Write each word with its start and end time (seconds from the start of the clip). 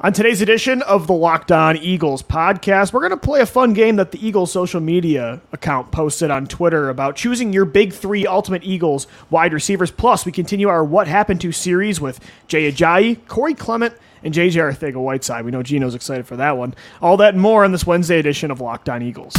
On 0.00 0.12
today's 0.12 0.40
edition 0.40 0.82
of 0.82 1.06
the 1.06 1.12
Locked 1.12 1.52
On 1.52 1.76
Eagles 1.76 2.22
podcast, 2.22 2.92
we're 2.92 3.00
going 3.00 3.10
to 3.10 3.16
play 3.16 3.40
a 3.40 3.46
fun 3.46 3.72
game 3.72 3.96
that 3.96 4.10
the 4.10 4.26
Eagles 4.26 4.50
social 4.50 4.80
media 4.80 5.40
account 5.52 5.92
posted 5.92 6.30
on 6.30 6.46
Twitter 6.46 6.88
about 6.88 7.14
choosing 7.14 7.52
your 7.52 7.64
big 7.64 7.92
three 7.92 8.26
Ultimate 8.26 8.64
Eagles 8.64 9.06
wide 9.30 9.52
receivers. 9.52 9.92
Plus, 9.92 10.26
we 10.26 10.32
continue 10.32 10.68
our 10.68 10.82
What 10.82 11.06
Happened 11.06 11.40
to 11.42 11.52
series 11.52 12.00
with 12.00 12.18
Jay 12.48 12.72
Ajayi, 12.72 13.24
Corey 13.28 13.54
Clement, 13.54 13.94
and 14.24 14.34
JJ 14.34 14.54
Arcega-Whiteside. 14.72 15.44
We 15.44 15.52
know 15.52 15.62
Gino's 15.62 15.94
excited 15.94 16.26
for 16.26 16.36
that 16.36 16.56
one. 16.56 16.74
All 17.00 17.16
that 17.18 17.34
and 17.34 17.42
more 17.42 17.62
on 17.64 17.70
this 17.70 17.86
Wednesday 17.86 18.18
edition 18.18 18.50
of 18.50 18.60
Locked 18.60 18.88
On 18.88 19.02
Eagles. 19.02 19.34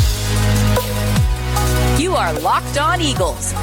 You 1.99 2.13
are 2.15 2.31
Locked 2.39 2.77
On 2.77 3.01
Eagles, 3.01 3.53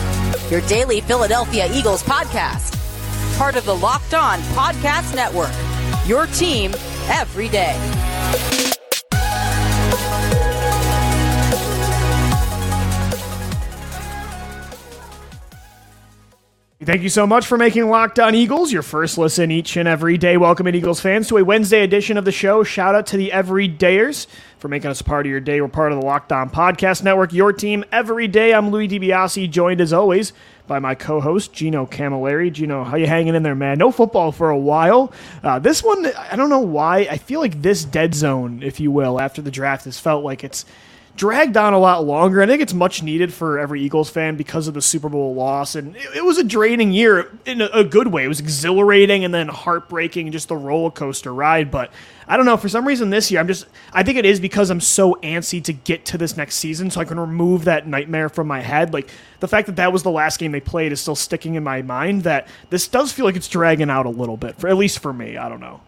your 0.51 0.61
daily 0.63 1.01
Philadelphia 1.01 1.67
Eagles 1.73 2.03
podcast. 2.03 2.77
Part 3.39 3.57
of 3.57 3.65
the 3.65 3.77
Locked 3.77 4.13
On 4.13 4.39
Podcast 4.41 5.15
Network. 5.15 5.53
Your 6.11 6.27
team 6.27 6.73
every 7.09 7.49
day. 7.49 7.77
Thank 16.83 17.03
you 17.03 17.09
so 17.09 17.29
much 17.29 17.47
for 17.47 17.57
making 17.57 17.89
Locked 17.89 18.19
On 18.19 18.35
Eagles 18.35 18.73
your 18.73 18.83
first 18.83 19.19
listen 19.19 19.53
each 19.53 19.77
and 19.77 19.87
every 19.87 20.19
day. 20.19 20.37
Welcome 20.37 20.67
in 20.67 20.75
Eagles 20.75 20.99
fans 20.99 21.29
to 21.29 21.37
a 21.37 21.45
Wednesday 21.45 21.85
edition 21.85 22.17
of 22.17 22.25
the 22.25 22.33
show. 22.33 22.65
Shout 22.65 22.97
out 22.97 23.07
to 23.09 23.17
the 23.17 23.31
Everydayers 23.31 24.27
for 24.59 24.67
making 24.67 24.91
us 24.91 25.01
a 25.01 25.05
part 25.05 25.27
of 25.27 25.31
your 25.31 25.39
day. 25.39 25.61
We're 25.61 25.69
part 25.69 25.93
of 25.93 26.01
the 26.01 26.05
Locked 26.05 26.33
On 26.33 26.51
Podcast 26.51 27.05
Network, 27.05 27.33
your 27.33 27.53
team 27.53 27.85
every 27.93 28.27
day. 28.27 28.53
I'm 28.53 28.71
Louis 28.71 28.89
DiBiase, 28.89 29.49
joined 29.49 29.81
as 29.81 29.93
always 29.93 30.33
by 30.71 30.79
my 30.79 30.95
co-host 30.95 31.53
Gino 31.53 31.85
Camilleri. 31.85 32.53
Gino, 32.53 32.85
how 32.85 32.97
you 32.97 33.09
hanging 33.09 33.35
in 33.35 33.43
there, 33.43 33.57
man? 33.57 33.77
No 33.77 33.91
football 33.91 34.31
for 34.31 34.51
a 34.51 34.57
while. 34.57 35.13
Uh, 35.43 35.59
this 35.59 35.83
one, 35.83 36.07
I 36.07 36.37
don't 36.37 36.49
know 36.49 36.61
why. 36.61 37.09
I 37.11 37.19
feel 37.19 37.41
like 37.41 37.61
this 37.61 37.85
dead 37.85 38.15
zone, 38.15 38.63
if 38.63 38.79
you 38.79 38.93
will, 38.93 39.21
after 39.21 39.43
the 39.43 39.51
draft 39.51 39.87
has 39.87 39.99
felt 39.99 40.23
like 40.25 40.45
it's 40.45 40.65
dragged 41.17 41.57
on 41.57 41.73
a 41.73 41.79
lot 41.79 42.05
longer. 42.05 42.43
I 42.43 42.47
think 42.47 42.63
it's 42.63 42.73
much 42.73 43.03
needed 43.03 43.33
for 43.33 43.59
every 43.59 43.83
Eagles 43.83 44.09
fan 44.09 44.37
because 44.37 44.69
of 44.69 44.75
the 44.75 44.83
Super 44.83 45.09
Bowl 45.09 45.35
loss. 45.35 45.75
And 45.75 45.97
it, 45.97 46.17
it 46.17 46.25
was 46.25 46.39
a 46.39 46.45
draining 46.45 46.93
year 46.93 47.31
in 47.45 47.61
a, 47.61 47.67
a, 47.67 47.85
good 47.85 48.09
way. 48.09 48.25
It 48.25 48.29
was 48.29 48.41
exhilarating 48.41 49.25
and 49.25 49.35
then 49.35 49.49
heartbreaking, 49.49 50.33
just 50.33 50.49
the 50.49 50.57
roller 50.57 50.91
coaster 50.91 51.33
ride. 51.35 51.71
But 51.71 51.93
I 52.27 52.37
don't 52.37 52.47
know. 52.47 52.57
For 52.57 52.69
some 52.69 52.87
reason 52.87 53.11
this 53.11 53.31
year, 53.31 53.41
I'm 53.41 53.49
just, 53.49 53.67
I 53.93 54.03
think 54.03 54.19
it 54.19 54.25
is 54.25 54.41
because 54.41 54.71
I'm 54.71 54.81
so 54.81 55.15
antsy 55.23 55.63
to 55.65 55.73
get 55.73 56.05
to 56.07 56.19
this 56.19 56.37
next 56.37 56.57
season 56.57 56.91
so 56.91 57.01
I 57.01 57.05
can 57.05 57.21
remove 57.21 57.65
that 57.65 57.87
nightmare 57.87 58.29
from 58.29 58.47
my 58.47 58.61
head. 58.61 58.93
Like 58.93 59.11
the 59.41 59.49
fact 59.49 59.67
that 59.67 59.77
that 59.77 59.93
was 59.93 60.03
the 60.03 60.11
last 60.11 60.39
game 60.39 60.53
they 60.53 60.61
played 60.61 60.93
is 60.93 61.01
still 61.01 61.17
sticking 61.17 61.55
in 61.55 61.63
my 61.63 61.83
mind 61.83 62.23
that 62.23 62.49
this 62.71 62.89
does 62.89 63.13
feel 63.13 63.25
like 63.25 63.37
it's 63.37 63.49
dragging 63.49 63.91
out 63.91 64.07
a 64.07 64.11
little 64.11 64.37
bit, 64.37 64.59
for 64.59 64.69
at 64.69 64.77
least 64.77 65.01
for 65.01 65.13
me. 65.13 65.37
I 65.37 65.49
don't 65.49 65.61
know 65.61 65.81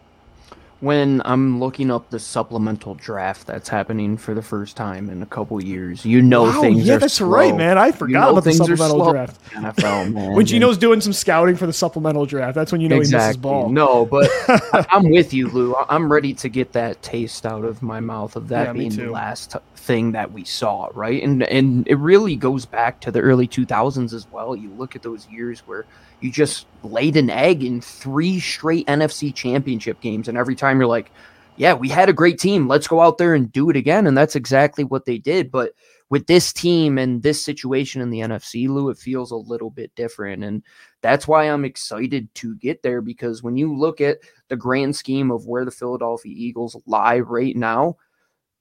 when 0.83 1.21
I'm 1.23 1.61
looking 1.61 1.89
up 1.89 2.09
the 2.09 2.19
supplemental 2.19 2.95
draft 2.95 3.47
that's 3.47 3.69
happening 3.69 4.17
for 4.17 4.33
the 4.33 4.41
first 4.41 4.75
time 4.75 5.09
in 5.09 5.23
a 5.23 5.25
couple 5.25 5.63
years, 5.63 6.05
you 6.05 6.21
know 6.21 6.43
wow, 6.43 6.59
things 6.59 6.85
yeah, 6.85 6.97
that's 6.97 7.13
slow. 7.13 7.29
right, 7.29 7.55
man. 7.55 7.77
I 7.77 7.93
forgot 7.93 8.07
you 8.07 8.19
know 8.19 8.29
about 8.31 8.43
the 8.43 8.51
supplemental 8.51 9.11
draft. 9.11 9.41
NFL, 9.51 10.11
man. 10.13 10.33
when 10.33 10.45
Gino's 10.45 10.77
doing 10.77 10.99
some 10.99 11.13
scouting 11.13 11.55
for 11.55 11.65
the 11.67 11.73
supplemental 11.73 12.25
draft, 12.25 12.55
that's 12.55 12.73
when 12.73 12.81
you 12.81 12.89
know 12.89 12.97
exactly. 12.97 13.23
he 13.23 13.27
misses 13.29 13.37
ball. 13.37 13.69
No, 13.69 14.05
but 14.05 14.29
I'm 14.91 15.09
with 15.09 15.33
you, 15.33 15.47
Lou. 15.47 15.73
I'm 15.87 16.11
ready 16.11 16.33
to 16.33 16.49
get 16.49 16.73
that 16.73 17.01
taste 17.01 17.45
out 17.45 17.63
of 17.63 17.81
my 17.81 18.01
mouth 18.01 18.35
of 18.35 18.49
that 18.49 18.67
yeah, 18.67 18.73
being 18.73 18.93
the 18.93 19.09
last 19.09 19.55
thing 19.83 20.13
that 20.13 20.31
we 20.31 20.45
saw, 20.45 20.89
right? 20.93 21.21
And 21.21 21.43
and 21.43 21.87
it 21.87 21.95
really 21.95 22.35
goes 22.35 22.65
back 22.65 23.01
to 23.01 23.11
the 23.11 23.19
early 23.19 23.47
2000s 23.47 24.13
as 24.13 24.27
well. 24.31 24.55
You 24.55 24.69
look 24.71 24.95
at 24.95 25.03
those 25.03 25.27
years 25.27 25.59
where 25.61 25.85
you 26.21 26.31
just 26.31 26.67
laid 26.83 27.17
an 27.17 27.29
egg 27.29 27.63
in 27.63 27.81
three 27.81 28.39
straight 28.39 28.87
NFC 28.87 29.33
championship 29.35 29.99
games. 29.99 30.27
And 30.27 30.37
every 30.37 30.55
time 30.55 30.79
you're 30.79 30.87
like, 30.87 31.11
yeah, 31.57 31.73
we 31.73 31.89
had 31.89 32.09
a 32.09 32.13
great 32.13 32.39
team. 32.39 32.67
Let's 32.67 32.87
go 32.87 33.01
out 33.01 33.17
there 33.17 33.35
and 33.35 33.51
do 33.51 33.69
it 33.69 33.75
again. 33.75 34.07
And 34.07 34.17
that's 34.17 34.35
exactly 34.35 34.83
what 34.83 35.05
they 35.05 35.17
did. 35.17 35.51
But 35.51 35.73
with 36.09 36.27
this 36.27 36.53
team 36.53 36.97
and 36.97 37.21
this 37.21 37.43
situation 37.43 38.01
in 38.01 38.09
the 38.09 38.21
NFC, 38.21 38.69
Lou, 38.69 38.89
it 38.89 38.97
feels 38.97 39.31
a 39.31 39.35
little 39.35 39.69
bit 39.69 39.93
different. 39.95 40.43
And 40.43 40.63
that's 41.01 41.27
why 41.27 41.45
I'm 41.45 41.65
excited 41.65 42.33
to 42.35 42.55
get 42.55 42.83
there 42.83 43.01
because 43.01 43.43
when 43.43 43.57
you 43.57 43.75
look 43.75 43.99
at 43.99 44.19
the 44.47 44.55
grand 44.55 44.95
scheme 44.95 45.29
of 45.29 45.45
where 45.45 45.65
the 45.65 45.71
Philadelphia 45.71 46.33
Eagles 46.35 46.77
lie 46.85 47.19
right 47.19 47.55
now, 47.55 47.97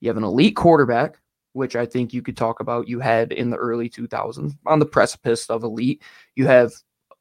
you 0.02 0.08
have 0.08 0.16
an 0.16 0.24
elite 0.24 0.56
quarterback, 0.56 1.16
which 1.52 1.76
I 1.76 1.86
think 1.86 2.12
you 2.12 2.22
could 2.22 2.36
talk 2.36 2.58
about. 2.58 2.88
You 2.88 2.98
had 2.98 3.32
in 3.32 3.50
the 3.50 3.56
early 3.56 3.88
2000s 3.88 4.52
on 4.66 4.80
the 4.80 4.84
precipice 4.84 5.48
of 5.48 5.62
elite. 5.62 6.02
You 6.34 6.46
have 6.48 6.72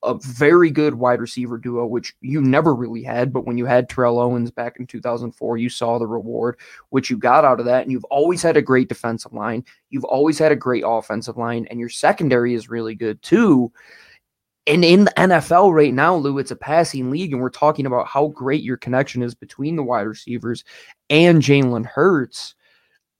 a 0.04 0.16
very 0.16 0.72
good 0.72 0.96
wide 0.96 1.22
receiver 1.22 1.60
duo, 1.60 1.86
which 1.86 2.16
you 2.22 2.42
never 2.42 2.74
really 2.74 3.04
had. 3.04 3.32
But 3.32 3.46
when 3.46 3.60
you 3.60 3.68
had 3.68 3.88
Terrell 3.88 4.20
Owens 4.20 4.50
back 4.50 4.78
in 4.80 4.88
2004, 4.88 5.58
you 5.58 5.70
saw 5.70 6.00
the 6.00 6.08
reward, 6.08 6.60
which 6.90 7.12
you 7.12 7.18
got 7.18 7.46
out 7.46 7.60
of 7.60 7.68
that. 7.68 7.84
And 7.84 7.92
you've 7.92 8.04
always 8.06 8.42
had 8.42 8.58
a 8.58 8.64
great 8.64 8.90
defensive 8.90 9.32
line. 9.32 9.64
You've 9.92 10.06
always 10.06 10.40
had 10.40 10.52
a 10.52 10.56
great 10.56 10.84
offensive 10.84 11.38
line, 11.38 11.68
and 11.70 11.80
your 11.80 11.90
secondary 11.90 12.56
is 12.56 12.68
really 12.68 12.96
good 12.96 13.22
too. 13.22 13.72
And 14.66 14.84
in 14.84 15.04
the 15.04 15.14
NFL 15.18 15.72
right 15.72 15.94
now, 15.94 16.16
Lou, 16.16 16.40
it's 16.40 16.50
a 16.50 16.56
passing 16.56 17.12
league, 17.12 17.32
and 17.32 17.42
we're 17.42 17.52
talking 17.52 17.86
about 17.86 18.08
how 18.08 18.30
great 18.30 18.64
your 18.64 18.78
connection 18.78 19.22
is 19.22 19.36
between 19.36 19.76
the 19.76 19.84
wide 19.84 20.08
receivers 20.08 20.64
and 21.12 21.44
Jalen 21.44 21.86
Hurts. 21.86 22.56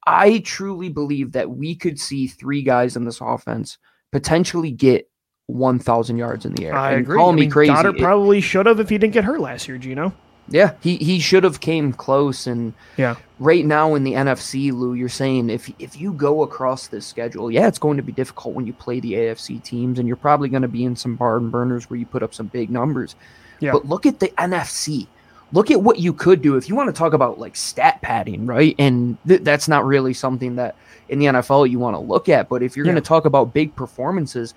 I 0.06 0.40
truly 0.40 0.90
believe 0.90 1.34
that 1.34 1.50
we 1.50 1.76
could 1.76 2.00
see 2.00 2.28
three 2.28 2.64
guys 2.64 2.96
in 2.96 3.06
this 3.06 3.22
offense 3.22 3.78
potentially 4.12 4.72
get 4.72 5.10
1,000 5.48 6.18
yards 6.18 6.46
in 6.46 6.54
the 6.54 6.68
air. 6.68 6.76
I 6.76 6.94
and 6.94 7.02
agree. 7.02 7.18
Call 7.18 7.30
I 7.30 7.36
me 7.36 7.42
mean, 7.42 7.52
crazy. 7.52 7.74
Goedert 7.74 8.00
probably 8.00 8.42
should 8.42 8.66
have 8.66 8.80
if 8.80 8.90
he 8.90 8.98
didn't 8.98 9.14
get 9.14 9.24
hurt 9.24 9.40
last 9.40 9.68
year, 9.68 9.78
Gino. 9.78 10.14
Yeah, 10.48 10.74
he, 10.82 10.98
he 10.98 11.20
should 11.20 11.44
have 11.44 11.62
came 11.62 11.94
close. 11.94 12.48
And 12.48 12.74
yeah, 12.98 13.16
right 13.40 13.66
now 13.66 13.96
in 13.96 14.04
the 14.04 14.14
NFC, 14.14 14.72
Lou, 14.74 14.96
you're 14.96 15.08
saying 15.08 15.50
if 15.50 15.72
if 15.80 16.00
you 16.00 16.12
go 16.14 16.42
across 16.42 16.88
this 16.88 17.06
schedule, 17.06 17.50
yeah, 17.50 17.68
it's 17.68 17.80
going 17.80 17.96
to 17.98 18.04
be 18.04 18.12
difficult 18.12 18.56
when 18.56 18.68
you 18.68 18.74
play 18.74 19.00
the 19.00 19.14
AFC 19.14 19.64
teams, 19.64 19.98
and 19.98 20.08
you're 20.08 20.18
probably 20.18 20.50
going 20.50 20.64
to 20.64 20.68
be 20.68 20.84
in 20.84 20.96
some 20.96 21.16
barn 21.16 21.50
burners 21.50 21.90
where 21.90 21.98
you 21.98 22.06
put 22.06 22.24
up 22.24 22.34
some 22.34 22.48
big 22.48 22.70
numbers. 22.70 23.16
Yeah. 23.60 23.72
But 23.72 23.86
look 23.86 24.06
at 24.06 24.20
the 24.20 24.28
NFC. 24.30 25.08
Look 25.54 25.70
at 25.70 25.82
what 25.82 26.00
you 26.00 26.14
could 26.14 26.42
do 26.42 26.56
if 26.56 26.70
you 26.70 26.76
want 26.76 26.88
to 26.88 26.98
talk 26.98 27.14
about 27.14 27.40
like 27.40 27.56
stat 27.56 28.02
padding, 28.02 28.46
right? 28.46 28.76
And 28.80 29.18
th- 29.28 29.42
that's 29.42 29.68
not 29.68 29.86
really 29.86 30.14
something 30.14 30.56
that 30.56 30.76
in 31.10 31.20
the 31.20 31.26
NFL 31.26 31.70
you 31.70 31.78
want 31.78 31.96
to 31.96 32.00
look 32.00 32.30
at. 32.30 32.48
But 32.48 32.64
if 32.64 32.76
you're 32.76 32.86
yeah. 32.86 32.94
going 32.94 33.04
to 33.04 33.08
talk 33.08 33.26
about 33.26 33.54
big 33.54 33.76
performances, 33.76 34.54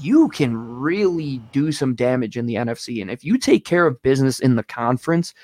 you 0.00 0.28
can 0.28 0.56
really 0.78 1.38
do 1.52 1.72
some 1.72 1.94
damage 1.94 2.36
in 2.36 2.46
the 2.46 2.54
NFC. 2.54 3.00
And 3.00 3.10
if 3.10 3.24
you 3.24 3.38
take 3.38 3.64
care 3.64 3.86
of 3.86 4.00
business 4.02 4.38
in 4.38 4.54
the 4.54 4.62
conference, 4.62 5.34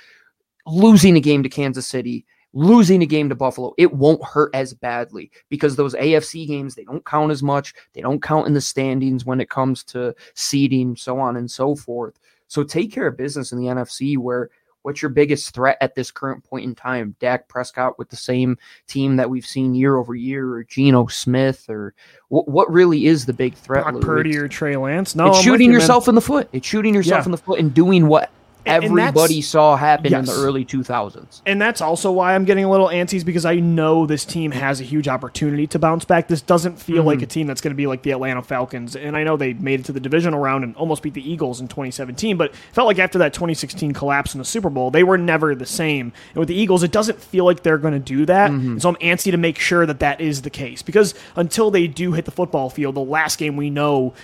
losing 0.66 1.16
a 1.16 1.20
game 1.20 1.42
to 1.42 1.48
Kansas 1.48 1.86
City, 1.86 2.24
losing 2.52 3.02
a 3.02 3.06
game 3.06 3.28
to 3.28 3.34
Buffalo, 3.34 3.74
it 3.78 3.92
won't 3.92 4.24
hurt 4.24 4.54
as 4.54 4.74
badly 4.74 5.30
because 5.48 5.76
those 5.76 5.94
AFC 5.94 6.46
games, 6.46 6.74
they 6.74 6.84
don't 6.84 7.04
count 7.04 7.32
as 7.32 7.42
much. 7.42 7.74
They 7.94 8.00
don't 8.00 8.22
count 8.22 8.46
in 8.46 8.54
the 8.54 8.60
standings 8.60 9.24
when 9.24 9.40
it 9.40 9.50
comes 9.50 9.82
to 9.84 10.14
seeding, 10.34 10.94
so 10.94 11.18
on 11.18 11.36
and 11.36 11.50
so 11.50 11.74
forth. 11.74 12.18
So 12.46 12.62
take 12.62 12.92
care 12.92 13.06
of 13.06 13.16
business 13.16 13.50
in 13.50 13.58
the 13.58 13.66
NFC 13.66 14.16
where 14.16 14.50
What's 14.84 15.00
your 15.00 15.08
biggest 15.08 15.54
threat 15.54 15.78
at 15.80 15.94
this 15.94 16.10
current 16.10 16.44
point 16.44 16.64
in 16.64 16.74
time? 16.74 17.16
Dak 17.18 17.48
Prescott 17.48 17.98
with 17.98 18.10
the 18.10 18.16
same 18.16 18.58
team 18.86 19.16
that 19.16 19.30
we've 19.30 19.46
seen 19.46 19.74
year 19.74 19.96
over 19.96 20.14
year, 20.14 20.52
or 20.52 20.62
Geno 20.64 21.06
Smith, 21.06 21.64
or 21.70 21.94
what? 22.28 22.48
What 22.48 22.70
really 22.70 23.06
is 23.06 23.24
the 23.24 23.32
big 23.32 23.54
threat? 23.54 23.84
Brock 23.84 24.02
Purdy 24.02 24.36
or 24.36 24.46
Trey 24.46 24.76
Lance? 24.76 25.16
No, 25.16 25.28
it's 25.28 25.38
I'm 25.38 25.42
shooting 25.42 25.72
yourself 25.72 26.06
man. 26.06 26.12
in 26.12 26.14
the 26.16 26.20
foot. 26.20 26.50
It's 26.52 26.66
shooting 26.66 26.94
yourself 26.94 27.22
yeah. 27.22 27.24
in 27.24 27.30
the 27.30 27.38
foot 27.38 27.60
and 27.60 27.72
doing 27.72 28.08
what 28.08 28.30
everybody 28.66 29.40
saw 29.40 29.76
happen 29.76 30.10
yes. 30.10 30.28
in 30.28 30.34
the 30.34 30.40
early 30.40 30.64
2000s. 30.64 31.42
And 31.46 31.60
that's 31.60 31.80
also 31.80 32.10
why 32.10 32.34
I'm 32.34 32.44
getting 32.44 32.64
a 32.64 32.70
little 32.70 32.88
antsy 32.88 33.24
because 33.24 33.44
I 33.44 33.56
know 33.56 34.06
this 34.06 34.24
team 34.24 34.50
has 34.50 34.80
a 34.80 34.84
huge 34.84 35.08
opportunity 35.08 35.66
to 35.68 35.78
bounce 35.78 36.04
back. 36.04 36.28
This 36.28 36.40
doesn't 36.40 36.80
feel 36.80 36.98
mm-hmm. 36.98 37.06
like 37.06 37.22
a 37.22 37.26
team 37.26 37.46
that's 37.46 37.60
going 37.60 37.72
to 37.72 37.76
be 37.76 37.86
like 37.86 38.02
the 38.02 38.10
Atlanta 38.10 38.42
Falcons. 38.42 38.96
And 38.96 39.16
I 39.16 39.24
know 39.24 39.36
they 39.36 39.54
made 39.54 39.80
it 39.80 39.86
to 39.86 39.92
the 39.92 40.00
divisional 40.00 40.40
round 40.40 40.64
and 40.64 40.74
almost 40.76 41.02
beat 41.02 41.14
the 41.14 41.28
Eagles 41.28 41.60
in 41.60 41.68
2017, 41.68 42.36
but 42.36 42.50
it 42.50 42.56
felt 42.72 42.86
like 42.86 42.98
after 42.98 43.18
that 43.18 43.32
2016 43.32 43.92
collapse 43.92 44.34
in 44.34 44.38
the 44.38 44.44
Super 44.44 44.70
Bowl, 44.70 44.90
they 44.90 45.04
were 45.04 45.18
never 45.18 45.54
the 45.54 45.66
same. 45.66 46.12
And 46.30 46.36
with 46.36 46.48
the 46.48 46.56
Eagles, 46.56 46.82
it 46.82 46.92
doesn't 46.92 47.20
feel 47.20 47.44
like 47.44 47.62
they're 47.62 47.78
going 47.78 47.94
to 47.94 48.00
do 48.00 48.26
that. 48.26 48.50
Mm-hmm. 48.50 48.78
So 48.78 48.88
I'm 48.88 48.96
antsy 48.96 49.30
to 49.30 49.36
make 49.36 49.58
sure 49.58 49.86
that 49.86 50.00
that 50.00 50.20
is 50.20 50.42
the 50.42 50.50
case 50.50 50.82
because 50.82 51.14
until 51.36 51.70
they 51.70 51.86
do 51.86 52.12
hit 52.12 52.24
the 52.24 52.30
football 52.30 52.70
field, 52.70 52.94
the 52.96 53.00
last 53.00 53.38
game 53.38 53.56
we 53.56 53.70
know 53.70 54.14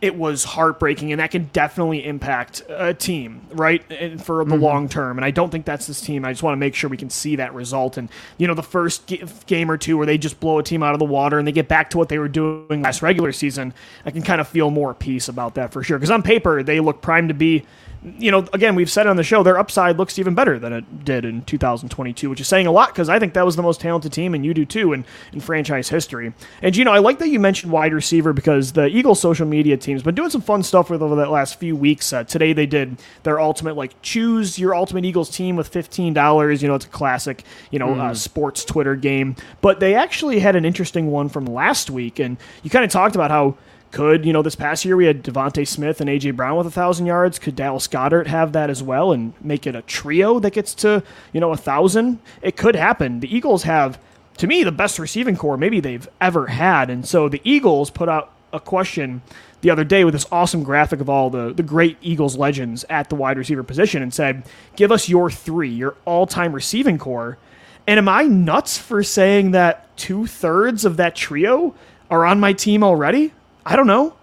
it 0.00 0.14
was 0.14 0.44
heartbreaking, 0.44 1.10
and 1.10 1.20
that 1.20 1.30
can 1.30 1.44
definitely 1.52 2.04
impact 2.04 2.62
a 2.68 2.92
team, 2.92 3.40
right, 3.52 3.82
and 3.90 4.22
for 4.22 4.44
the 4.44 4.54
mm-hmm. 4.54 4.62
long 4.62 4.88
term. 4.88 5.18
And 5.18 5.24
I 5.24 5.30
don't 5.30 5.50
think 5.50 5.64
that's 5.64 5.86
this 5.86 6.00
team. 6.00 6.24
I 6.24 6.32
just 6.32 6.42
want 6.42 6.52
to 6.52 6.58
make 6.58 6.74
sure 6.74 6.90
we 6.90 6.96
can 6.96 7.10
see 7.10 7.36
that 7.36 7.54
result. 7.54 7.96
And 7.96 8.08
you 8.36 8.46
know, 8.46 8.54
the 8.54 8.62
first 8.62 9.10
game 9.46 9.70
or 9.70 9.78
two 9.78 9.96
where 9.96 10.06
they 10.06 10.18
just 10.18 10.38
blow 10.38 10.58
a 10.58 10.62
team 10.62 10.82
out 10.82 10.92
of 10.92 10.98
the 10.98 11.06
water 11.06 11.38
and 11.38 11.48
they 11.48 11.52
get 11.52 11.68
back 11.68 11.90
to 11.90 11.98
what 11.98 12.08
they 12.08 12.18
were 12.18 12.28
doing 12.28 12.82
last 12.82 13.00
regular 13.00 13.32
season, 13.32 13.72
I 14.04 14.10
can 14.10 14.22
kind 14.22 14.40
of 14.40 14.48
feel 14.48 14.70
more 14.70 14.92
peace 14.92 15.28
about 15.28 15.54
that 15.54 15.72
for 15.72 15.82
sure. 15.82 15.98
Because 15.98 16.10
on 16.10 16.22
paper, 16.22 16.62
they 16.62 16.80
look 16.80 17.00
primed 17.00 17.28
to 17.28 17.34
be 17.34 17.64
you 18.18 18.30
know, 18.30 18.46
again, 18.52 18.76
we've 18.76 18.90
said 18.90 19.06
on 19.06 19.16
the 19.16 19.24
show 19.24 19.42
their 19.42 19.58
upside 19.58 19.98
looks 19.98 20.18
even 20.18 20.34
better 20.34 20.58
than 20.58 20.72
it 20.72 21.04
did 21.04 21.24
in 21.24 21.42
2022, 21.42 22.30
which 22.30 22.40
is 22.40 22.46
saying 22.46 22.66
a 22.66 22.72
lot 22.72 22.88
because 22.88 23.08
I 23.08 23.18
think 23.18 23.34
that 23.34 23.44
was 23.44 23.56
the 23.56 23.62
most 23.62 23.80
talented 23.80 24.12
team, 24.12 24.32
and 24.34 24.44
you 24.44 24.54
do 24.54 24.64
too, 24.64 24.92
in, 24.92 25.04
in 25.32 25.40
franchise 25.40 25.88
history. 25.88 26.32
And, 26.62 26.76
you 26.76 26.84
know, 26.84 26.92
I 26.92 26.98
like 26.98 27.18
that 27.18 27.28
you 27.28 27.40
mentioned 27.40 27.72
wide 27.72 27.92
receiver 27.92 28.32
because 28.32 28.72
the 28.72 28.86
Eagles 28.86 29.20
social 29.20 29.46
media 29.46 29.76
team's 29.76 30.02
been 30.02 30.14
doing 30.14 30.30
some 30.30 30.40
fun 30.40 30.62
stuff 30.62 30.88
with 30.88 31.02
over 31.02 31.16
the 31.16 31.28
last 31.28 31.58
few 31.58 31.74
weeks. 31.74 32.12
Uh, 32.12 32.22
today 32.22 32.52
they 32.52 32.66
did 32.66 32.96
their 33.24 33.40
ultimate, 33.40 33.76
like, 33.76 34.00
choose 34.02 34.58
your 34.58 34.74
ultimate 34.74 35.04
Eagles 35.04 35.30
team 35.30 35.56
with 35.56 35.72
$15. 35.72 36.62
You 36.62 36.68
know, 36.68 36.74
it's 36.76 36.86
a 36.86 36.88
classic, 36.88 37.42
you 37.72 37.78
know, 37.78 37.88
mm. 37.88 38.00
uh, 38.00 38.14
sports 38.14 38.64
Twitter 38.64 38.94
game. 38.94 39.34
But 39.60 39.80
they 39.80 39.94
actually 39.94 40.38
had 40.38 40.54
an 40.54 40.64
interesting 40.64 41.10
one 41.10 41.28
from 41.28 41.44
last 41.46 41.90
week, 41.90 42.20
and 42.20 42.36
you 42.62 42.70
kind 42.70 42.84
of 42.84 42.90
talked 42.90 43.16
about 43.16 43.32
how 43.32 43.56
could, 43.90 44.24
you 44.24 44.32
know, 44.32 44.42
this 44.42 44.56
past 44.56 44.84
year 44.84 44.96
we 44.96 45.06
had 45.06 45.22
DeVonta 45.22 45.66
Smith 45.66 46.00
and 46.00 46.10
A.J. 46.10 46.32
Brown 46.32 46.56
with 46.56 46.66
a 46.66 46.68
1,000 46.68 47.06
yards. 47.06 47.38
Could 47.38 47.56
Dallas 47.56 47.88
Goedert 47.88 48.26
have 48.26 48.52
that 48.52 48.68
as 48.70 48.82
well 48.82 49.12
and 49.12 49.32
make 49.40 49.66
it 49.66 49.74
a 49.74 49.82
trio 49.82 50.38
that 50.40 50.52
gets 50.52 50.74
to, 50.76 51.02
you 51.32 51.40
know, 51.40 51.48
a 51.48 51.50
1,000? 51.50 52.18
It 52.42 52.56
could 52.56 52.76
happen. 52.76 53.20
The 53.20 53.34
Eagles 53.34 53.62
have, 53.62 53.98
to 54.38 54.46
me, 54.46 54.64
the 54.64 54.72
best 54.72 54.98
receiving 54.98 55.36
corps 55.36 55.56
maybe 55.56 55.80
they've 55.80 56.08
ever 56.20 56.48
had. 56.48 56.90
And 56.90 57.06
so 57.06 57.28
the 57.28 57.40
Eagles 57.44 57.90
put 57.90 58.08
out 58.08 58.32
a 58.52 58.60
question 58.60 59.22
the 59.60 59.70
other 59.70 59.84
day 59.84 60.04
with 60.04 60.14
this 60.14 60.26
awesome 60.30 60.62
graphic 60.62 61.00
of 61.00 61.08
all 61.08 61.30
the, 61.30 61.52
the 61.52 61.62
great 61.62 61.96
Eagles 62.02 62.36
legends 62.36 62.84
at 62.90 63.08
the 63.08 63.14
wide 63.14 63.38
receiver 63.38 63.62
position 63.62 64.02
and 64.02 64.12
said, 64.12 64.44
give 64.76 64.92
us 64.92 65.08
your 65.08 65.30
three, 65.30 65.70
your 65.70 65.96
all 66.04 66.26
time 66.26 66.52
receiving 66.52 66.98
corps. 66.98 67.38
And 67.86 67.98
am 67.98 68.08
I 68.08 68.24
nuts 68.24 68.78
for 68.78 69.02
saying 69.02 69.52
that 69.52 69.96
two 69.96 70.26
thirds 70.26 70.84
of 70.84 70.96
that 70.96 71.14
trio 71.14 71.74
are 72.10 72.26
on 72.26 72.40
my 72.40 72.52
team 72.52 72.82
already? 72.82 73.32
I 73.66 73.74
don't 73.76 73.88
know. 73.88 74.14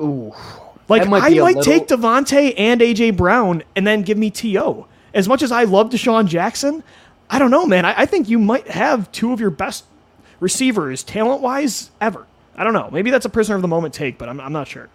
Ooh. 0.00 0.34
Like 0.88 1.02
I 1.02 1.04
might 1.06 1.32
little... 1.32 1.62
take 1.62 1.88
DeVonta 1.88 2.52
and 2.58 2.80
AJ 2.80 3.16
Brown 3.16 3.62
and 3.74 3.86
then 3.86 4.02
give 4.02 4.18
me 4.18 4.30
To. 4.30 4.86
As 5.14 5.26
much 5.26 5.42
as 5.42 5.50
I 5.50 5.64
love 5.64 5.90
DeSean 5.90 6.26
Jackson, 6.26 6.82
I 7.30 7.38
don't 7.38 7.50
know, 7.50 7.66
man. 7.66 7.86
I, 7.86 8.02
I 8.02 8.06
think 8.06 8.28
you 8.28 8.38
might 8.38 8.68
have 8.68 9.10
two 9.12 9.32
of 9.32 9.40
your 9.40 9.50
best 9.50 9.84
receivers, 10.40 11.02
talent 11.02 11.40
wise, 11.40 11.90
ever. 12.00 12.26
I 12.54 12.64
don't 12.64 12.74
know. 12.74 12.90
Maybe 12.92 13.10
that's 13.10 13.24
a 13.24 13.30
prisoner 13.30 13.56
of 13.56 13.62
the 13.62 13.68
moment 13.68 13.94
take, 13.94 14.18
but 14.18 14.28
I'm, 14.28 14.40
I'm 14.40 14.52
not 14.52 14.68
sure. 14.68 14.88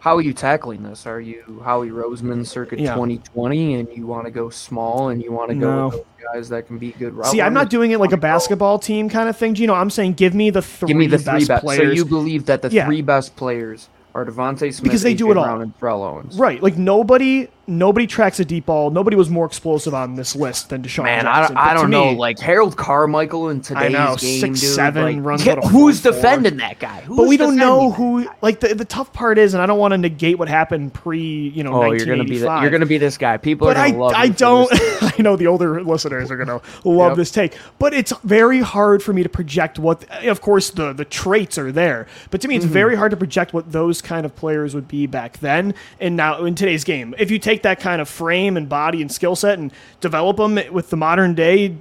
How 0.00 0.16
are 0.16 0.22
you 0.22 0.32
tackling 0.32 0.82
this? 0.82 1.06
Are 1.06 1.20
you 1.20 1.62
Howie 1.62 1.90
Roseman 1.90 2.46
circuit 2.46 2.80
yeah. 2.80 2.94
2020 2.94 3.74
and 3.74 3.88
you 3.94 4.06
want 4.06 4.24
to 4.24 4.30
go 4.30 4.48
small 4.48 5.10
and 5.10 5.22
you 5.22 5.30
want 5.30 5.50
to 5.50 5.54
go 5.54 5.76
no. 5.76 5.84
with 5.88 5.94
those 5.94 6.04
guys 6.34 6.48
that 6.48 6.66
can 6.66 6.78
be 6.78 6.92
good 6.92 7.12
route 7.12 7.26
See, 7.26 7.42
I'm 7.42 7.52
not 7.52 7.68
doing 7.68 7.90
it 7.90 8.00
like 8.00 8.12
a 8.12 8.16
basketball 8.16 8.78
team 8.78 9.10
kind 9.10 9.28
of 9.28 9.36
thing, 9.36 9.56
You 9.56 9.66
know, 9.66 9.74
I'm 9.74 9.90
saying 9.90 10.14
give 10.14 10.34
me 10.34 10.48
the 10.48 10.62
three, 10.62 10.88
give 10.88 10.96
me 10.96 11.06
the 11.06 11.18
three 11.18 11.44
best, 11.44 11.62
players. 11.62 11.86
So 11.86 11.92
you 11.92 12.06
believe 12.06 12.46
that 12.46 12.62
the 12.62 12.70
yeah. 12.70 12.86
three 12.86 13.02
best 13.02 13.36
players 13.36 13.90
are 14.14 14.24
DeVonta 14.24 14.72
Smith 14.72 14.82
because 14.82 15.02
they 15.02 15.14
AJ 15.14 15.18
do 15.18 15.30
it 15.32 15.34
Brown 15.34 15.48
all. 15.48 15.60
and 15.60 15.78
Terrell 15.78 16.02
Owens. 16.02 16.36
Right. 16.36 16.62
Like 16.62 16.78
nobody 16.78 17.48
nobody 17.70 18.06
tracks 18.06 18.40
a 18.40 18.44
deep 18.44 18.66
ball. 18.66 18.90
Nobody 18.90 19.16
was 19.16 19.30
more 19.30 19.46
explosive 19.46 19.94
on 19.94 20.16
this 20.16 20.34
list 20.34 20.68
than 20.68 20.82
DeSean 20.82 21.04
Man, 21.04 21.24
Jackson. 21.24 21.56
I, 21.56 21.70
I 21.70 21.74
don't 21.74 21.90
know. 21.90 22.10
like 22.10 22.38
Harold 22.38 22.76
Carmichael 22.76 23.48
in 23.48 23.60
today's 23.60 23.92
know, 23.92 24.16
game, 24.16 24.40
six, 24.40 24.60
dude, 24.60 24.70
seven 24.70 25.02
like, 25.02 25.24
runs. 25.24 25.46
Yeah, 25.46 25.60
who's 25.68 26.02
defending 26.02 26.58
that 26.58 26.78
guy? 26.78 27.00
Who's 27.02 27.16
but 27.16 27.28
we 27.28 27.36
don't 27.36 27.56
know 27.56 27.92
who. 27.92 28.28
Like 28.42 28.60
the, 28.60 28.74
the 28.74 28.84
tough 28.84 29.12
part 29.12 29.38
is, 29.38 29.54
and 29.54 29.62
I 29.62 29.66
don't 29.66 29.78
want 29.78 29.92
to 29.92 29.98
negate 29.98 30.38
what 30.38 30.48
happened 30.48 30.92
pre. 30.92 31.20
You 31.20 31.62
know, 31.62 31.82
oh, 31.82 31.92
you're 31.92 32.06
gonna 32.06 32.24
be 32.24 32.38
the, 32.38 32.60
you're 32.60 32.70
gonna 32.70 32.86
be 32.86 32.98
this 32.98 33.16
guy. 33.16 33.36
People 33.36 33.68
but 33.68 33.76
are 33.76 33.86
I, 33.86 33.90
love. 33.90 34.12
I 34.14 34.28
don't. 34.28 34.70
I 35.02 35.14
know 35.18 35.36
the 35.36 35.46
older 35.46 35.82
listeners 35.82 36.30
are 36.30 36.36
gonna 36.36 36.60
love 36.84 37.12
yep. 37.12 37.16
this 37.16 37.30
take, 37.30 37.56
but 37.78 37.94
it's 37.94 38.12
very 38.24 38.60
hard 38.60 39.02
for 39.02 39.12
me 39.12 39.22
to 39.22 39.28
project 39.28 39.78
what. 39.78 40.04
Of 40.24 40.40
course, 40.40 40.70
the 40.70 40.92
the 40.92 41.04
traits 41.04 41.56
are 41.56 41.70
there, 41.70 42.06
but 42.30 42.40
to 42.40 42.48
me, 42.48 42.56
it's 42.56 42.64
mm-hmm. 42.64 42.74
very 42.74 42.96
hard 42.96 43.12
to 43.12 43.16
project 43.16 43.52
what 43.52 43.70
those 43.70 44.02
kind 44.02 44.26
of 44.26 44.34
players 44.34 44.74
would 44.74 44.88
be 44.88 45.06
back 45.06 45.38
then 45.38 45.74
and 46.00 46.16
now 46.16 46.44
in 46.44 46.54
today's 46.54 46.84
game. 46.84 47.14
If 47.18 47.30
you 47.30 47.38
take 47.38 47.59
that 47.62 47.80
kind 47.80 48.00
of 48.00 48.08
frame 48.08 48.56
and 48.56 48.68
body 48.68 49.00
and 49.00 49.10
skill 49.10 49.36
set 49.36 49.58
and 49.58 49.72
develop 50.00 50.36
them 50.36 50.58
with 50.72 50.90
the 50.90 50.96
modern 50.96 51.34
day, 51.34 51.76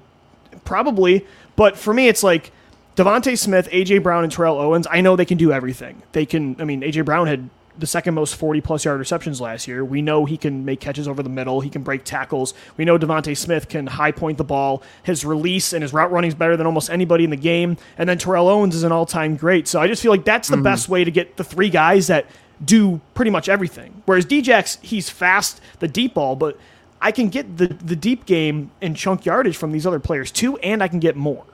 probably. 0.65 1.25
But 1.55 1.77
for 1.77 1.93
me, 1.93 2.07
it's 2.07 2.23
like 2.23 2.51
DeVonta 2.95 3.37
Smith, 3.37 3.69
AJ 3.71 4.03
Brown, 4.03 4.23
and 4.23 4.31
Terrell 4.31 4.57
Owens. 4.57 4.87
I 4.89 5.01
know 5.01 5.15
they 5.15 5.25
can 5.25 5.37
do 5.37 5.51
everything. 5.51 6.01
They 6.11 6.25
can. 6.25 6.59
I 6.59 6.65
mean, 6.65 6.81
AJ 6.81 7.05
Brown 7.05 7.27
had 7.27 7.49
the 7.79 7.87
second 7.87 8.13
most 8.13 8.35
40 8.35 8.61
plus 8.61 8.85
yard 8.85 8.99
receptions 8.99 9.39
last 9.39 9.67
year. 9.67 9.83
We 9.83 10.01
know 10.01 10.25
he 10.25 10.37
can 10.37 10.65
make 10.65 10.79
catches 10.79 11.07
over 11.07 11.23
the 11.23 11.29
middle. 11.29 11.61
He 11.61 11.69
can 11.69 11.81
break 11.81 12.03
tackles. 12.03 12.53
We 12.77 12.85
know 12.85 12.99
DeVonta 12.99 13.35
Smith 13.35 13.69
can 13.69 13.87
high 13.87 14.11
point 14.11 14.37
the 14.37 14.43
ball. 14.43 14.83
His 15.03 15.23
release 15.25 15.73
and 15.73 15.81
his 15.81 15.93
route 15.93 16.11
running 16.11 16.27
is 16.27 16.35
better 16.35 16.57
than 16.57 16.65
almost 16.65 16.89
anybody 16.89 17.23
in 17.23 17.29
the 17.29 17.37
game. 17.37 17.77
And 17.97 18.07
then 18.09 18.17
Terrell 18.17 18.49
Owens 18.49 18.75
is 18.75 18.83
an 18.83 18.91
all 18.91 19.05
time 19.05 19.37
great. 19.37 19.67
So 19.67 19.79
I 19.79 19.87
just 19.87 20.01
feel 20.01 20.11
like 20.11 20.25
that's 20.25 20.49
the 20.49 20.55
mm-hmm. 20.55 20.63
best 20.63 20.89
way 20.89 21.03
to 21.03 21.11
get 21.11 21.37
the 21.37 21.43
three 21.43 21.69
guys 21.69 22.07
that 22.07 22.25
do 22.63 22.99
pretty 23.13 23.31
much 23.31 23.49
everything. 23.49 24.01
Whereas 24.05 24.25
Djax, 24.25 24.81
he's 24.81 25.09
fast, 25.09 25.61
the 25.79 25.87
deep 25.87 26.13
ball, 26.13 26.35
but 26.35 26.57
I 27.01 27.11
can 27.11 27.29
get 27.29 27.57
the, 27.57 27.67
the 27.67 27.95
deep 27.95 28.25
game 28.25 28.71
and 28.81 28.95
chunk 28.95 29.25
yardage 29.25 29.57
from 29.57 29.71
these 29.71 29.87
other 29.87 29.99
players 29.99 30.31
too, 30.31 30.57
and 30.57 30.83
I 30.83 30.87
can 30.87 30.99
get 30.99 31.15
more. 31.15 31.45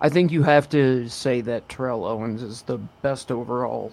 I 0.00 0.08
think 0.08 0.32
you 0.32 0.42
have 0.42 0.68
to 0.70 1.08
say 1.08 1.40
that 1.42 1.68
Terrell 1.68 2.04
Owens 2.04 2.42
is 2.42 2.62
the 2.62 2.78
best 3.02 3.30
overall 3.30 3.92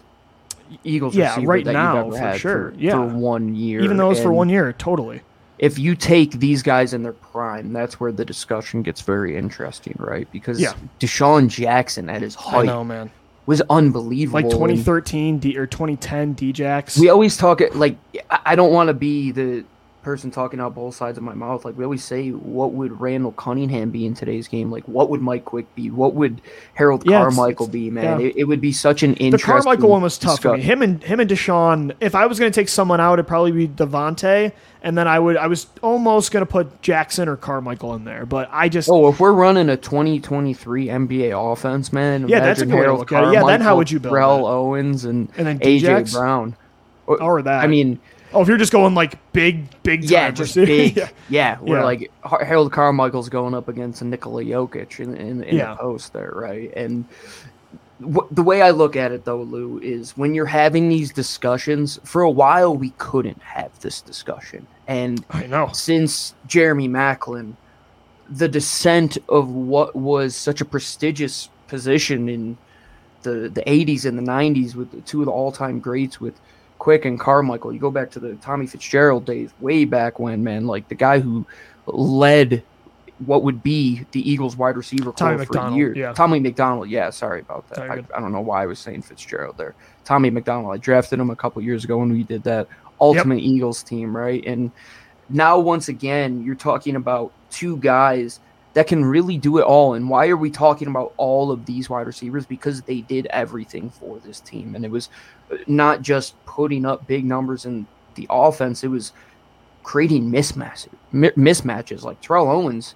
Eagles 0.83 1.15
yeah, 1.15 1.29
receiver 1.29 1.47
right 1.47 1.65
that 1.65 1.73
now, 1.73 2.05
you've 2.05 2.15
ever 2.15 2.31
for 2.33 2.39
sure. 2.39 2.71
For, 2.71 2.77
yeah. 2.77 2.91
for 2.93 3.05
one 3.05 3.55
year. 3.55 3.81
Even 3.81 3.97
though 3.97 4.11
it's 4.11 4.19
for 4.19 4.33
one 4.33 4.49
year, 4.49 4.73
totally. 4.73 5.21
If 5.59 5.77
you 5.77 5.93
take 5.93 6.31
these 6.31 6.63
guys 6.63 6.93
in 6.93 7.03
their 7.03 7.13
prime, 7.13 7.73
that's 7.73 7.99
where 7.99 8.11
the 8.11 8.23
discussion 8.23 8.81
gets 8.81 9.01
very 9.01 9.35
interesting, 9.35 9.93
right? 9.99 10.29
Because 10.31 10.59
yeah. 10.59 10.73
DeSean 10.99 11.49
Jackson 11.49 12.09
at 12.09 12.21
his 12.21 12.33
height 12.33 12.65
know, 12.65 12.83
man 12.83 13.11
was 13.49 13.63
unbelievable. 13.67 14.43
Like 14.43 14.51
2013 14.51 15.39
D, 15.39 15.57
or 15.57 15.65
2010 15.65 16.35
Djax. 16.35 16.99
We 16.99 17.09
always 17.09 17.35
talk 17.35 17.61
it 17.61 17.75
like 17.75 17.97
I 18.29 18.55
don't 18.55 18.71
want 18.71 18.89
to 18.89 18.93
be 18.93 19.31
the 19.31 19.65
person 20.01 20.31
talking 20.31 20.59
out 20.59 20.75
both 20.75 20.95
sides 20.95 21.17
of 21.17 21.23
my 21.23 21.33
mouth. 21.33 21.65
Like 21.65 21.77
we 21.77 21.83
always 21.83 22.03
say, 22.03 22.29
what 22.29 22.73
would 22.73 22.99
Randall 22.99 23.31
Cunningham 23.33 23.89
be 23.89 24.05
in 24.05 24.13
today's 24.13 24.47
game? 24.47 24.71
Like 24.71 24.87
what 24.87 25.09
would 25.09 25.21
Mike 25.21 25.45
Quick 25.45 25.73
be? 25.75 25.89
What 25.89 26.15
would 26.15 26.41
Harold 26.73 27.03
yeah, 27.05 27.19
Carmichael 27.19 27.65
it's, 27.65 27.73
be? 27.73 27.89
Man, 27.89 28.19
yeah. 28.19 28.27
it, 28.27 28.37
it, 28.37 28.43
would 28.45 28.61
be 28.61 28.71
such 28.71 29.03
an 29.03 29.13
interesting. 29.15 29.55
The 29.55 29.61
Carmichael 29.61 29.89
one 29.89 30.01
was 30.01 30.17
tough 30.17 30.41
for 30.41 30.55
me. 30.55 30.61
Him 30.61 30.81
and 30.81 31.03
him 31.03 31.19
and 31.19 31.29
DeSean. 31.29 31.95
If 31.99 32.15
I 32.15 32.25
was 32.25 32.39
going 32.39 32.51
to 32.51 32.59
take 32.59 32.69
someone 32.69 32.99
out, 32.99 33.13
it'd 33.13 33.27
probably 33.27 33.51
be 33.51 33.67
DeVonta, 33.67 34.51
and 34.81 34.97
then 34.97 35.07
I 35.07 35.19
would. 35.19 35.37
I 35.37 35.47
was 35.47 35.67
almost 35.81 36.31
going 36.31 36.45
to 36.45 36.51
put 36.51 36.81
Jackson 36.81 37.27
or 37.27 37.35
Carmichael 37.35 37.93
in 37.95 38.05
there, 38.05 38.25
but 38.25 38.49
I 38.51 38.69
just. 38.69 38.89
Oh, 38.89 39.09
if 39.09 39.19
we're 39.19 39.33
running 39.33 39.69
a 39.69 39.77
2023 39.77 40.87
NBA 40.87 41.53
offense, 41.53 41.91
man. 41.91 42.27
Yeah, 42.27 42.39
that's 42.39 42.61
a 42.61 42.65
good 42.65 42.75
Harold 42.75 42.87
way 42.87 42.93
to 42.93 42.99
look 42.99 43.11
at 43.11 43.23
it. 43.25 43.33
Yeah, 43.33 43.43
then 43.45 43.61
how 43.61 43.75
would 43.77 43.91
you 43.91 43.99
build 43.99 44.13
Rel 44.13 44.45
Owens 44.45 45.05
and, 45.05 45.29
and 45.37 45.47
then 45.47 45.59
AJ 45.59 46.13
Brown? 46.13 46.55
Or, 47.07 47.21
or 47.21 47.41
that. 47.41 47.63
I 47.63 47.67
mean 47.67 47.99
Oh, 48.33 48.41
if 48.41 48.47
you're 48.47 48.57
just 48.57 48.71
going 48.71 48.93
like 48.93 49.17
big, 49.33 49.65
big, 49.83 50.03
yeah, 50.03 50.31
just 50.31 50.55
big, 50.55 50.95
yeah. 50.95 51.09
yeah. 51.29 51.57
Where 51.57 51.79
yeah. 51.79 51.85
like 51.85 52.11
Harold 52.41 52.71
Carmichael's 52.71 53.29
going 53.29 53.53
up 53.53 53.67
against 53.67 54.03
Nikola 54.03 54.43
Jokic 54.43 54.99
in, 54.99 55.15
in, 55.15 55.43
in 55.43 55.57
yeah. 55.57 55.71
the 55.71 55.77
post 55.77 56.13
there, 56.13 56.31
right? 56.35 56.71
And 56.75 57.05
w- 58.01 58.27
the 58.31 58.43
way 58.43 58.61
I 58.61 58.69
look 58.69 58.95
at 58.95 59.11
it, 59.11 59.25
though, 59.25 59.41
Lou, 59.41 59.79
is 59.79 60.15
when 60.15 60.33
you're 60.35 60.45
having 60.45 60.89
these 60.89 61.11
discussions. 61.11 61.99
For 62.03 62.21
a 62.21 62.29
while, 62.29 62.75
we 62.75 62.91
couldn't 62.91 63.41
have 63.41 63.77
this 63.79 64.01
discussion, 64.01 64.67
and 64.87 65.25
I 65.31 65.47
know 65.47 65.69
since 65.73 66.35
Jeremy 66.47 66.87
Maclin, 66.87 67.55
the 68.29 68.47
descent 68.47 69.17
of 69.27 69.49
what 69.49 69.95
was 69.95 70.35
such 70.35 70.61
a 70.61 70.65
prestigious 70.65 71.49
position 71.67 72.29
in 72.29 72.57
the 73.23 73.49
the 73.49 73.61
80s 73.63 74.05
and 74.05 74.17
the 74.17 74.23
90s 74.23 74.75
with 74.75 74.91
the, 74.91 75.01
two 75.01 75.19
of 75.19 75.25
the 75.25 75.31
all-time 75.31 75.79
greats 75.79 76.21
with 76.21 76.39
Quick 76.79 77.05
and 77.05 77.19
Carmichael. 77.19 77.73
You 77.73 77.79
go 77.79 77.91
back 77.91 78.09
to 78.11 78.19
the 78.19 78.35
Tommy 78.35 78.65
Fitzgerald 78.65 79.25
days, 79.25 79.51
way 79.59 79.85
back 79.85 80.19
when, 80.19 80.43
man. 80.43 80.65
Like 80.65 80.87
the 80.87 80.95
guy 80.95 81.19
who 81.19 81.45
led 81.85 82.63
what 83.25 83.43
would 83.43 83.61
be 83.61 84.05
the 84.11 84.29
Eagles 84.29 84.55
wide 84.55 84.77
receiver 84.77 85.11
Tommy 85.11 85.33
for 85.33 85.39
McDonald, 85.39 85.77
years. 85.77 85.97
Yeah. 85.97 86.13
Tommy 86.13 86.39
McDonald. 86.39 86.89
Yeah, 86.89 87.09
sorry 87.09 87.41
about 87.41 87.67
that. 87.69 87.79
I, 87.79 88.03
I, 88.15 88.21
don't 88.21 88.31
know 88.31 88.41
why 88.41 88.63
I 88.63 88.65
was 88.65 88.79
saying 88.79 89.01
Fitzgerald 89.01 89.57
there. 89.57 89.75
Tommy 90.05 90.29
McDonald. 90.29 90.73
I 90.73 90.77
drafted 90.77 91.19
him 91.19 91.29
a 91.29 91.35
couple 91.35 91.61
years 91.61 91.83
ago 91.83 91.97
when 91.97 92.11
we 92.11 92.23
did 92.23 92.43
that 92.43 92.67
Ultimate 93.01 93.41
yep. 93.41 93.51
Eagles 93.51 93.83
team, 93.83 94.15
right? 94.15 94.45
And 94.45 94.71
now 95.29 95.59
once 95.59 95.87
again, 95.87 96.43
you're 96.43 96.55
talking 96.55 96.95
about 96.95 97.31
two 97.49 97.77
guys 97.77 98.39
that 98.79 98.87
can 98.87 99.03
really 99.03 99.37
do 99.37 99.57
it 99.57 99.63
all. 99.63 99.95
And 99.95 100.09
why 100.09 100.29
are 100.29 100.37
we 100.37 100.49
talking 100.49 100.87
about 100.87 101.11
all 101.17 101.51
of 101.51 101.65
these 101.65 101.89
wide 101.89 102.07
receivers? 102.07 102.45
Because 102.45 102.81
they 102.83 103.01
did 103.01 103.25
everything 103.25 103.89
for 103.89 104.19
this 104.19 104.39
team. 104.39 104.73
And 104.73 104.85
it 104.85 104.89
was 104.89 105.09
uh, 105.51 105.57
not 105.67 106.01
just 106.01 106.33
putting 106.45 106.85
up 106.85 107.05
big 107.05 107.25
numbers 107.25 107.65
in 107.65 107.85
the 108.15 108.25
offense, 108.29 108.81
it 108.85 108.87
was 108.87 109.11
creating 109.83 110.31
mismatches. 110.31 110.87
Mismatches 111.13 112.03
like 112.03 112.21
Terrell 112.21 112.49
Owens, 112.49 112.95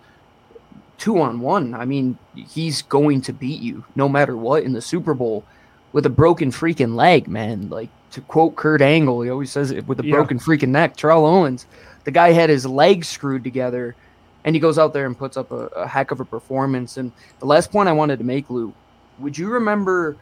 two 0.97 1.19
on 1.19 1.41
one. 1.41 1.73
I 1.73 1.83
mean, 1.83 2.17
he's 2.33 2.81
going 2.81 3.19
to 3.23 3.33
beat 3.33 3.59
you 3.59 3.83
no 3.93 4.07
matter 4.07 4.37
what 4.37 4.63
in 4.63 4.71
the 4.71 4.81
Super 4.81 5.13
Bowl 5.13 5.43
with 5.91 6.05
a 6.05 6.09
broken 6.09 6.49
freaking 6.49 6.95
leg, 6.95 7.27
man. 7.27 7.67
Like 7.67 7.89
to 8.11 8.21
quote 8.21 8.55
Kurt 8.55 8.81
Angle, 8.81 9.23
he 9.23 9.29
always 9.29 9.51
says 9.51 9.71
it 9.71 9.85
with 9.85 9.99
a 9.99 10.05
yeah. 10.05 10.13
broken 10.13 10.39
freaking 10.39 10.69
neck. 10.69 10.95
Terrell 10.95 11.25
Owens, 11.25 11.65
the 12.05 12.11
guy 12.11 12.31
had 12.31 12.49
his 12.49 12.65
legs 12.65 13.09
screwed 13.09 13.43
together 13.43 13.97
and 14.45 14.55
he 14.55 14.59
goes 14.59 14.77
out 14.77 14.93
there 14.93 15.05
and 15.05 15.17
puts 15.17 15.37
up 15.37 15.51
a, 15.51 15.67
a 15.67 15.87
heck 15.87 16.11
of 16.11 16.19
a 16.19 16.25
performance. 16.25 16.97
And 16.97 17.11
the 17.39 17.45
last 17.45 17.71
point 17.71 17.89
I 17.89 17.93
wanted 17.93 18.19
to 18.19 18.25
make, 18.25 18.49
Lou, 18.49 18.73
would 19.19 19.37
you 19.37 19.49
remember 19.49 20.17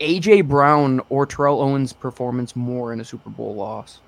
AJ 0.00 0.48
Brown 0.48 1.00
or 1.08 1.26
Terrell 1.26 1.60
Owens' 1.60 1.92
performance 1.92 2.56
more 2.56 2.92
in 2.92 3.00
a 3.00 3.04
Super 3.04 3.30
Bowl 3.30 3.54
loss? 3.54 4.00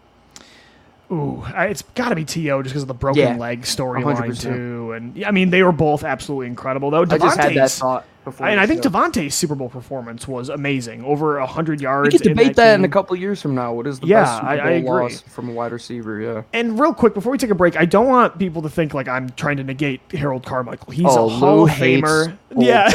Ooh, 1.12 1.44
it's 1.54 1.82
got 1.82 2.08
to 2.08 2.16
be 2.16 2.25
To 2.25 2.40
just 2.40 2.62
because 2.64 2.82
of 2.82 2.88
the 2.88 2.94
broken 2.94 3.20
yeah, 3.20 3.37
leg 3.37 3.62
storyline 3.62 4.40
too, 4.40 4.92
and 4.92 5.23
I 5.25 5.32
mean 5.32 5.50
they 5.50 5.62
were 5.62 5.70
both 5.70 6.02
absolutely 6.02 6.46
incredible. 6.46 6.90
Though 6.90 7.04
DeVonta's, 7.04 7.12
I 7.12 7.18
just 7.18 7.38
had 7.38 7.54
that 7.56 7.70
thought 7.70 8.06
before. 8.25 8.47
And 8.47 8.59
I 8.59 8.66
think 8.66 8.83
DeVonta's 8.83 9.35
Super 9.35 9.54
Bowl 9.54 9.69
performance 9.69 10.26
was 10.26 10.49
amazing, 10.49 11.04
over 11.04 11.40
hundred 11.40 11.81
yards. 11.81 12.12
We 12.12 12.19
could 12.19 12.28
debate 12.28 12.57
that, 12.57 12.57
that 12.57 12.75
in 12.75 12.85
a 12.85 12.88
couple 12.88 13.14
years 13.16 13.40
from 13.40 13.54
now. 13.54 13.73
What 13.73 13.87
is 13.87 14.00
the 14.00 14.07
yeah, 14.07 14.23
best 14.23 14.35
Super 14.37 14.57
Bowl 14.57 14.66
I, 14.66 14.99
I 14.99 15.02
loss 15.02 15.21
from 15.21 15.49
a 15.49 15.52
wide 15.52 15.73
receiver? 15.73 16.21
Yeah. 16.21 16.43
And 16.52 16.78
real 16.78 16.95
quick 16.95 17.14
before 17.14 17.33
we 17.33 17.38
take 17.38 17.50
a 17.50 17.54
break, 17.54 17.76
I 17.76 17.85
don't 17.85 18.09
want 18.09 18.38
people 18.38 18.62
to 18.62 18.71
think 18.71 18.95
like 18.95 19.09
I'm 19.09 19.31
trying 19.31 19.59
to 19.59 19.64
negate 19.64 20.00
Harold 20.12 20.45
Carmichael. 20.45 20.93
He's 20.93 21.07
oh, 21.07 21.26
a 21.26 21.28
Hall 21.28 21.57
Lou 21.57 21.64
of 21.64 21.71
Famer. 21.71 22.37
Yeah, 22.57 22.88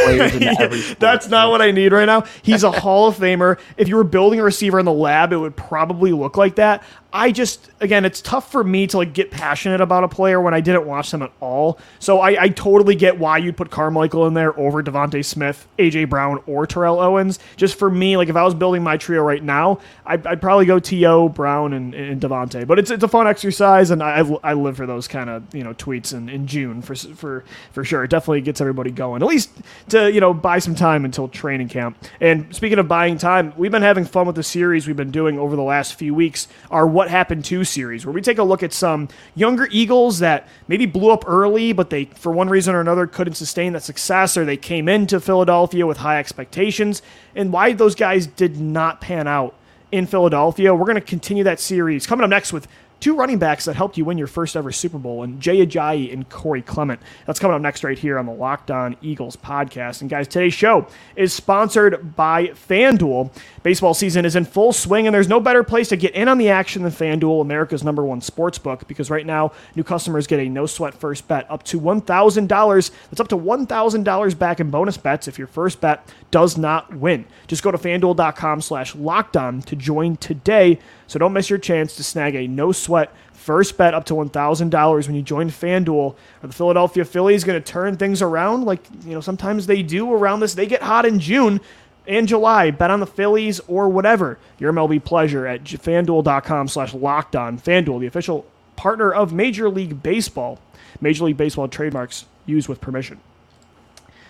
that's 0.99 1.27
not 1.27 1.51
what 1.51 1.61
I 1.61 1.71
need 1.71 1.91
right 1.91 2.05
now. 2.05 2.23
He's 2.41 2.63
a 2.63 2.71
Hall 2.71 3.09
of 3.09 3.17
Famer. 3.17 3.59
If 3.75 3.89
you 3.89 3.97
were 3.97 4.05
building 4.05 4.39
a 4.39 4.43
receiver 4.43 4.79
in 4.79 4.85
the 4.85 4.93
lab, 4.93 5.33
it 5.33 5.37
would 5.37 5.57
probably 5.57 6.13
look 6.13 6.37
like 6.37 6.55
that. 6.55 6.81
I 7.11 7.31
just 7.31 7.69
again, 7.81 8.05
it's 8.05 8.21
tough 8.21 8.51
for 8.51 8.63
me 8.63 8.87
to 8.87 8.97
like 8.97 9.13
get 9.13 9.31
passionate 9.31 9.81
about 9.81 10.03
a 10.03 10.07
player 10.07 10.39
when 10.39 10.53
I 10.53 10.61
didn't 10.61 10.85
watch 10.85 11.11
them 11.11 11.21
at 11.23 11.31
all. 11.39 11.79
So 11.99 12.19
I, 12.19 12.43
I 12.43 12.49
totally 12.49 12.95
get 12.95 13.17
why 13.19 13.39
you'd 13.39 13.57
put 13.57 13.69
Carmichael 13.69 14.27
in 14.27 14.33
there 14.33 14.57
over 14.57 14.81
DeVonta 15.19 15.25
Smith, 15.25 15.67
AJ 15.77 16.09
Brown, 16.09 16.41
or 16.47 16.65
Terrell 16.65 16.99
Owens. 16.99 17.39
Just 17.55 17.77
for 17.77 17.89
me, 17.89 18.17
like 18.17 18.29
if 18.29 18.35
I 18.35 18.43
was 18.43 18.53
building 18.53 18.83
my 18.83 18.97
trio 18.97 19.21
right 19.21 19.43
now, 19.43 19.79
I'd, 20.05 20.25
I'd 20.25 20.41
probably 20.41 20.65
go 20.65 20.79
To 20.79 21.29
Brown 21.29 21.73
and, 21.73 21.93
and 21.93 22.21
DeVonta. 22.21 22.65
But 22.65 22.79
it's 22.79 22.91
it's 22.91 23.03
a 23.03 23.07
fun 23.07 23.27
exercise, 23.27 23.91
and 23.91 24.01
I, 24.01 24.27
I 24.43 24.53
live 24.53 24.77
for 24.77 24.85
those 24.85 25.07
kind 25.07 25.29
of 25.29 25.53
you 25.53 25.63
know 25.63 25.73
tweets 25.73 26.13
in, 26.13 26.29
in 26.29 26.47
June 26.47 26.81
for 26.81 26.95
for 26.95 27.43
for 27.71 27.83
sure. 27.83 28.03
It 28.03 28.09
definitely 28.09 28.41
gets 28.41 28.61
everybody 28.61 28.91
going, 28.91 29.21
at 29.21 29.27
least 29.27 29.51
to 29.89 30.11
you 30.11 30.21
know 30.21 30.33
buy 30.33 30.59
some 30.59 30.75
time 30.75 31.05
until 31.05 31.27
training 31.27 31.69
camp. 31.69 31.97
And 32.19 32.53
speaking 32.55 32.79
of 32.79 32.87
buying 32.87 33.17
time, 33.17 33.53
we've 33.57 33.71
been 33.71 33.81
having 33.81 34.05
fun 34.05 34.27
with 34.27 34.35
the 34.35 34.43
series 34.43 34.87
we've 34.87 34.95
been 34.97 35.11
doing 35.11 35.39
over 35.39 35.55
the 35.55 35.63
last 35.63 35.95
few 35.95 36.13
weeks. 36.13 36.47
Our 36.71 36.87
What 36.87 37.09
Happened 37.09 37.45
to 37.45 37.63
series, 37.63 38.05
where 38.05 38.13
we 38.13 38.21
take 38.21 38.37
a 38.37 38.43
look 38.43 38.63
at 38.63 38.73
some 38.73 39.09
younger 39.35 39.67
Eagles 39.71 40.19
that 40.19 40.47
maybe 40.67 40.85
blew 40.85 41.11
up 41.11 41.23
early, 41.27 41.73
but 41.73 41.89
they, 41.89 42.05
for 42.05 42.31
one 42.31 42.49
reason 42.49 42.75
or 42.75 42.81
another, 42.81 43.07
couldn't 43.07 43.35
sustain 43.35 43.73
that 43.73 43.83
success, 43.83 44.37
or 44.37 44.45
they 44.45 44.57
came 44.57 44.87
into 45.13 45.19
Philadelphia 45.19 45.87
with 45.87 45.97
high 45.97 46.19
expectations, 46.19 47.01
and 47.35 47.51
why 47.51 47.73
those 47.73 47.95
guys 47.95 48.27
did 48.27 48.59
not 48.59 49.01
pan 49.01 49.27
out 49.27 49.55
in 49.91 50.05
Philadelphia. 50.05 50.73
We're 50.73 50.85
going 50.85 50.95
to 50.95 51.01
continue 51.01 51.43
that 51.45 51.59
series. 51.59 52.05
Coming 52.05 52.23
up 52.23 52.29
next 52.29 52.53
with 52.53 52.67
two 52.99 53.15
running 53.15 53.37
backs 53.37 53.65
that 53.65 53.75
helped 53.75 53.97
you 53.97 54.05
win 54.05 54.17
your 54.17 54.27
first 54.27 54.55
ever 54.55 54.71
Super 54.71 54.97
Bowl, 54.97 55.23
and 55.23 55.39
Jay 55.39 55.65
Ajayi 55.65 56.11
and 56.11 56.27
Corey 56.29 56.61
Clement. 56.61 56.99
That's 57.25 57.39
coming 57.39 57.55
up 57.55 57.61
next 57.61 57.83
right 57.83 57.97
here 57.97 58.19
on 58.19 58.25
the 58.25 58.33
Locked 58.33 58.71
On 58.71 58.95
Eagles 59.01 59.35
podcast. 59.35 60.01
And 60.01 60.09
guys, 60.09 60.27
today's 60.27 60.53
show 60.53 60.87
is 61.15 61.33
sponsored 61.33 62.15
by 62.15 62.47
FanDuel. 62.47 63.31
Baseball 63.63 63.93
season 63.93 64.25
is 64.25 64.35
in 64.35 64.45
full 64.45 64.73
swing, 64.73 65.07
and 65.07 65.13
there's 65.13 65.27
no 65.27 65.39
better 65.39 65.63
place 65.63 65.89
to 65.89 65.95
get 65.95 66.13
in 66.13 66.27
on 66.27 66.37
the 66.37 66.49
action 66.49 66.83
than 66.83 66.91
FanDuel, 66.91 67.41
America's 67.41 67.83
number 67.83 68.03
one 68.03 68.21
sports 68.21 68.57
book, 68.57 68.87
because 68.87 69.09
right 69.09 69.25
now, 69.25 69.51
new 69.75 69.83
customers 69.83 70.27
get 70.27 70.39
a 70.39 70.49
no 70.49 70.65
sweat 70.65 70.93
first 70.93 71.27
bet 71.27 71.49
up 71.49 71.63
to 71.63 71.79
$1,000. 71.79 72.91
That's 73.09 73.19
up 73.19 73.27
to 73.29 73.37
$1,000 73.37 74.39
back 74.39 74.59
in 74.59 74.69
bonus 74.69 74.97
bets 74.97 75.27
if 75.27 75.37
your 75.37 75.47
first 75.47 75.81
bet 75.81 76.07
does 76.31 76.57
not 76.57 76.95
win. 76.95 77.25
Just 77.47 77.63
go 77.63 77.71
to 77.71 77.77
fanduel.com 77.77 78.61
slash 78.61 78.95
locked 78.95 79.37
on 79.37 79.61
to 79.63 79.75
join 79.75 80.17
today. 80.17 80.79
So 81.09 81.17
don't 81.17 81.33
miss 81.33 81.49
your 81.49 81.57
chance 81.57 81.95
to 81.95 82.03
snag 82.03 82.35
a 82.35 82.47
no 82.47 82.71
sweat 82.71 83.11
first 83.33 83.77
bet 83.77 83.95
up 83.95 84.05
to 84.05 84.13
$1,000 84.13 85.07
when 85.07 85.15
you 85.15 85.23
join 85.23 85.49
FanDuel. 85.49 86.15
Are 86.43 86.47
the 86.47 86.53
Philadelphia 86.53 87.03
Phillies 87.03 87.43
going 87.43 87.59
to 87.59 87.71
turn 87.71 87.97
things 87.97 88.21
around 88.21 88.65
like, 88.65 88.81
you 89.03 89.15
know, 89.15 89.19
sometimes 89.19 89.65
they 89.65 89.81
do 89.81 90.13
around 90.13 90.41
this? 90.41 90.53
They 90.53 90.67
get 90.67 90.83
hot 90.83 91.07
in 91.07 91.19
June 91.19 91.61
and 92.07 92.27
July. 92.27 92.69
Bet 92.69 92.91
on 92.91 92.99
the 92.99 93.07
Phillies 93.07 93.59
or 93.61 93.89
whatever. 93.89 94.37
Your 94.59 94.71
MLB 94.71 95.03
pleasure 95.03 95.47
at 95.47 95.63
fanduel.com 95.63 96.67
slash 96.67 96.93
locked 96.93 97.35
on. 97.35 97.57
FanDuel, 97.57 98.01
the 98.01 98.07
official 98.07 98.45
partner 98.75 99.11
of 99.11 99.33
Major 99.33 99.67
League 99.67 100.03
Baseball. 100.03 100.59
Major 101.01 101.23
League 101.23 101.37
Baseball 101.37 101.67
trademarks 101.67 102.25
used 102.45 102.69
with 102.69 102.79
permission. 102.79 103.19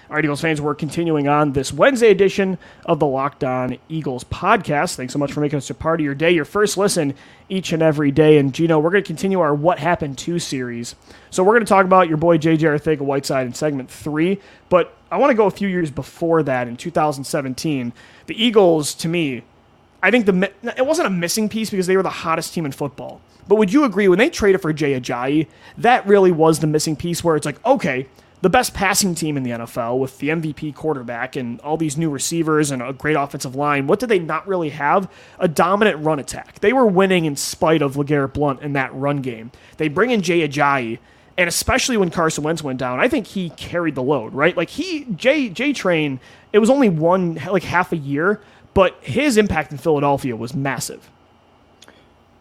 All 0.10 0.16
right, 0.16 0.26
Eagles 0.26 0.42
fans, 0.42 0.60
we're 0.60 0.74
continuing 0.74 1.28
on 1.28 1.52
this 1.52 1.72
Wednesday 1.72 2.10
edition 2.10 2.58
of 2.84 2.98
the 2.98 3.06
Locked 3.06 3.44
On 3.44 3.78
Eagles 3.90 4.24
podcast. 4.24 4.96
Thanks 4.96 5.14
so 5.14 5.20
much 5.20 5.32
for 5.32 5.40
making 5.40 5.58
us 5.58 5.70
a 5.70 5.76
part 5.76 6.00
of 6.00 6.04
your 6.04 6.16
day, 6.16 6.32
your 6.32 6.46
first 6.46 6.78
listen 6.78 7.14
each 7.48 7.72
and 7.74 7.84
every 7.84 8.10
day. 8.10 8.40
And 8.40 8.52
Gino, 8.52 8.80
we're 8.80 8.90
going 8.90 9.04
to 9.04 9.08
continue 9.08 9.40
our 9.40 9.54
What 9.54 9.78
Happened 9.78 10.18
to 10.18 10.40
series. 10.40 10.96
So 11.30 11.44
we're 11.44 11.54
going 11.54 11.66
to 11.66 11.70
talk 11.70 11.86
about 11.86 12.08
your 12.08 12.18
boy 12.18 12.40
JJ 12.40 12.58
Arcega-Whiteside 12.58 13.46
in 13.46 13.54
segment 13.54 13.92
three, 13.92 14.40
but 14.70 14.98
I 15.12 15.18
want 15.18 15.30
to 15.30 15.36
go 15.36 15.46
a 15.46 15.52
few 15.52 15.68
years 15.68 15.92
before 15.92 16.42
that 16.42 16.68
in 16.68 16.76
2017. 16.76 17.94
The 18.26 18.44
Eagles, 18.44 18.96
to 18.96 19.08
me, 19.08 19.44
I 20.02 20.10
think 20.10 20.26
the 20.26 20.52
it 20.76 20.88
wasn't 20.88 21.06
a 21.06 21.12
missing 21.12 21.50
piece 21.50 21.70
because 21.70 21.86
they 21.86 21.96
were 21.96 22.02
the 22.02 22.10
hottest 22.10 22.56
team 22.56 22.66
in 22.66 22.72
football. 22.72 23.22
But 23.48 23.58
would 23.58 23.72
you 23.72 23.84
agree 23.84 24.08
when 24.08 24.18
they 24.18 24.32
traded 24.32 24.64
for 24.64 24.74
Jay 24.74 25.00
Ajayi, 25.00 25.46
that 25.78 26.08
really 26.08 26.32
was 26.32 26.62
the 26.62 26.68
missing 26.68 26.96
piece 26.96 27.24
where 27.24 27.36
it's 27.36 27.46
like, 27.46 27.64
okay, 27.64 28.08
the 28.42 28.50
best 28.50 28.74
passing 28.74 29.16
team 29.16 29.36
in 29.36 29.44
the 29.44 29.52
NFL 29.52 30.00
with 30.00 30.18
the 30.20 30.30
MVP 30.30 30.74
quarterback 30.74 31.36
and 31.36 31.60
all 31.62 31.76
these 31.78 31.98
new 31.98 32.10
receivers 32.10 32.72
and 32.72 32.82
a 32.82 32.94
great 32.94 33.16
offensive 33.16 33.56
line. 33.56 33.88
What 33.88 34.00
did 34.00 34.10
they 34.10 34.20
not 34.20 34.48
really 34.48 34.70
have? 34.70 35.12
A 35.40 35.48
dominant 35.48 36.04
run 36.04 36.20
attack. 36.20 36.60
They 36.60 36.72
were 36.72 36.86
winning 36.86 37.26
in 37.26 37.36
spite 37.36 37.82
of 37.82 37.96
LeGarrette 37.96 38.34
Blunt 38.34 38.62
in 38.62 38.74
that 38.74 38.94
run 38.94 39.18
game. 39.18 39.52
They 39.78 39.90
bring 39.90 40.12
in 40.12 40.22
Jay 40.22 40.48
Ajayi, 40.48 41.00
and 41.38 41.48
especially 41.48 41.98
when 41.98 42.12
Carson 42.12 42.44
Wentz 42.44 42.64
went 42.64 42.80
down, 42.80 43.00
I 43.00 43.08
think 43.08 43.28
he 43.28 43.50
carried 43.52 43.96
the 43.96 44.04
load, 44.04 44.34
right? 44.34 44.56
Like 44.56 44.70
he 44.70 45.06
Jay 45.16 45.50
Jay 45.50 45.74
Train, 45.74 46.20
it 46.54 46.60
was 46.60 46.70
only 46.70 46.90
one 46.90 47.36
like 47.36 47.64
half 47.64 47.92
a 47.92 47.98
year, 47.98 48.42
but 48.74 48.98
his 49.02 49.38
impact 49.38 49.72
in 49.72 49.78
Philadelphia 49.78 50.36
was 50.36 50.54
massive. 50.54 51.10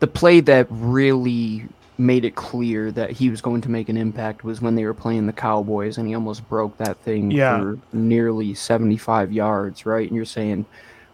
The 0.01 0.07
play 0.07 0.39
that 0.41 0.69
really 0.71 1.67
made 1.99 2.25
it 2.25 2.37
clear 2.37 2.93
that 2.93 3.11
he 3.11 3.29
was 3.29 3.41
going 3.41 3.61
to 3.61 3.69
make 3.69 3.89
an 3.89 3.97
impact 3.97 4.45
was 4.45 4.61
when 4.61 4.77
they 4.77 4.85
were 4.85 4.95
playing 4.95 5.27
the 5.27 5.33
Cowboys 5.33 5.99
and 5.99 6.07
he 6.07 6.15
almost 6.15 6.49
broke 6.49 6.77
that 6.79 6.97
thing 6.99 7.31
yeah. 7.31 7.59
for 7.59 7.79
nearly 7.93 8.55
75 8.55 9.33
yards, 9.33 9.85
right? 9.85 10.07
And 10.07 10.15
you're 10.15 10.25
saying 10.25 10.65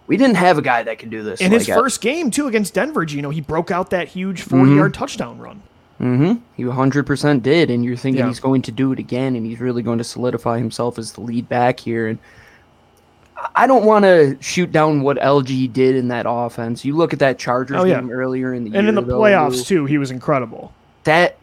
we 0.06 0.18
didn't 0.18 0.36
have 0.36 0.58
a 0.58 0.62
guy 0.62 0.82
that 0.82 0.98
could 0.98 1.08
do 1.08 1.22
this. 1.22 1.40
In 1.40 1.52
like 1.52 1.60
his 1.60 1.68
first 1.68 2.02
game 2.02 2.30
too 2.30 2.46
against 2.46 2.74
Denver, 2.74 3.02
you 3.04 3.22
know, 3.22 3.30
he 3.30 3.40
broke 3.40 3.70
out 3.70 3.90
that 3.90 4.08
huge 4.08 4.44
40-yard 4.44 4.92
mm-hmm. 4.92 4.98
touchdown 4.98 5.38
run. 5.38 5.62
Mm-hmm. 6.00 6.42
He 6.56 6.64
100% 6.64 7.42
did, 7.42 7.70
and 7.70 7.84
you're 7.84 7.96
thinking 7.96 8.20
yeah. 8.20 8.28
he's 8.28 8.40
going 8.40 8.62
to 8.62 8.72
do 8.72 8.92
it 8.92 8.98
again, 8.98 9.36
and 9.36 9.46
he's 9.46 9.60
really 9.60 9.82
going 9.82 9.98
to 9.98 10.04
solidify 10.04 10.58
himself 10.58 10.98
as 10.98 11.12
the 11.12 11.20
lead 11.20 11.48
back 11.48 11.80
here. 11.80 12.08
And 12.08 12.18
I 13.54 13.66
don't 13.66 13.84
want 13.84 14.04
to 14.04 14.36
shoot 14.40 14.72
down 14.72 15.02
what 15.02 15.16
LG 15.18 15.72
did 15.72 15.96
in 15.96 16.08
that 16.08 16.26
offense. 16.28 16.84
You 16.84 16.96
look 16.96 17.12
at 17.12 17.18
that 17.18 17.38
Chargers 17.38 17.78
oh, 17.78 17.84
yeah. 17.84 18.00
game 18.00 18.10
earlier 18.10 18.54
in 18.54 18.64
the 18.64 18.68
and 18.68 18.74
year, 18.74 18.88
and 18.88 18.88
in 18.88 18.94
the 18.94 19.02
playoffs 19.02 19.66
too, 19.66 19.86
he 19.86 19.98
was 19.98 20.10
incredible. 20.10 20.72
That 21.04 21.36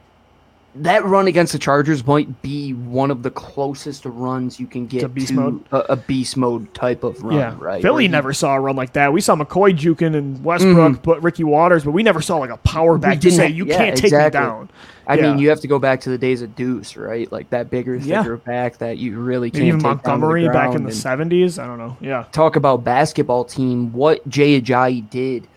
that 0.75 1.03
run 1.03 1.27
against 1.27 1.51
the 1.51 1.59
Chargers 1.59 2.05
might 2.05 2.41
be 2.41 2.73
one 2.73 3.11
of 3.11 3.23
the 3.23 3.31
closest 3.31 4.05
runs 4.05 4.59
you 4.59 4.67
can 4.67 4.87
get 4.87 5.01
to 5.01 5.09
beast 5.09 5.29
to 5.29 5.33
mode, 5.33 5.65
a, 5.71 5.77
a, 5.93 5.95
beast 5.97 6.37
mode 6.37 6.73
type 6.73 7.03
of 7.03 7.21
run. 7.21 7.35
Yeah, 7.35 7.55
right. 7.59 7.81
Philly 7.81 8.07
never 8.07 8.31
saw 8.31 8.55
a 8.55 8.59
run 8.59 8.75
like 8.75 8.93
that. 8.93 9.11
We 9.11 9.19
saw 9.19 9.35
McCoy 9.35 9.77
juking 9.77 10.15
and 10.15 10.41
Westbrook, 10.43 10.93
mm-hmm. 10.93 11.01
but 11.01 11.21
Ricky 11.21 11.43
Watters, 11.43 11.83
but 11.83 11.91
we 11.91 12.03
never 12.03 12.21
saw 12.21 12.37
like 12.37 12.51
a 12.51 12.57
power 12.57 12.97
back 12.97 13.19
to 13.21 13.31
say 13.31 13.49
you 13.49 13.65
yeah, 13.65 13.77
can't 13.77 13.95
take 13.95 14.05
exactly. 14.05 14.39
me 14.39 14.45
down. 14.45 14.69
I 15.07 15.15
yeah. 15.15 15.21
mean, 15.23 15.39
you 15.39 15.49
have 15.49 15.59
to 15.61 15.67
go 15.67 15.77
back 15.77 15.99
to 16.01 16.09
the 16.09 16.17
days 16.17 16.41
of 16.41 16.55
Deuce, 16.55 16.95
right? 16.95 17.29
Like 17.31 17.49
that 17.49 17.69
bigger, 17.69 17.99
thicker 17.99 18.37
back 18.37 18.77
that 18.77 18.97
you 18.97 19.19
really 19.19 19.51
can't. 19.51 19.65
even 19.65 19.81
Montgomery 19.81 20.47
back 20.47 20.73
in 20.73 20.83
the 20.83 20.93
seventies. 20.93 21.59
I 21.59 21.65
don't 21.65 21.79
know. 21.79 21.97
Yeah. 21.99 22.25
Talk 22.31 22.55
about 22.55 22.85
basketball 22.85 23.43
team. 23.43 23.91
What 23.91 24.27
Jay 24.29 24.61
Ajayi 24.61 25.09
did 25.09 25.47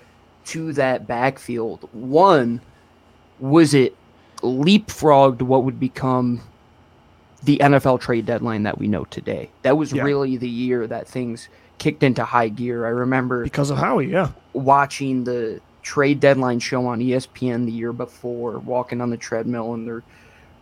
to 0.46 0.72
that 0.74 1.06
backfield. 1.06 1.88
One 1.92 2.60
was 3.38 3.74
it 3.74 3.96
leapfrogged 4.44 5.42
what 5.42 5.64
would 5.64 5.80
become 5.80 6.40
the 7.42 7.58
NFL 7.58 8.00
trade 8.00 8.26
deadline 8.26 8.62
that 8.62 8.78
we 8.78 8.88
know 8.88 9.04
today. 9.06 9.50
That 9.62 9.76
was 9.76 9.92
yeah. 9.92 10.02
really 10.02 10.36
the 10.36 10.48
year 10.48 10.86
that 10.86 11.06
things 11.06 11.48
kicked 11.78 12.02
into 12.02 12.24
high 12.24 12.48
gear. 12.48 12.86
I 12.86 12.90
remember 12.90 13.42
because 13.42 13.70
of 13.70 13.78
Howie, 13.78 14.06
yeah, 14.06 14.30
watching 14.52 15.24
the 15.24 15.60
trade 15.82 16.20
deadline 16.20 16.60
show 16.60 16.86
on 16.86 17.00
ESPN 17.00 17.66
the 17.66 17.72
year 17.72 17.92
before, 17.92 18.58
walking 18.58 19.00
on 19.00 19.10
the 19.10 19.16
treadmill, 19.16 19.74
and 19.74 19.86
they're 19.86 20.02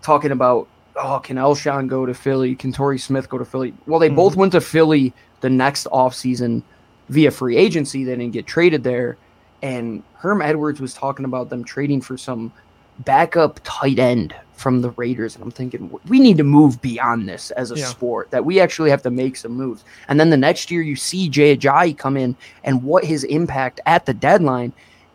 talking 0.03 0.33
about, 0.33 0.69
oh, 0.97 1.21
can 1.21 1.37
Alshon 1.37 1.89
go 1.89 2.05
to 2.07 2.15
Philly? 2.15 2.55
Can 2.55 2.73
Torrey 2.73 2.99
Smith 2.99 3.29
go 3.29 3.39
to 3.39 3.45
Philly? 3.45 3.75
Well, 3.87 4.01
they 4.01 4.09
mm-hmm. 4.09 4.17
both 4.17 4.37
went 4.37 4.53
to 4.53 4.61
Philly 4.61 5.13
the 5.41 5.51
next 5.51 5.87
offseason 5.87 6.63
via 7.09 7.31
free 7.31 7.57
agency. 7.57 8.05
They 8.05 8.17
didn't 8.17 8.33
get 8.33 8.47
traded 8.47 8.83
there. 8.83 9.17
And 9.63 10.03
Herm 10.15 10.43
Edwards 10.43 10.81
was 10.81 10.93
talking 10.93 11.25
about 11.25 11.51
them 11.51 11.63
trading 11.63 12.01
for 12.01 12.19
some 12.19 12.53
backup 13.05 13.61
tight 13.65 13.99
end 13.99 14.35
from 14.55 14.81
the 14.81 14.91
Raiders. 14.91 15.35
And 15.35 15.43
I'm 15.43 15.51
thinking, 15.51 15.91
we 16.07 16.21
need 16.21 16.37
to 16.37 16.45
move 16.45 16.81
beyond 16.81 17.29
this 17.29 17.51
as 17.53 17.73
a 17.73 17.77
yeah. 17.77 17.87
sport, 17.87 18.31
that 18.31 18.45
we 18.45 18.61
actually 18.61 18.91
have 18.91 19.03
to 19.03 19.11
make 19.11 19.37
some 19.37 19.53
moves. 19.53 19.85
And 20.09 20.21
then 20.21 20.31
the 20.31 20.37
next 20.37 20.71
year, 20.71 20.83
you 20.83 20.95
see 20.95 21.29
Jay 21.29 21.57
Ajayi 21.57 21.99
come 21.99 22.17
in 22.17 22.37
and 22.63 22.85
what 22.85 23.05
his 23.05 23.25
impact 23.25 23.81
at 23.87 24.07
the 24.07 24.15
deadline, 24.15 24.73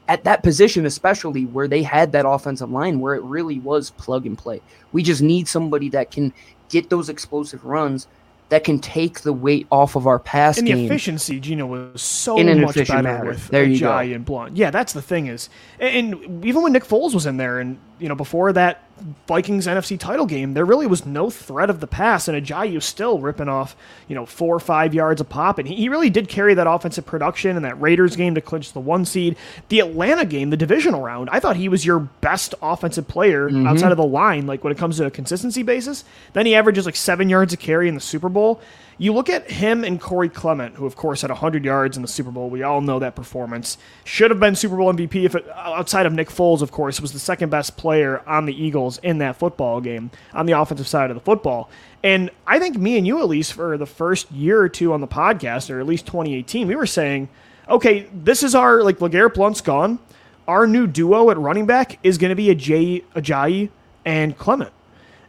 at 0.09 0.25
that 0.25 0.43
position, 0.43 0.85
especially 0.85 1.45
where 1.45 1.67
they 1.67 1.83
had 1.83 2.11
that 2.11 2.27
offensive 2.27 2.71
line 2.71 2.99
where 2.99 3.15
it 3.15 3.23
really 3.23 3.59
was 3.59 3.91
plug 3.91 4.25
and 4.25 4.37
play. 4.37 4.61
We 4.91 5.01
just 5.01 5.21
need 5.21 5.47
somebody 5.47 5.89
that 5.89 6.11
can 6.11 6.33
get 6.69 6.89
those 6.89 7.07
explosive 7.07 7.63
runs 7.63 8.07
that 8.49 8.63
can 8.63 8.79
take 8.79 9.21
the 9.21 9.33
weight 9.33 9.67
off 9.71 9.95
of 9.95 10.07
our 10.07 10.19
pass 10.19 10.57
and 10.57 10.67
game. 10.67 10.77
the 10.77 10.85
efficiency, 10.85 11.39
Gino 11.39 11.65
was 11.65 12.01
so 12.01 12.37
much 12.37 12.75
better 12.75 13.01
manner. 13.01 13.25
with 13.25 13.47
there 13.49 13.63
you 13.63 13.79
go. 13.79 13.97
and 13.97 14.25
Blunt. 14.25 14.55
Yeah, 14.55 14.71
that's 14.71 14.93
the 14.93 15.01
thing 15.01 15.27
is, 15.27 15.49
and, 15.79 16.13
and 16.13 16.45
even 16.45 16.61
when 16.61 16.73
Nick 16.73 16.85
Foles 16.85 17.13
was 17.13 17.25
in 17.25 17.37
there, 17.37 17.59
and 17.59 17.77
you 17.99 18.07
know 18.07 18.15
before 18.15 18.53
that 18.53 18.86
Vikings 19.27 19.67
NFC 19.67 19.99
title 19.99 20.25
game, 20.25 20.53
there 20.53 20.65
really 20.65 20.87
was 20.87 21.05
no 21.05 21.29
threat 21.29 21.69
of 21.69 21.79
the 21.79 21.87
pass, 21.87 22.27
and 22.27 22.35
Ajayi 22.45 22.73
was 22.75 22.85
still 22.85 23.19
ripping 23.19 23.47
off 23.49 23.75
you 24.07 24.15
know 24.15 24.25
four 24.25 24.55
or 24.55 24.59
five 24.59 24.93
yards 24.93 25.21
a 25.21 25.25
pop, 25.25 25.59
and 25.59 25.67
he, 25.67 25.75
he 25.75 25.89
really 25.89 26.09
did 26.09 26.27
carry 26.29 26.53
that 26.53 26.67
offensive 26.67 27.05
production 27.05 27.55
in 27.55 27.63
that 27.63 27.79
Raiders 27.79 28.15
game 28.15 28.35
to 28.35 28.41
clinch 28.41 28.73
the 28.73 28.79
one 28.79 29.05
seed. 29.05 29.35
The 29.69 29.79
Atlanta 29.81 30.25
game, 30.25 30.49
the 30.49 30.57
divisional 30.57 31.01
round, 31.01 31.29
I 31.31 31.39
thought 31.39 31.55
he 31.57 31.69
was 31.69 31.85
your 31.85 31.99
best 31.99 32.55
offensive 32.61 33.07
player 33.07 33.49
Mm-hmm. 33.49 33.67
outside 33.67 33.91
of 33.91 33.97
the 33.97 34.05
line, 34.05 34.47
like 34.47 34.63
when 34.63 34.71
it 34.73 34.77
comes 34.77 34.97
to 34.97 35.05
a 35.05 35.11
consistency 35.11 35.63
basis. 35.63 36.03
Then 36.33 36.45
he 36.45 36.55
averages 36.55 36.85
like 36.85 36.95
seven 36.95 37.29
yards 37.29 37.53
a 37.53 37.57
carry 37.57 37.87
in 37.87 37.95
the 37.95 38.01
Super 38.01 38.29
Bowl. 38.29 38.59
You 38.99 39.13
look 39.13 39.29
at 39.29 39.51
him 39.51 39.83
and 39.83 40.01
Corey 40.01 40.29
Clement, 40.29 40.75
who 40.75 40.85
of 40.87 40.95
course 40.95 41.21
had 41.21 41.29
100 41.29 41.63
yards 41.63 41.97
in 41.97 42.01
the 42.01 42.07
Super 42.07 42.31
Bowl. 42.31 42.49
We 42.49 42.63
all 42.63 42.81
know 42.81 42.97
that 42.99 43.15
performance. 43.15 43.77
Should 44.03 44.31
have 44.31 44.39
been 44.39 44.55
Super 44.55 44.75
Bowl 44.75 44.91
MVP 44.91 45.23
if 45.23 45.35
it, 45.35 45.47
outside 45.55 46.07
of 46.07 46.13
Nick 46.13 46.29
Foles, 46.29 46.61
of 46.61 46.71
course, 46.71 46.99
was 46.99 47.13
the 47.13 47.19
second 47.19 47.49
best 47.49 47.77
player 47.77 48.23
on 48.27 48.45
the 48.45 48.63
Eagles 48.63 48.97
in 48.99 49.19
that 49.19 49.35
football 49.35 49.81
game 49.81 50.09
on 50.33 50.47
the 50.47 50.53
offensive 50.53 50.87
side 50.87 51.11
of 51.11 51.15
the 51.15 51.21
football. 51.21 51.69
And 52.03 52.31
I 52.47 52.57
think 52.57 52.77
me 52.77 52.97
and 52.97 53.05
you, 53.05 53.19
at 53.19 53.27
least 53.27 53.53
for 53.53 53.77
the 53.77 53.85
first 53.85 54.31
year 54.31 54.59
or 54.59 54.69
two 54.69 54.93
on 54.93 55.01
the 55.01 55.07
podcast, 55.07 55.69
or 55.69 55.79
at 55.79 55.85
least 55.85 56.07
2018, 56.07 56.67
we 56.67 56.75
were 56.75 56.87
saying, 56.87 57.29
okay, 57.69 58.07
this 58.13 58.41
is 58.41 58.55
our 58.55 58.81
like 58.81 58.97
Legarrette 58.97 59.35
Blunt's 59.35 59.61
gone. 59.61 59.99
Our 60.47 60.65
new 60.65 60.87
duo 60.87 61.29
at 61.29 61.37
running 61.37 61.65
back 61.65 61.99
is 62.03 62.17
going 62.17 62.29
to 62.29 62.35
be 62.35 62.49
a 62.49 62.55
Jay 62.55 63.03
Ajayi 63.15 63.69
and 64.05 64.37
Clement. 64.37 64.71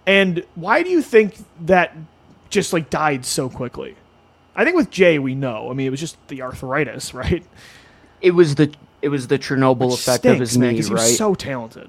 And 0.06 0.44
why 0.54 0.82
do 0.82 0.88
you 0.88 1.02
think 1.02 1.36
that 1.66 1.94
just 2.50 2.72
like 2.72 2.90
died 2.90 3.24
so 3.24 3.48
quickly? 3.48 3.96
I 4.56 4.64
think 4.64 4.76
with 4.76 4.90
Jay 4.90 5.18
we 5.18 5.34
know. 5.34 5.70
I 5.70 5.74
mean, 5.74 5.86
it 5.86 5.90
was 5.90 6.00
just 6.00 6.16
the 6.28 6.42
arthritis, 6.42 7.14
right? 7.22 7.44
It 8.20 8.32
was 8.32 8.54
the 8.56 8.72
it 9.02 9.08
was 9.10 9.28
the 9.28 9.38
Chernobyl 9.38 9.90
Which 9.90 10.00
effect 10.00 10.20
stinks, 10.22 10.34
of 10.34 10.40
his 10.40 10.58
man, 10.58 10.74
knee, 10.74 10.80
right? 10.82 10.90
was 10.92 11.16
so 11.16 11.34
talented. 11.34 11.88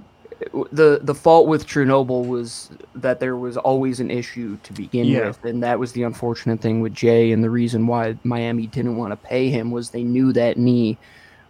the 0.72 1.00
the 1.02 1.16
fault 1.16 1.48
with 1.48 1.66
Chernobyl 1.68 2.26
was 2.28 2.70
that 2.96 3.20
there 3.20 3.36
was 3.36 3.58
always 3.58 4.00
an 4.00 4.12
issue 4.12 4.58
to 4.64 4.74
begin 4.74 5.06
Yeah. 5.08 5.28
with, 5.28 5.44
and 5.44 5.64
that 5.64 5.80
was 5.80 5.94
the 5.94 6.04
unfortunate 6.04 6.62
thing 6.62 6.82
with 6.82 6.94
Jay. 6.94 7.32
And 7.32 7.44
the 7.44 7.50
reason 7.50 7.88
why 7.88 8.16
Miami 8.24 8.68
didn't 8.68 8.96
want 8.98 9.12
to 9.12 9.28
pay 9.28 9.50
him 9.50 9.72
was 9.72 9.90
they 9.90 10.04
knew 10.04 10.32
that 10.34 10.58
knee 10.58 10.98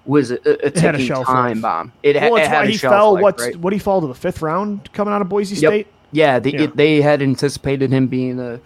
was 0.06 0.32
a, 0.32 0.36
a 0.50 0.68
a 0.68 0.72
ticking 0.72 1.06
shelf 1.06 1.28
time 1.28 1.58
life. 1.58 1.62
bomb. 1.62 1.92
It, 2.01 2.16
well, 2.16 2.38
it 2.38 2.48
had 2.48 2.63
a 2.66 2.68
he 2.72 2.78
shelf 2.78 2.94
fell. 2.94 3.13
life, 3.16 3.22
What? 3.24 3.39
right? 3.42 3.56
What 3.58 3.74
he 3.74 3.80
fall 3.80 4.00
to 4.01 4.08
the 4.08 4.16
fifth 4.16 4.42
round 4.42 4.92
coming 4.94 5.13
out 5.13 5.22
of 5.22 5.28
Boise 5.30 5.56
Yep. 5.56 5.70
State? 5.70 5.88
Yeah, 6.13 6.39
they, 6.39 6.51
Yeah. 6.51 6.62
It, 6.62 6.75
they 6.78 7.01
had 7.01 7.22
anticipated 7.22 7.92
him 7.92 8.08
being 8.08 8.39
a, 8.39 8.60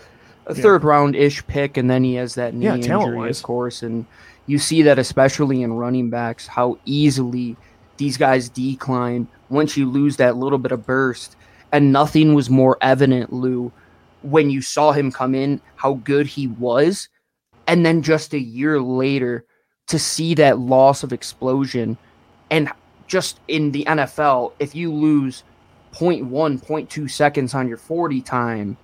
a 0.46 0.56
third 0.56 0.84
round 0.84 1.16
ish 1.16 1.46
pick, 1.48 1.78
and 1.78 1.90
then 1.90 2.04
he 2.04 2.16
has 2.16 2.36
that 2.36 2.54
knee 2.54 2.66
Yeah, 2.66 2.76
injury, 2.76 3.30
of 3.30 3.44
course. 3.44 3.84
And 3.84 4.06
you 4.46 4.60
see 4.60 4.82
that 4.84 5.00
especially 5.00 5.62
in 5.62 5.74
running 5.74 6.10
backs, 6.10 6.48
how 6.48 6.78
easily 6.86 7.56
these 7.98 8.18
guys 8.18 8.50
decline 8.50 9.28
once 9.50 9.78
you 9.78 9.90
lose 9.90 10.18
that 10.18 10.38
little 10.38 10.58
bit 10.58 10.72
of 10.72 10.86
burst. 10.86 11.36
And 11.72 11.92
nothing 11.92 12.34
was 12.34 12.50
more 12.50 12.78
evident, 12.82 13.34
Lou, 13.34 13.72
when 14.22 14.50
you 14.50 14.62
saw 14.62 14.92
him 14.92 15.12
come 15.12 15.34
in, 15.34 15.62
how 15.76 15.96
good 15.96 16.28
he 16.28 16.48
was. 16.48 17.10
And 17.68 17.86
then 17.86 18.02
just 18.02 18.34
a 18.34 18.40
year 18.40 18.82
later, 18.82 19.46
to 19.88 19.98
see 19.98 20.34
that 20.36 20.60
loss 20.60 21.04
of 21.04 21.14
explosion. 21.14 21.98
And 22.52 22.70
just 23.08 23.40
in 23.48 23.72
the 23.72 23.86
NFL, 23.86 24.54
if 24.60 24.76
you 24.76 24.94
lose 24.94 25.44
0.1, 25.94 26.30
0.2 26.64 27.10
seconds 27.10 27.54
on 27.54 27.68
your 27.68 27.78
40 27.78 28.22
time, 28.22 28.78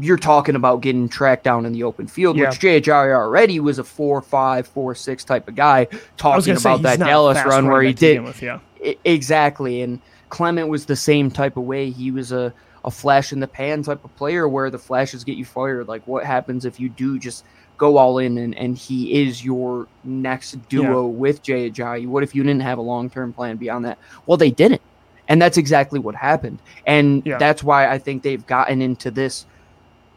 you're 0.00 0.16
talking 0.16 0.54
about 0.56 0.80
getting 0.80 1.08
tracked 1.08 1.44
down 1.44 1.66
in 1.66 1.72
the 1.72 1.82
open 1.84 2.06
field, 2.06 2.36
Yeah. 2.36 2.50
which 2.50 2.60
Ajayi 2.60 3.14
already 3.14 3.60
was 3.60 3.78
a 3.78 3.84
4 3.84 4.22
5, 4.22 4.66
4 4.66 4.94
6 4.94 5.24
type 5.24 5.48
of 5.48 5.54
guy, 5.54 5.86
talking 6.16 6.56
about 6.56 6.82
that 6.82 6.98
Dallas 6.98 7.38
run 7.44 7.66
where 7.68 7.82
he 7.82 7.90
back 7.92 7.96
to 7.96 8.00
begin 8.06 8.22
did. 8.22 8.26
With, 8.26 8.42
yeah. 8.42 8.58
I- 8.84 8.96
exactly. 9.04 9.82
And 9.82 10.00
Clement 10.30 10.68
was 10.68 10.86
the 10.86 10.96
same 10.96 11.30
type 11.30 11.56
of 11.56 11.64
way. 11.64 11.90
He 11.90 12.10
was 12.10 12.32
a, 12.32 12.52
a 12.84 12.90
flash 12.90 13.32
in 13.32 13.40
the 13.40 13.46
pan 13.46 13.82
type 13.82 14.04
of 14.04 14.14
player 14.16 14.48
where 14.48 14.70
the 14.70 14.78
flashes 14.78 15.24
get 15.24 15.36
you 15.36 15.44
fired. 15.44 15.88
Like, 15.88 16.06
what 16.06 16.24
happens 16.24 16.64
if 16.64 16.78
you 16.80 16.88
do 16.88 17.18
just 17.18 17.44
go 17.76 17.96
all 17.96 18.18
in 18.18 18.38
and, 18.38 18.54
and 18.56 18.76
he 18.78 19.22
is 19.22 19.44
your 19.44 19.86
next 20.04 20.52
duo 20.68 21.06
with 21.06 21.42
Jay 21.42 21.70
Ajayi? 21.70 22.06
What 22.06 22.22
if 22.22 22.34
you 22.34 22.42
didn't 22.42 22.62
have 22.62 22.78
a 22.78 22.82
long 22.82 23.10
term 23.10 23.32
plan 23.32 23.56
beyond 23.56 23.84
that? 23.84 23.98
Well, 24.26 24.36
they 24.36 24.50
didn't. 24.50 24.82
And 25.28 25.40
that's 25.40 25.56
exactly 25.56 25.98
what 25.98 26.14
happened. 26.14 26.58
And 26.86 27.24
Yeah. 27.24 27.38
that's 27.38 27.62
why 27.64 27.88
I 27.88 27.98
think 27.98 28.22
they've 28.22 28.44
gotten 28.46 28.82
into 28.82 29.10
this 29.10 29.46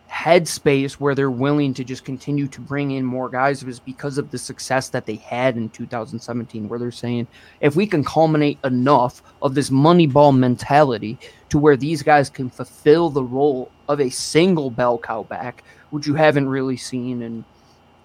headspace 0.10 0.94
where 0.94 1.14
they're 1.14 1.30
willing 1.30 1.74
to 1.74 1.84
just 1.84 2.06
continue 2.06 2.48
to 2.48 2.62
bring 2.62 2.92
in 2.92 3.04
more 3.04 3.30
guys 3.30 3.64
was 3.66 3.80
because 3.80 4.18
of 4.18 4.32
the 4.32 4.38
success 4.38 4.90
that 4.90 5.06
they 5.06 5.16
had 5.16 5.58
in 5.58 5.70
2017 5.70 6.70
where 6.70 6.80
they're 6.80 6.92
saying 6.92 7.28
if 7.60 7.76
we 7.76 7.86
can 7.86 8.04
culminate 8.04 8.58
enough 8.64 9.22
of 9.42 9.54
this 9.54 9.70
money 9.70 10.08
ball 10.08 10.32
mentality 10.32 11.18
to 11.50 11.58
where 11.58 11.76
these 11.76 12.02
guys 12.04 12.30
can 12.30 12.50
fulfill 12.50 13.10
the 13.10 13.24
role 13.24 13.70
of 13.90 14.00
a 14.00 14.10
single 14.10 14.70
bell 14.72 14.98
cow 14.98 15.24
back 15.24 15.64
which 15.90 16.08
you 16.08 16.16
haven't 16.16 16.48
really 16.48 16.78
seen 16.78 17.22
in 17.22 17.44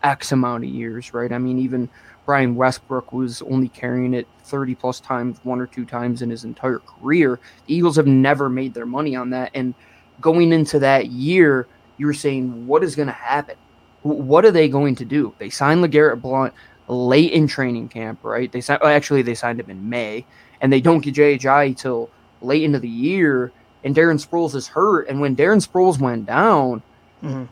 x 0.02 0.32
amount 0.32 0.64
of 0.64 0.70
years 0.70 1.14
right? 1.14 1.32
I 1.32 1.38
mean 1.38 1.58
even 1.58 1.88
brian 2.26 2.56
westbrook 2.56 3.12
was 3.12 3.42
only 3.42 3.68
carrying 3.68 4.12
it 4.14 4.26
30 4.44 4.74
plus 4.74 5.00
times 5.00 5.38
one 5.44 5.60
or 5.60 5.66
two 5.66 5.84
times 5.84 6.22
in 6.22 6.30
his 6.30 6.44
entire 6.44 6.80
career. 6.80 7.38
The 7.66 7.74
eagles 7.74 7.96
have 7.96 8.06
never 8.06 8.48
made 8.48 8.74
their 8.74 8.86
money 8.86 9.16
on 9.16 9.30
that. 9.30 9.50
And 9.54 9.74
going 10.20 10.52
into 10.52 10.78
that 10.80 11.06
year 11.06 11.66
you 11.96 12.06
were 12.06 12.14
saying, 12.14 12.66
what 12.66 12.82
is 12.82 12.96
going 12.96 13.08
to 13.08 13.12
happen? 13.12 13.56
What 14.02 14.44
are 14.44 14.50
they 14.50 14.68
going 14.68 14.96
to 14.96 15.04
do? 15.04 15.34
They 15.38 15.50
signed 15.50 15.84
LeGarrette 15.84 16.20
Blunt 16.20 16.54
late 16.88 17.32
in 17.32 17.46
training 17.46 17.88
camp, 17.88 18.20
right? 18.22 18.50
They 18.50 18.62
actually, 18.68 19.22
they 19.22 19.34
signed 19.34 19.60
him 19.60 19.70
in 19.70 19.88
May, 19.88 20.26
and 20.60 20.72
they 20.72 20.80
don't 20.80 21.00
get 21.00 21.14
Ajayi 21.14 21.76
till 21.76 22.10
late 22.40 22.64
into 22.64 22.80
the 22.80 22.88
year. 22.88 23.52
And 23.84 23.94
Darren 23.94 24.24
Sproles 24.24 24.54
is 24.54 24.68
hurt. 24.68 25.08
And 25.08 25.20
when 25.20 25.36
Darren 25.36 25.66
Sproles 25.66 25.98
went 25.98 26.26
down, 26.26 26.82
Mhm. 27.22 27.48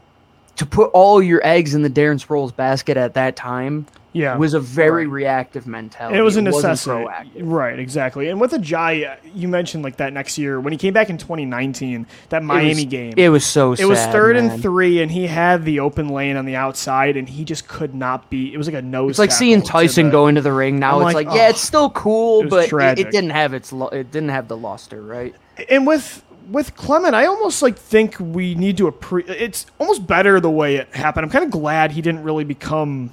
To 0.61 0.67
put 0.67 0.91
all 0.93 1.23
your 1.23 1.41
eggs 1.43 1.75
in 1.75 1.81
the 1.83 1.89
Darren 1.91 2.23
Sproles 2.25 2.55
basket 2.55 2.99
at 2.99 3.15
that 3.15 3.35
time 3.35 3.87
Yeah. 4.13 4.37
was 4.37 4.53
a 4.53 4.61
very 4.61 5.07
Right. 5.07 5.13
reactive 5.15 5.67
mentality. 5.67 6.13
And 6.15 6.21
it 6.21 6.23
was 6.23 6.37
a 6.37 6.43
necessity. 6.43 7.07
Right, 7.41 7.79
exactly. 7.79 8.29
And 8.29 8.39
with 8.39 8.51
Ajayi, 8.53 9.09
uh, 9.11 9.15
you 9.35 9.49
mentioned 9.49 9.83
like 9.85 9.97
that 9.97 10.13
next 10.13 10.37
year 10.37 10.61
when 10.61 10.73
he 10.73 10.77
came 10.77 10.93
back 10.93 11.09
in 11.09 11.17
2019, 11.17 12.07
that 12.29 12.43
Miami 12.45 12.85
game. 12.85 13.15
It 13.17 13.31
was 13.31 13.47
so 13.47 13.73
It 13.73 13.87
was 13.87 13.99
third 14.09 14.37
man. 14.37 14.51
and 14.51 14.61
three, 14.63 15.01
and 15.01 15.11
he 15.11 15.29
had 15.29 15.65
the 15.65 15.81
open 15.81 16.09
lane 16.11 16.37
on 16.37 16.45
the 16.45 16.57
outside, 16.57 17.17
and 17.17 17.27
he 17.27 17.43
just 17.45 17.67
could 17.67 17.95
not 17.95 18.29
be. 18.29 18.53
It 18.53 18.59
was 18.59 18.67
like 18.67 18.77
a 18.77 18.83
nose. 18.83 19.11
It's 19.13 19.19
like 19.19 19.33
seeing 19.33 19.63
Tyson 19.63 20.07
the- 20.07 20.13
go 20.13 20.27
into 20.27 20.43
the 20.43 20.53
ring 20.53 20.79
now. 20.79 21.01
I'm 21.01 21.07
it's 21.07 21.15
like, 21.15 21.27
like, 21.29 21.37
yeah, 21.37 21.47
oh. 21.47 21.51
it's 21.51 21.61
still 21.63 21.89
cool, 21.91 22.43
It 22.43 22.51
but 22.51 22.71
it, 22.71 22.99
it 22.99 23.11
didn't 23.11 23.31
have 23.31 23.55
its 23.55 23.73
lu- 23.73 23.89
it 23.89 24.11
didn't 24.13 24.29
have 24.29 24.47
the 24.49 24.59
luster, 24.59 25.01
right? 25.01 25.35
And 25.71 25.87
with 25.87 26.23
with 26.51 26.75
Clement, 26.77 27.15
I 27.15 27.27
almost 27.27 27.63
like 27.63 27.79
think 27.79 28.17
we 28.19 28.55
need 28.55 28.77
to 28.79 28.91
appre- 28.91 29.29
It's 29.29 29.67
almost 29.79 30.07
better 30.07 30.41
the 30.41 30.51
way 30.51 30.77
it 30.77 30.95
happened. 30.95 31.25
I'm 31.25 31.31
kind 31.31 31.45
of 31.45 31.51
glad 31.51 31.93
he 31.93 32.03
didn't 32.03 32.23
really 32.23 32.45
become. 32.45 33.13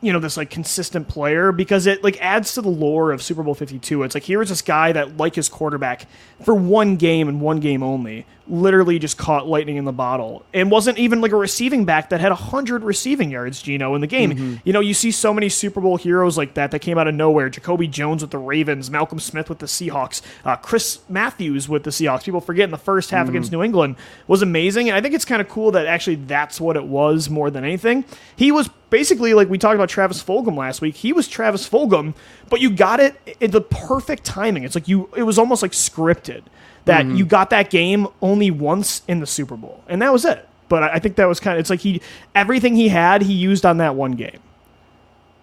You 0.00 0.12
know 0.12 0.20
this 0.20 0.36
like 0.36 0.48
consistent 0.48 1.08
player 1.08 1.50
because 1.50 1.88
it 1.88 2.04
like 2.04 2.16
adds 2.20 2.54
to 2.54 2.62
the 2.62 2.68
lore 2.68 3.10
of 3.10 3.20
Super 3.20 3.42
Bowl 3.42 3.54
52. 3.54 4.04
It's 4.04 4.14
like 4.14 4.22
here 4.22 4.40
is 4.40 4.48
this 4.48 4.62
guy 4.62 4.92
that 4.92 5.16
like 5.16 5.34
his 5.34 5.48
quarterback 5.48 6.06
for 6.44 6.54
one 6.54 6.94
game 6.94 7.28
and 7.28 7.40
one 7.40 7.58
game 7.58 7.82
only, 7.82 8.24
literally 8.50 8.98
just 8.98 9.18
caught 9.18 9.46
lightning 9.46 9.76
in 9.76 9.84
the 9.84 9.92
bottle 9.92 10.44
and 10.54 10.70
wasn't 10.70 10.98
even 10.98 11.20
like 11.20 11.32
a 11.32 11.36
receiving 11.36 11.84
back 11.84 12.10
that 12.10 12.20
had 12.20 12.30
100 12.30 12.82
receiving 12.82 13.30
yards, 13.30 13.60
Gino, 13.62 13.94
in 13.94 14.00
the 14.00 14.06
game. 14.06 14.60
You 14.64 14.72
know, 14.72 14.80
you 14.80 14.94
see 14.94 15.10
so 15.10 15.32
many 15.34 15.48
Super 15.48 15.80
Bowl 15.80 15.96
heroes 15.96 16.36
like 16.36 16.54
that 16.54 16.70
that 16.70 16.78
came 16.80 16.98
out 16.98 17.08
of 17.08 17.14
nowhere. 17.14 17.48
Jacoby 17.48 17.88
Jones 17.88 18.22
with 18.22 18.30
the 18.30 18.38
Ravens, 18.38 18.90
Malcolm 18.90 19.20
Smith 19.20 19.48
with 19.48 19.58
the 19.58 19.66
Seahawks, 19.66 20.22
uh, 20.44 20.56
Chris 20.56 21.00
Matthews 21.08 21.68
with 21.68 21.84
the 21.84 21.90
Seahawks. 21.90 22.24
People 22.24 22.40
forget 22.40 22.64
in 22.64 22.70
the 22.70 22.78
first 22.78 23.10
half 23.10 23.28
against 23.28 23.52
New 23.52 23.62
England 23.62 23.96
was 24.26 24.42
amazing. 24.42 24.88
And 24.88 24.96
I 24.96 25.00
think 25.00 25.14
it's 25.14 25.24
kind 25.24 25.40
of 25.40 25.48
cool 25.48 25.70
that 25.72 25.86
actually 25.86 26.16
that's 26.16 26.60
what 26.60 26.76
it 26.76 26.84
was 26.84 27.28
more 27.28 27.50
than 27.50 27.64
anything. 27.64 28.04
He 28.36 28.52
was 28.52 28.68
basically 28.90 29.34
like 29.34 29.48
we 29.48 29.58
talked 29.58 29.74
about 29.74 29.88
Travis 29.88 30.22
Fulgham 30.22 30.56
last 30.56 30.80
week. 30.80 30.96
He 30.96 31.12
was 31.12 31.28
Travis 31.28 31.68
Fulgham, 31.68 32.14
but 32.50 32.60
you 32.60 32.70
got 32.70 33.00
it 33.00 33.16
in 33.40 33.50
the 33.50 33.60
perfect 33.60 34.24
timing. 34.24 34.64
It's 34.64 34.74
like 34.74 34.88
you 34.88 35.08
it 35.16 35.24
was 35.24 35.38
almost 35.38 35.62
like 35.62 35.72
scripted 35.72 36.42
that 36.84 37.04
mm-hmm. 37.04 37.16
you 37.16 37.26
got 37.26 37.50
that 37.50 37.70
game 37.70 38.06
only 38.22 38.50
once 38.50 39.02
in 39.08 39.20
the 39.20 39.26
Super 39.26 39.56
Bowl. 39.56 39.82
And 39.88 40.00
that 40.02 40.12
was 40.12 40.24
it. 40.24 40.48
But 40.68 40.82
I 40.84 40.94
I 40.94 40.98
think 40.98 41.16
that 41.16 41.26
was 41.26 41.40
kind 41.40 41.56
of 41.56 41.60
it's 41.60 41.70
like 41.70 41.80
he 41.80 42.00
everything 42.34 42.74
he 42.76 42.88
had 42.88 43.22
he 43.22 43.32
used 43.34 43.66
on 43.66 43.78
that 43.78 43.94
one 43.94 44.12
game. 44.12 44.40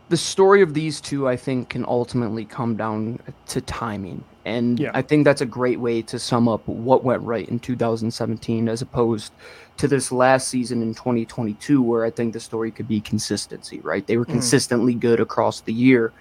the 0.09 0.17
story 0.17 0.61
of 0.61 0.73
these 0.73 1.01
two, 1.01 1.27
I 1.27 1.35
think, 1.35 1.69
can 1.69 1.83
ultimately 1.87 2.45
come 2.45 2.75
down 2.75 3.19
to 3.47 3.61
timing. 3.61 4.23
And 4.45 4.79
Yeah. 4.79 4.91
I 4.93 5.01
think 5.01 5.25
that's 5.25 5.41
a 5.41 5.45
great 5.45 5.79
way 5.79 6.03
to 6.03 6.19
sum 6.19 6.47
up 6.47 6.67
what 6.67 7.03
went 7.03 7.23
right 7.23 7.47
in 7.49 7.59
2017 7.59 8.69
as 8.69 8.83
opposed 8.83 9.33
to 9.77 9.87
this 9.87 10.11
last 10.11 10.47
season 10.47 10.81
in 10.83 10.93
2022, 10.93 11.81
where 11.81 12.05
I 12.05 12.11
think 12.11 12.33
the 12.33 12.39
story 12.39 12.69
could 12.71 12.87
be 12.87 13.01
consistency, 13.01 13.79
right? 13.81 14.05
They 14.05 14.17
were 14.17 14.25
mm. 14.25 14.31
consistently 14.31 14.93
good 14.93 15.19
across 15.19 15.61
the 15.61 15.73
year. 15.73 16.13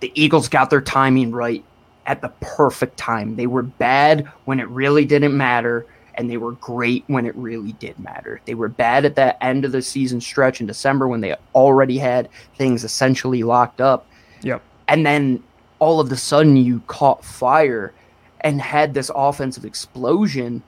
The 0.00 0.12
Eagles 0.14 0.48
got 0.48 0.70
their 0.70 0.80
timing 0.80 1.32
right 1.32 1.64
at 2.06 2.20
the 2.22 2.30
perfect 2.40 2.96
time. 2.96 3.36
They 3.36 3.46
were 3.46 3.62
bad 3.62 4.26
when 4.44 4.60
it 4.60 4.68
really 4.68 5.04
didn't 5.04 5.36
matter. 5.36 5.86
and 6.18 6.28
they 6.28 6.36
were 6.36 6.52
great 6.52 7.04
when 7.06 7.24
it 7.26 7.34
really 7.36 7.72
did 7.74 7.96
matter. 8.00 8.40
They 8.44 8.54
were 8.54 8.68
bad 8.68 9.04
at 9.04 9.14
that 9.14 9.38
end 9.40 9.64
of 9.64 9.70
the 9.70 9.80
season 9.80 10.20
stretch 10.20 10.60
in 10.60 10.66
December 10.66 11.06
when 11.06 11.20
they 11.20 11.36
already 11.54 11.96
had 11.96 12.28
things 12.56 12.82
essentially 12.82 13.44
locked 13.44 13.80
up. 13.80 14.04
Yep. 14.42 14.60
And 14.88 15.06
then 15.06 15.42
all 15.78 16.00
of 16.00 16.10
a 16.10 16.16
sudden 16.16 16.56
you 16.56 16.80
caught 16.88 17.24
fire 17.24 17.94
and 18.40 18.60
had 18.60 18.94
this 18.94 19.12
offensive 19.14 19.64
explosion 19.64 20.64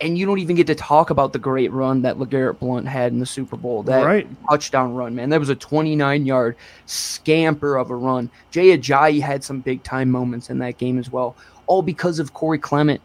and 0.00 0.18
you 0.18 0.26
don't 0.26 0.38
even 0.38 0.56
get 0.56 0.66
to 0.66 0.74
talk 0.74 1.10
about 1.10 1.32
the 1.32 1.38
great 1.38 1.72
run 1.72 2.02
that 2.02 2.18
LeGarrette 2.18 2.58
Blunt 2.58 2.86
had 2.86 3.12
in 3.12 3.18
the 3.18 3.26
Super 3.26 3.56
Bowl. 3.56 3.82
That 3.82 4.04
right. 4.04 4.28
touchdown 4.50 4.94
run, 4.94 5.14
man. 5.14 5.30
That 5.30 5.40
was 5.40 5.48
a 5.48 5.54
29 5.54 6.26
yard 6.26 6.56
scamper 6.84 7.76
of 7.76 7.90
a 7.90 7.96
run. 7.96 8.30
Jay 8.50 8.76
Ajayi 8.76 9.20
had 9.20 9.42
some 9.42 9.60
big 9.60 9.82
time 9.82 10.10
moments 10.10 10.50
in 10.50 10.58
that 10.58 10.76
game 10.78 10.98
as 10.98 11.10
well, 11.10 11.34
all 11.66 11.82
because 11.82 12.18
of 12.18 12.34
Corey 12.34 12.58
Clement 12.58 13.00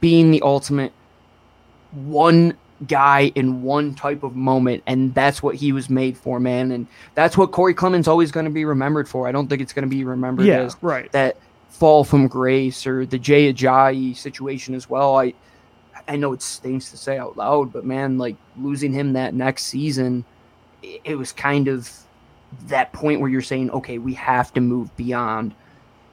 being 0.00 0.30
the 0.30 0.42
ultimate 0.42 0.92
one 1.92 2.56
guy 2.88 3.32
in 3.34 3.62
one 3.62 3.94
type 3.94 4.24
of 4.24 4.34
moment, 4.34 4.82
and 4.86 5.14
that's 5.14 5.42
what 5.42 5.54
he 5.54 5.72
was 5.72 5.88
made 5.88 6.16
for, 6.16 6.40
man. 6.40 6.72
And 6.72 6.86
that's 7.14 7.38
what 7.38 7.52
Corey 7.52 7.74
Clement's 7.74 8.08
always 8.08 8.32
going 8.32 8.44
to 8.44 8.50
be 8.50 8.64
remembered 8.64 9.08
for. 9.08 9.28
I 9.28 9.32
don't 9.32 9.48
think 9.48 9.62
it's 9.62 9.72
going 9.72 9.88
to 9.88 9.94
be 9.94 10.04
remembered 10.04 10.46
yeah, 10.46 10.60
as 10.62 10.76
right. 10.80 11.10
that 11.12 11.36
fall 11.68 12.04
from 12.04 12.26
grace 12.26 12.86
or 12.86 13.06
the 13.06 13.18
Jay 13.18 13.52
Ajayi 13.52 14.16
situation 14.16 14.74
as 14.74 14.88
well. 14.88 15.16
I 15.16 15.34
I 16.06 16.16
know 16.16 16.32
it 16.32 16.42
stinks 16.42 16.90
to 16.90 16.96
say 16.96 17.18
out 17.18 17.36
loud, 17.36 17.72
but 17.72 17.84
man, 17.84 18.18
like 18.18 18.36
losing 18.58 18.92
him 18.92 19.14
that 19.14 19.34
next 19.34 19.64
season, 19.64 20.24
it 20.82 21.16
was 21.16 21.32
kind 21.32 21.68
of 21.68 21.90
that 22.66 22.92
point 22.92 23.20
where 23.20 23.30
you're 23.30 23.42
saying, 23.42 23.70
okay, 23.70 23.98
we 23.98 24.14
have 24.14 24.52
to 24.54 24.60
move 24.60 24.94
beyond 24.96 25.54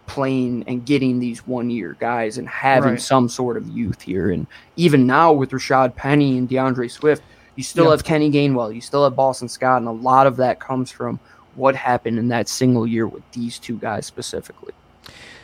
playing 0.08 0.64
and 0.68 0.86
getting 0.86 1.20
these 1.20 1.46
one 1.48 1.70
year 1.70 1.96
guys 2.00 2.38
and 2.38 2.48
having 2.48 2.92
right. 2.92 3.02
some 3.02 3.30
sort 3.30 3.58
of 3.58 3.68
youth 3.70 4.02
here. 4.02 4.32
And 4.32 4.48
even 4.76 5.06
now 5.08 5.32
with 5.32 5.52
Rashad 5.52 5.96
Penny 5.96 6.38
and 6.38 6.50
D'Andre 6.50 6.88
Swift, 6.88 7.24
you 7.56 7.64
still 7.64 7.86
yep. 7.86 7.92
have 7.92 8.04
Kenny 8.04 8.32
Gainwell, 8.32 8.74
you 8.74 8.82
still 8.82 9.04
have 9.04 9.16
Boston 9.16 9.50
Scott, 9.50 9.78
and 9.78 9.88
a 9.88 9.92
lot 9.92 10.28
of 10.28 10.38
that 10.38 10.60
comes 10.60 10.92
from 10.92 11.20
what 11.56 11.76
happened 11.76 12.18
in 12.18 12.30
that 12.30 12.48
single 12.48 12.88
year 12.88 13.08
with 13.08 13.24
these 13.32 13.60
two 13.60 13.78
guys 13.78 14.06
specifically. 14.06 14.74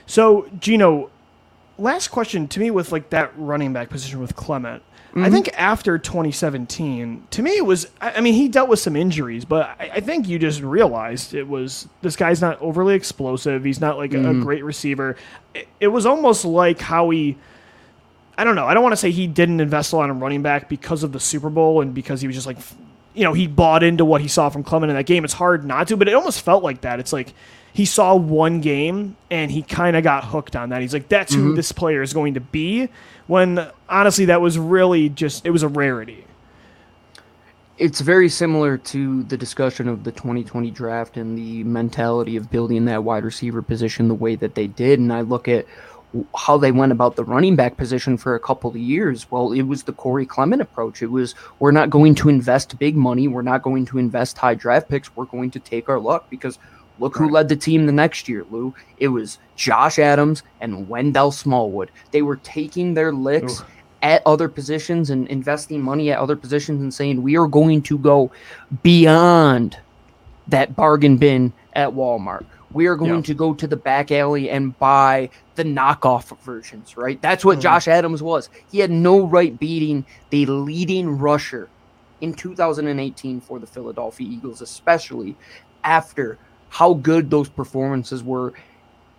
So, 0.05 0.49
Gino, 0.59 1.09
last 1.77 2.09
question 2.09 2.47
to 2.49 2.59
me 2.59 2.71
with 2.71 2.91
like 2.91 3.09
that 3.11 3.31
running 3.37 3.73
back 3.73 3.89
position 3.89 4.19
with 4.19 4.35
Clement. 4.35 4.83
Mm-hmm. 5.09 5.23
I 5.23 5.29
think 5.29 5.49
after 5.57 5.97
2017, 5.97 7.27
to 7.31 7.41
me 7.41 7.57
it 7.57 7.65
was. 7.65 7.87
I 8.01 8.21
mean, 8.21 8.33
he 8.33 8.47
dealt 8.47 8.69
with 8.69 8.79
some 8.79 8.95
injuries, 8.95 9.45
but 9.45 9.75
I, 9.79 9.91
I 9.95 9.99
think 9.99 10.27
you 10.27 10.37
just 10.37 10.61
realized 10.61 11.33
it 11.33 11.47
was 11.47 11.87
this 12.01 12.15
guy's 12.15 12.41
not 12.41 12.61
overly 12.61 12.95
explosive. 12.95 13.63
He's 13.63 13.81
not 13.81 13.97
like 13.97 14.11
mm-hmm. 14.11 14.25
a, 14.25 14.31
a, 14.31 14.43
great 14.43 14.63
receiver. 14.63 15.15
It, 15.53 15.67
it 15.79 15.87
was 15.87 16.05
almost 16.05 16.45
like 16.45 16.79
how 16.79 17.09
he. 17.09 17.37
I 18.37 18.43
don't 18.43 18.55
know. 18.55 18.67
I 18.67 18.75
don't 18.75 18.83
want 18.83 18.93
to 18.93 18.97
say 18.97 19.09
he 19.09 19.25
didn't 19.25 19.59
invest 19.59 19.93
a 19.93 19.95
lot 19.95 20.09
in 20.09 20.19
running 20.19 20.43
back 20.43 20.69
because 20.69 21.01
of 21.01 21.11
the 21.11 21.19
Super 21.19 21.49
Bowl 21.49 21.81
and 21.81 21.95
because 21.95 22.21
he 22.21 22.27
was 22.27 22.35
just 22.35 22.45
like, 22.45 22.59
you 23.15 23.23
know, 23.23 23.33
he 23.33 23.47
bought 23.47 23.81
into 23.81 24.05
what 24.05 24.21
he 24.21 24.27
saw 24.27 24.49
from 24.49 24.61
Clement 24.63 24.91
in 24.91 24.95
that 24.95 25.07
game. 25.07 25.23
It's 25.23 25.33
hard 25.33 25.65
not 25.65 25.87
to, 25.87 25.97
but 25.97 26.07
it 26.07 26.13
almost 26.13 26.41
felt 26.41 26.63
like 26.63 26.81
that. 26.81 26.99
It's 26.99 27.11
like 27.11 27.33
he 27.77 27.85
saw 27.85 28.15
one 28.15 28.59
game 28.59 29.15
and 29.29 29.51
he 29.51 29.61
kind 29.61 29.95
of 29.95 30.03
got 30.03 30.23
hooked 30.23 30.55
on 30.55 30.69
that. 30.69 30.81
He's 30.81 30.93
like, 30.93 31.09
that's 31.09 31.35
mm-hmm. 31.35 31.49
who 31.49 31.55
this 31.55 31.71
player 31.71 32.01
is 32.01 32.11
going 32.11 32.33
to 32.33 32.39
be. 32.39 32.89
When 33.27 33.69
honestly, 33.87 34.25
that 34.25 34.41
was 34.41 34.57
really 34.57 35.09
just, 35.09 35.45
it 35.45 35.51
was 35.51 35.61
a 35.61 35.67
rarity. 35.67 36.25
It's 37.77 38.01
very 38.01 38.29
similar 38.29 38.79
to 38.79 39.21
the 39.25 39.37
discussion 39.37 39.87
of 39.87 40.05
the 40.05 40.11
2020 40.11 40.71
draft 40.71 41.17
and 41.17 41.37
the 41.37 41.63
mentality 41.65 42.35
of 42.35 42.49
building 42.49 42.85
that 42.85 43.03
wide 43.03 43.23
receiver 43.23 43.61
position 43.61 44.07
the 44.07 44.15
way 44.15 44.33
that 44.33 44.55
they 44.55 44.65
did. 44.65 44.97
And 44.97 45.13
I 45.13 45.21
look 45.21 45.47
at 45.47 45.67
how 46.35 46.57
they 46.57 46.71
went 46.71 46.91
about 46.91 47.15
the 47.15 47.25
running 47.25 47.55
back 47.55 47.77
position 47.77 48.17
for 48.17 48.33
a 48.33 48.39
couple 48.39 48.71
of 48.71 48.75
years. 48.75 49.29
Well, 49.29 49.51
it 49.51 49.61
was 49.61 49.83
the 49.83 49.93
Corey 49.93 50.25
Clement 50.25 50.63
approach. 50.63 51.03
It 51.03 51.11
was 51.11 51.35
we're 51.59 51.69
not 51.69 51.91
going 51.91 52.15
to 52.15 52.29
invest 52.29 52.79
big 52.79 52.95
money, 52.95 53.27
we're 53.27 53.43
not 53.43 53.61
going 53.61 53.85
to 53.85 53.99
invest 53.99 54.39
high 54.39 54.55
draft 54.55 54.89
picks, 54.89 55.15
we're 55.15 55.25
going 55.25 55.51
to 55.51 55.59
take 55.59 55.89
our 55.89 55.99
luck 55.99 56.27
because 56.31 56.57
Look 56.99 57.15
who 57.15 57.29
led 57.29 57.49
the 57.49 57.55
team 57.55 57.85
the 57.85 57.91
next 57.91 58.27
year, 58.27 58.45
Lou. 58.49 58.73
It 58.97 59.09
was 59.09 59.39
Josh 59.55 59.99
Adams 59.99 60.43
and 60.61 60.89
Wendell 60.89 61.31
Smallwood. 61.31 61.91
They 62.11 62.21
were 62.21 62.37
taking 62.37 62.93
their 62.93 63.11
licks 63.11 63.61
Ooh. 63.61 63.65
at 64.01 64.23
other 64.25 64.49
positions 64.49 65.09
and 65.09 65.27
investing 65.27 65.81
money 65.81 66.11
at 66.11 66.19
other 66.19 66.35
positions 66.35 66.81
and 66.81 66.93
saying, 66.93 67.21
we 67.21 67.37
are 67.37 67.47
going 67.47 67.81
to 67.83 67.97
go 67.97 68.31
beyond 68.83 69.77
that 70.47 70.75
bargain 70.75 71.17
bin 71.17 71.53
at 71.73 71.89
Walmart. 71.89 72.45
We 72.71 72.87
are 72.87 72.95
going 72.95 73.15
yep. 73.15 73.25
to 73.25 73.33
go 73.33 73.53
to 73.53 73.67
the 73.67 73.77
back 73.77 74.11
alley 74.11 74.49
and 74.49 74.77
buy 74.77 75.29
the 75.55 75.63
knockoff 75.63 76.37
versions, 76.41 76.97
right? 76.97 77.21
That's 77.21 77.45
what 77.45 77.53
mm-hmm. 77.53 77.61
Josh 77.61 77.87
Adams 77.87 78.21
was. 78.21 78.49
He 78.71 78.79
had 78.79 78.91
no 78.91 79.25
right 79.25 79.57
beating 79.57 80.05
the 80.29 80.45
leading 80.45 81.17
rusher 81.17 81.69
in 82.21 82.33
2018 82.33 83.41
for 83.41 83.59
the 83.59 83.67
Philadelphia 83.67 84.27
Eagles, 84.27 84.61
especially 84.61 85.35
after 85.83 86.37
how 86.77 86.93
good 86.93 87.31
those 87.31 87.49
performances 87.49 88.23
were 88.23 88.53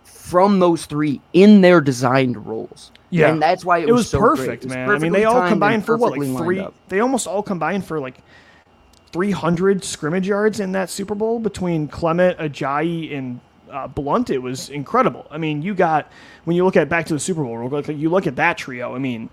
from 0.05 0.59
those 0.59 0.85
three 0.85 1.19
in 1.33 1.59
their 1.59 1.81
designed 1.81 2.47
roles. 2.47 2.89
Yeah, 3.09 3.31
and 3.31 3.41
that's 3.41 3.65
why 3.65 3.79
it, 3.79 3.89
it 3.89 3.91
was, 3.91 4.05
was 4.05 4.09
so 4.11 4.19
perfect, 4.21 4.63
was 4.63 4.73
man. 4.73 4.89
I 4.89 4.97
mean, 4.97 5.11
they 5.11 5.25
all 5.25 5.45
combined 5.45 5.85
for 5.85 5.97
what, 5.97 6.17
like 6.17 6.37
three? 6.37 6.65
They 6.87 7.01
almost 7.01 7.27
all 7.27 7.43
combined 7.43 7.83
for 7.83 7.99
like 7.99 8.19
300 9.11 9.83
scrimmage 9.83 10.25
yards 10.25 10.61
in 10.61 10.71
that 10.71 10.89
Super 10.89 11.15
Bowl 11.15 11.37
between 11.37 11.89
Clement, 11.89 12.37
Ajayi, 12.37 13.13
and 13.13 13.41
uh, 13.69 13.87
Blunt. 13.87 14.29
It 14.29 14.37
was 14.37 14.69
incredible. 14.69 15.27
I 15.29 15.37
mean, 15.37 15.61
you 15.61 15.73
got 15.73 16.09
when 16.45 16.55
you 16.55 16.63
look 16.63 16.77
at 16.77 16.87
back 16.87 17.07
to 17.07 17.13
the 17.13 17.19
Super 17.19 17.43
Bowl, 17.43 17.83
you 17.91 18.09
look 18.09 18.25
at 18.25 18.37
that 18.37 18.57
trio. 18.57 18.95
I 18.95 18.99
mean, 18.99 19.29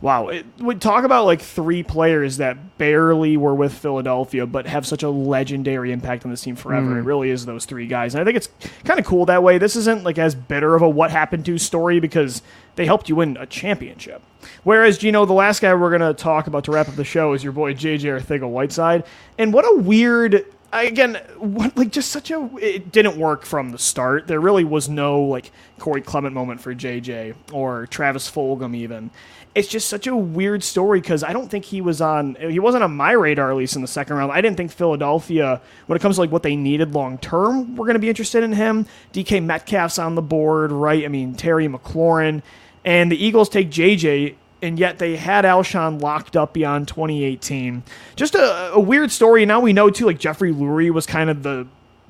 wow, 0.00 0.28
it, 0.28 0.46
we 0.58 0.74
talk 0.74 1.04
about 1.04 1.24
like 1.24 1.40
three 1.40 1.82
players 1.82 2.36
that 2.36 2.78
barely 2.78 3.36
were 3.36 3.54
with 3.54 3.72
Philadelphia 3.72 4.46
but 4.46 4.66
have 4.66 4.86
such 4.86 5.02
a 5.02 5.08
legendary 5.08 5.92
impact 5.92 6.24
on 6.24 6.30
this 6.30 6.42
team 6.42 6.56
forever. 6.56 6.88
Mm. 6.88 6.98
It 6.98 7.02
really 7.02 7.30
is 7.30 7.46
those 7.46 7.64
three 7.64 7.86
guys, 7.86 8.14
and 8.14 8.22
I 8.22 8.24
think 8.24 8.36
it's 8.36 8.48
kind 8.84 9.00
of 9.00 9.06
cool 9.06 9.26
that 9.26 9.42
way. 9.42 9.58
This 9.58 9.76
isn't 9.76 10.04
like 10.04 10.18
as 10.18 10.34
bitter 10.34 10.74
of 10.74 10.82
a 10.82 10.88
what 10.88 11.10
happened 11.10 11.46
to 11.46 11.58
story 11.58 12.00
because 12.00 12.42
they 12.76 12.86
helped 12.86 13.08
you 13.08 13.16
win 13.16 13.36
a 13.38 13.46
championship. 13.46 14.22
Whereas, 14.62 15.02
you 15.02 15.12
know, 15.12 15.24
the 15.26 15.32
last 15.32 15.60
guy 15.60 15.74
we're 15.74 15.96
going 15.96 16.14
to 16.14 16.14
talk 16.14 16.46
about 16.46 16.64
to 16.64 16.72
wrap 16.72 16.88
up 16.88 16.94
the 16.94 17.04
show 17.04 17.32
is 17.32 17.42
your 17.42 17.52
boy 17.52 17.74
JJ 17.74 18.20
Arcega-Whiteside. 18.20 19.04
And 19.38 19.52
what 19.52 19.64
a 19.64 19.76
weird 19.76 20.44
again, 20.82 21.14
what, 21.38 21.76
like 21.76 21.90
just 21.90 22.10
such 22.10 22.30
a 22.30 22.48
it 22.60 22.92
didn't 22.92 23.16
work 23.16 23.44
from 23.44 23.70
the 23.70 23.78
start. 23.78 24.26
There 24.26 24.40
really 24.40 24.64
was 24.64 24.88
no 24.88 25.22
like 25.22 25.50
Corey 25.78 26.02
Clement 26.02 26.34
moment 26.34 26.60
for 26.60 26.74
JJ 26.74 27.34
or 27.52 27.86
Travis 27.86 28.30
Fulgham 28.30 28.74
even. 28.74 29.10
It's 29.54 29.68
just 29.68 29.88
such 29.88 30.06
a 30.06 30.14
weird 30.14 30.62
story 30.62 31.00
because 31.00 31.22
I 31.22 31.32
don't 31.32 31.48
think 31.48 31.64
he 31.64 31.80
was 31.80 32.00
on 32.00 32.36
he 32.36 32.58
wasn't 32.58 32.84
on 32.84 32.94
my 32.96 33.12
radar 33.12 33.50
at 33.50 33.56
least 33.56 33.76
in 33.76 33.82
the 33.82 33.88
second 33.88 34.16
round. 34.16 34.32
I 34.32 34.40
didn't 34.40 34.56
think 34.56 34.70
Philadelphia 34.70 35.60
when 35.86 35.96
it 35.96 36.00
comes 36.00 36.16
to 36.16 36.22
like 36.22 36.32
what 36.32 36.42
they 36.42 36.56
needed 36.56 36.94
long 36.94 37.18
term 37.18 37.76
were 37.76 37.86
going 37.86 37.94
to 37.94 38.00
be 38.00 38.08
interested 38.08 38.42
in 38.42 38.52
him. 38.52 38.86
DK 39.12 39.42
Metcalf's 39.42 39.98
on 39.98 40.14
the 40.14 40.22
board, 40.22 40.72
right? 40.72 41.04
I 41.04 41.08
mean 41.08 41.34
Terry 41.34 41.68
McLaurin 41.68 42.42
and 42.84 43.10
the 43.10 43.22
Eagles 43.22 43.48
take 43.48 43.70
JJ 43.70 44.34
and 44.62 44.78
yet 44.78 44.98
they 44.98 45.16
had 45.16 45.44
Alshon 45.44 46.00
locked 46.00 46.36
up 46.36 46.52
beyond 46.52 46.88
2018. 46.88 47.82
Just 48.14 48.34
a, 48.34 48.72
a, 48.72 48.80
weird 48.80 49.10
story. 49.10 49.44
Now 49.44 49.60
we 49.60 49.72
know 49.72 49.90
too, 49.90 50.06
like 50.06 50.18
Jeffrey 50.18 50.52
Lurie 50.52 50.90
was 50.90 51.06
kind 51.06 51.30
of 51.30 51.42
the 51.42 51.66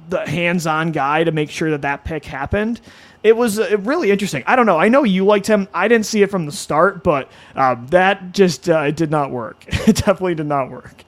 the 0.08 0.24
hands-on 0.24 0.92
guy 0.92 1.24
to 1.24 1.32
make 1.32 1.50
sure 1.50 1.72
that 1.72 1.82
that 1.82 2.04
pick 2.04 2.24
happened. 2.24 2.80
It 3.24 3.36
was 3.36 3.58
uh, 3.58 3.76
really 3.80 4.12
interesting. 4.12 4.44
I 4.46 4.54
don't 4.54 4.66
know. 4.66 4.78
I 4.78 4.88
know 4.88 5.02
you 5.02 5.24
liked 5.24 5.48
him. 5.48 5.66
I 5.74 5.88
didn't 5.88 6.06
see 6.06 6.22
it 6.22 6.30
from 6.30 6.46
the 6.46 6.52
start, 6.52 7.02
but 7.02 7.28
uh, 7.56 7.74
that 7.86 8.30
just 8.32 8.68
uh, 8.68 8.92
did 8.92 9.10
not 9.10 9.32
work. 9.32 9.64
it 9.68 9.96
definitely 9.96 10.36
did 10.36 10.46
not 10.46 10.70
work 10.70 11.04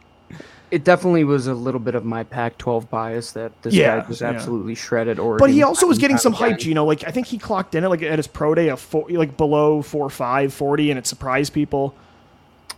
it 0.70 0.84
definitely 0.84 1.24
was 1.24 1.46
a 1.46 1.54
little 1.54 1.80
bit 1.80 1.94
of 1.94 2.04
my 2.04 2.22
Pac-12 2.24 2.88
bias 2.90 3.32
that 3.32 3.62
this 3.62 3.74
yeah, 3.74 4.00
guy 4.00 4.08
was 4.08 4.22
absolutely 4.22 4.72
yeah. 4.72 4.78
shredded. 4.78 5.18
Or, 5.18 5.38
but 5.38 5.50
he 5.50 5.62
also 5.62 5.86
was 5.86 5.98
getting 5.98 6.18
some 6.18 6.32
hype. 6.32 6.64
You 6.64 6.74
know, 6.74 6.84
like 6.84 7.04
I 7.06 7.10
think 7.10 7.26
he 7.26 7.38
clocked 7.38 7.74
in 7.74 7.84
at 7.84 7.90
like 7.90 8.02
at 8.02 8.18
his 8.18 8.26
pro 8.26 8.54
day 8.54 8.68
of 8.68 8.80
four, 8.80 9.06
like 9.08 9.36
below 9.36 9.82
four 9.82 10.10
five 10.10 10.52
forty, 10.52 10.90
and 10.90 10.98
it 10.98 11.06
surprised 11.06 11.52
people. 11.52 11.94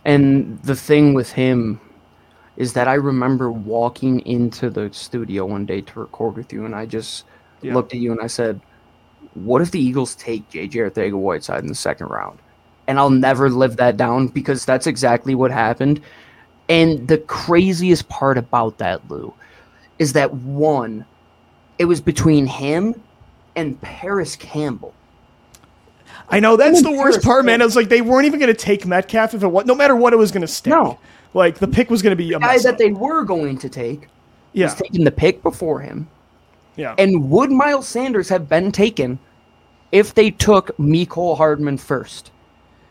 And 0.05 0.61
the 0.63 0.75
thing 0.75 1.13
with 1.13 1.31
him 1.31 1.79
is 2.57 2.73
that 2.73 2.87
I 2.87 2.95
remember 2.95 3.51
walking 3.51 4.19
into 4.21 4.69
the 4.69 4.91
studio 4.93 5.45
one 5.45 5.65
day 5.65 5.81
to 5.81 5.99
record 5.99 6.35
with 6.35 6.51
you, 6.53 6.65
and 6.65 6.75
I 6.75 6.85
just 6.85 7.25
yeah. 7.61 7.73
looked 7.73 7.93
at 7.93 7.99
you 7.99 8.11
and 8.11 8.21
I 8.21 8.27
said, 8.27 8.61
"What 9.33 9.61
if 9.61 9.71
the 9.71 9.79
Eagles 9.79 10.15
take 10.15 10.49
J.J. 10.49 10.79
Arcega-Whiteside 10.79 11.61
in 11.61 11.67
the 11.67 11.75
second 11.75 12.07
round?" 12.07 12.39
And 12.87 12.97
I'll 12.99 13.09
never 13.09 13.49
live 13.49 13.77
that 13.77 13.97
down 13.97 14.27
because 14.27 14.65
that's 14.65 14.87
exactly 14.87 15.35
what 15.35 15.51
happened. 15.51 16.01
And 16.71 17.05
the 17.05 17.17
craziest 17.17 18.07
part 18.07 18.37
about 18.37 18.77
that, 18.77 19.01
Lou, 19.11 19.33
is 19.99 20.13
that 20.13 20.33
one, 20.33 21.05
it 21.77 21.83
was 21.83 21.99
between 21.99 22.47
him 22.47 22.95
and 23.57 23.79
Parris 23.81 24.37
Campbell. 24.37 24.93
I 26.29 26.39
know 26.39 26.55
that's 26.55 26.81
the 26.81 26.91
worst 26.91 27.21
part, 27.23 27.43
man. 27.43 27.59
It 27.59 27.65
was 27.65 27.75
like 27.75 27.89
they 27.89 27.99
weren't 27.99 28.25
even 28.25 28.39
going 28.39 28.53
to 28.55 28.57
take 28.59 28.85
Metcalf 28.85 29.33
if 29.33 29.43
it 29.43 29.47
was, 29.47 29.65
no 29.65 29.75
matter 29.75 29.97
what 29.97 30.13
it 30.13 30.15
was 30.15 30.31
going 30.31 30.43
to 30.43 30.47
stick. 30.47 30.71
No, 30.71 30.97
like 31.33 31.59
the 31.59 31.67
pick 31.67 31.89
was 31.89 32.01
going 32.01 32.11
to 32.11 32.15
be 32.15 32.31
a 32.31 32.39
guy 32.39 32.57
that 32.59 32.77
they 32.77 32.91
were 32.91 33.25
going 33.25 33.57
to 33.57 33.67
take. 33.67 34.07
Yeah, 34.53 34.67
was 34.67 34.75
taking 34.75 35.03
the 35.03 35.11
pick 35.11 35.43
before 35.43 35.81
him. 35.81 36.07
Yeah, 36.77 36.95
and 36.97 37.29
would 37.29 37.51
Miles 37.51 37.85
Sanders 37.85 38.29
have 38.29 38.47
been 38.47 38.71
taken 38.71 39.19
if 39.91 40.13
they 40.13 40.31
took 40.31 40.75
Mecole 40.77 41.35
Hardman 41.35 41.77
first? 41.77 42.31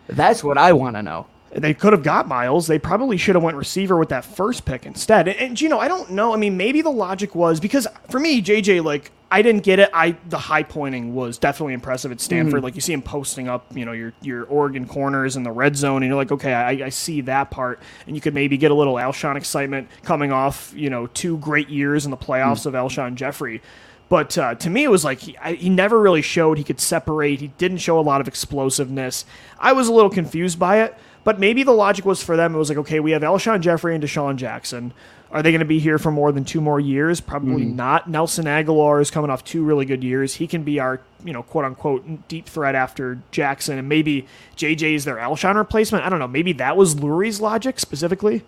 That's 0.06 0.44
what 0.44 0.58
I 0.58 0.74
want 0.74 0.96
to 0.96 1.02
know. 1.02 1.26
They 1.52 1.74
could 1.74 1.92
have 1.92 2.02
got 2.02 2.28
Miles. 2.28 2.66
They 2.68 2.78
probably 2.78 3.16
should 3.16 3.34
have 3.34 3.42
went 3.42 3.56
receiver 3.56 3.96
with 3.96 4.10
that 4.10 4.24
first 4.24 4.64
pick 4.64 4.86
instead. 4.86 5.26
And, 5.26 5.36
and 5.38 5.60
you 5.60 5.68
know, 5.68 5.80
I 5.80 5.88
don't 5.88 6.10
know. 6.10 6.32
I 6.32 6.36
mean, 6.36 6.56
maybe 6.56 6.80
the 6.80 6.90
logic 6.90 7.34
was 7.34 7.58
because 7.58 7.88
for 8.08 8.20
me, 8.20 8.40
JJ, 8.40 8.84
like 8.84 9.10
I 9.32 9.42
didn't 9.42 9.62
get 9.62 9.78
it. 9.78 9.90
I 9.92 10.16
the 10.28 10.38
high 10.38 10.62
pointing 10.62 11.14
was 11.14 11.38
definitely 11.38 11.74
impressive 11.74 12.12
at 12.12 12.20
Stanford. 12.20 12.54
Mm-hmm. 12.54 12.64
Like 12.64 12.74
you 12.74 12.80
see 12.80 12.92
him 12.92 13.02
posting 13.02 13.48
up, 13.48 13.66
you 13.76 13.84
know, 13.84 13.92
your 13.92 14.12
your 14.20 14.44
Oregon 14.44 14.86
corners 14.86 15.36
in 15.36 15.42
the 15.42 15.52
red 15.52 15.76
zone, 15.76 16.02
and 16.02 16.08
you're 16.08 16.16
like, 16.16 16.32
okay, 16.32 16.52
I, 16.52 16.70
I 16.70 16.88
see 16.88 17.20
that 17.22 17.50
part, 17.50 17.80
and 18.06 18.16
you 18.16 18.22
could 18.22 18.34
maybe 18.34 18.56
get 18.56 18.70
a 18.70 18.74
little 18.74 18.94
Alshon 18.94 19.36
excitement 19.36 19.88
coming 20.02 20.32
off, 20.32 20.72
you 20.76 20.90
know, 20.90 21.06
two 21.08 21.38
great 21.38 21.68
years 21.68 22.04
in 22.04 22.10
the 22.10 22.16
playoffs 22.16 22.66
mm-hmm. 22.66 22.74
of 22.74 22.90
Alshon 22.90 23.14
Jeffery. 23.14 23.62
But 24.08 24.36
uh, 24.36 24.56
to 24.56 24.68
me, 24.68 24.82
it 24.82 24.90
was 24.90 25.04
like 25.04 25.20
he, 25.20 25.38
I, 25.38 25.52
he 25.52 25.68
never 25.68 26.00
really 26.00 26.22
showed 26.22 26.58
he 26.58 26.64
could 26.64 26.80
separate. 26.80 27.40
He 27.40 27.48
didn't 27.58 27.78
show 27.78 27.98
a 27.98 28.02
lot 28.02 28.20
of 28.20 28.26
explosiveness. 28.26 29.24
I 29.60 29.72
was 29.72 29.86
a 29.86 29.92
little 29.92 30.10
confused 30.10 30.58
by 30.58 30.82
it. 30.82 30.98
But 31.22 31.38
maybe 31.38 31.62
the 31.62 31.72
logic 31.72 32.04
was 32.04 32.22
for 32.22 32.36
them. 32.36 32.54
It 32.54 32.58
was 32.58 32.68
like, 32.68 32.78
okay, 32.78 33.00
we 33.00 33.10
have 33.10 33.22
Alshon 33.22 33.60
Jeffery 33.60 33.94
and 33.94 34.02
DeSean 34.02 34.36
Jackson. 34.36 34.92
Are 35.30 35.42
they 35.42 35.52
going 35.52 35.60
to 35.60 35.66
be 35.66 35.78
here 35.78 35.98
for 35.98 36.10
more 36.10 36.32
than 36.32 36.44
two 36.44 36.60
more 36.60 36.80
years? 36.80 37.20
Probably 37.20 37.64
mm. 37.64 37.74
not. 37.74 38.10
Nelson 38.10 38.46
Agholor 38.46 39.00
is 39.00 39.10
coming 39.10 39.30
off 39.30 39.44
two 39.44 39.62
really 39.62 39.84
good 39.84 40.02
years. 40.02 40.34
He 40.34 40.46
can 40.46 40.64
be 40.64 40.80
our, 40.80 41.00
you 41.24 41.32
know, 41.32 41.42
quote 41.42 41.64
unquote 41.64 42.26
deep 42.26 42.46
threat 42.46 42.74
after 42.74 43.20
Jackson, 43.30 43.78
and 43.78 43.88
maybe 43.88 44.26
JJ 44.56 44.94
is 44.94 45.04
their 45.04 45.16
Alshon 45.16 45.54
replacement. 45.54 46.04
I 46.04 46.08
don't 46.08 46.18
know. 46.18 46.26
Maybe 46.26 46.52
that 46.54 46.76
was 46.76 46.96
Lurie's 46.96 47.40
logic 47.40 47.78
specifically. 47.78 48.42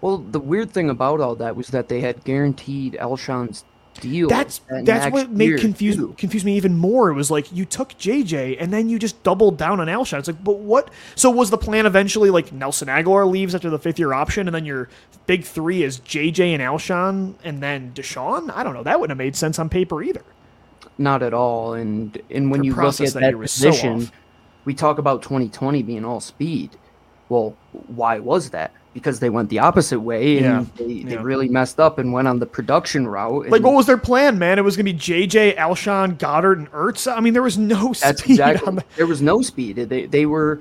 Well, 0.00 0.18
the 0.18 0.40
weird 0.40 0.72
thing 0.72 0.90
about 0.90 1.20
all 1.20 1.36
that 1.36 1.54
was 1.54 1.68
that 1.68 1.88
they 1.88 2.00
had 2.00 2.24
guaranteed 2.24 2.94
Alshon's 2.94 3.64
deal. 4.00 4.28
That's 4.28 4.60
that's 4.82 5.12
what 5.12 5.30
made 5.30 5.58
confuse 5.60 5.96
confuse 6.16 6.44
me 6.44 6.56
even 6.56 6.76
more. 6.76 7.10
It 7.10 7.14
was 7.14 7.30
like 7.30 7.52
you 7.52 7.64
took 7.64 7.90
JJ 7.94 8.56
and 8.60 8.72
then 8.72 8.88
you 8.88 8.98
just 8.98 9.22
doubled 9.22 9.56
down 9.56 9.80
on 9.80 9.86
Alshon. 9.86 10.18
It's 10.18 10.28
like, 10.28 10.42
but 10.42 10.58
what? 10.58 10.90
So 11.14 11.30
was 11.30 11.50
the 11.50 11.58
plan 11.58 11.86
eventually 11.86 12.30
like 12.30 12.52
Nelson 12.52 12.88
Agholor 12.88 13.30
leaves 13.30 13.54
after 13.54 13.70
the 13.70 13.78
fifth 13.78 13.98
year 13.98 14.12
option, 14.12 14.48
and 14.48 14.54
then 14.54 14.64
your 14.64 14.88
big 15.26 15.44
three 15.44 15.82
is 15.82 16.00
JJ 16.00 16.54
and 16.54 16.62
Alshon, 16.62 17.34
and 17.44 17.62
then 17.62 17.92
DeSean? 17.94 18.50
I 18.54 18.62
don't 18.62 18.74
know. 18.74 18.82
That 18.82 19.00
wouldn't 19.00 19.18
have 19.18 19.24
made 19.24 19.36
sense 19.36 19.58
on 19.58 19.68
paper 19.68 20.02
either. 20.02 20.22
Not 20.98 21.22
at 21.22 21.34
all. 21.34 21.74
And 21.74 22.20
and 22.30 22.50
when 22.50 22.64
you 22.64 22.74
look 22.74 23.00
at 23.00 23.12
that, 23.14 23.20
that 23.20 23.40
position, 23.40 24.02
so 24.02 24.12
we 24.64 24.74
talk 24.74 24.98
about 24.98 25.22
2020 25.22 25.82
being 25.82 26.04
all 26.04 26.20
speed. 26.20 26.70
Well, 27.28 27.56
why 27.72 28.18
was 28.18 28.50
that? 28.50 28.72
Because 28.94 29.20
they 29.20 29.28
went 29.28 29.50
the 29.50 29.58
opposite 29.58 30.00
way 30.00 30.38
and 30.38 30.44
yeah. 30.44 30.64
They, 30.76 31.02
they 31.02 31.14
yeah. 31.14 31.22
really 31.22 31.48
messed 31.48 31.78
up 31.80 31.98
and 31.98 32.12
went 32.12 32.28
on 32.28 32.38
the 32.38 32.46
production 32.46 33.06
route. 33.06 33.50
like, 33.50 33.62
what 33.62 33.74
was 33.74 33.86
their 33.86 33.98
plan, 33.98 34.38
man? 34.38 34.58
It 34.58 34.62
was 34.62 34.76
going 34.76 34.86
to 34.86 34.92
be 34.92 34.98
JJ, 34.98 35.56
Alshon, 35.56 36.16
Goedert, 36.16 36.58
and 36.58 36.70
Ertz. 36.70 37.12
I 37.12 37.20
mean, 37.20 37.32
there 37.32 37.42
was 37.42 37.58
no 37.58 37.92
That's 37.92 38.22
speed. 38.22 38.32
Exactly. 38.32 38.76
The- 38.76 38.84
there 38.96 39.06
was 39.06 39.20
no 39.20 39.42
speed. 39.42 39.76
They, 39.76 40.06
they 40.06 40.26
were 40.26 40.60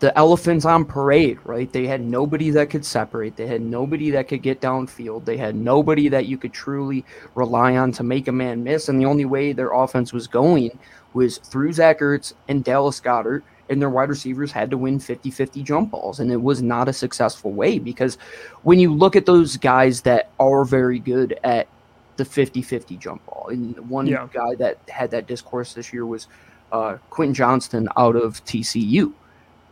the 0.00 0.16
elephants 0.18 0.64
on 0.64 0.84
parade, 0.84 1.38
right? 1.44 1.72
They 1.72 1.86
had 1.86 2.00
nobody 2.00 2.50
that 2.50 2.68
could 2.68 2.84
separate. 2.84 3.36
They 3.36 3.46
had 3.46 3.62
nobody 3.62 4.10
that 4.10 4.28
could 4.28 4.42
get 4.42 4.60
downfield. 4.60 5.24
They 5.24 5.36
had 5.36 5.54
nobody 5.54 6.08
that 6.08 6.26
you 6.26 6.36
could 6.36 6.52
truly 6.52 7.04
rely 7.34 7.76
on 7.76 7.92
to 7.92 8.02
make 8.02 8.28
a 8.28 8.32
man 8.32 8.62
miss. 8.64 8.88
And 8.88 9.00
the 9.00 9.06
only 9.06 9.24
way 9.24 9.52
their 9.52 9.72
offense 9.72 10.12
was 10.12 10.26
going 10.26 10.76
was 11.14 11.38
through 11.38 11.72
Zach 11.72 12.00
Ertz 12.00 12.34
and 12.48 12.64
Dallas 12.64 13.00
Goedert– 13.00 13.42
and 13.68 13.80
their 13.80 13.90
wide 13.90 14.08
receivers 14.08 14.50
had 14.50 14.70
to 14.70 14.78
win 14.78 14.98
50 14.98 15.30
50 15.30 15.62
jump 15.62 15.90
balls. 15.90 16.20
And 16.20 16.30
it 16.30 16.40
was 16.40 16.62
not 16.62 16.88
a 16.88 16.92
successful 16.92 17.52
way 17.52 17.78
because 17.78 18.16
when 18.62 18.78
you 18.78 18.92
look 18.92 19.16
at 19.16 19.26
those 19.26 19.56
guys 19.56 20.02
that 20.02 20.30
are 20.38 20.64
very 20.64 20.98
good 20.98 21.38
at 21.44 21.68
the 22.16 22.24
50 22.24 22.62
50 22.62 22.96
jump 22.96 23.24
ball, 23.26 23.48
and 23.50 23.78
one 23.88 24.06
yeah. 24.06 24.28
guy 24.32 24.54
that 24.56 24.78
had 24.88 25.10
that 25.10 25.26
discourse 25.26 25.74
this 25.74 25.92
year 25.92 26.06
was 26.06 26.26
uh, 26.72 26.96
Quentin 27.10 27.34
Johnston 27.34 27.88
out 27.96 28.16
of 28.16 28.44
TCU. 28.44 29.12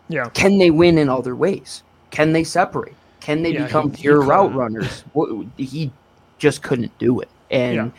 Yeah. 0.09 0.29
Can 0.31 0.59
they 0.59 0.71
win 0.71 0.99
in 0.99 1.09
other 1.09 1.35
ways? 1.35 1.83
Can 2.11 2.33
they 2.33 2.45
separate? 2.45 2.95
Can 3.21 3.43
they 3.43 3.53
yeah, 3.53 3.67
become 3.67 3.91
he, 3.91 4.03
pure 4.03 4.23
he 4.23 4.29
route 4.29 4.55
runners? 4.55 5.05
he 5.57 5.91
just 6.39 6.63
couldn't 6.63 6.97
do 6.99 7.21
it. 7.21 7.29
And 7.51 7.75
yeah. 7.75 7.91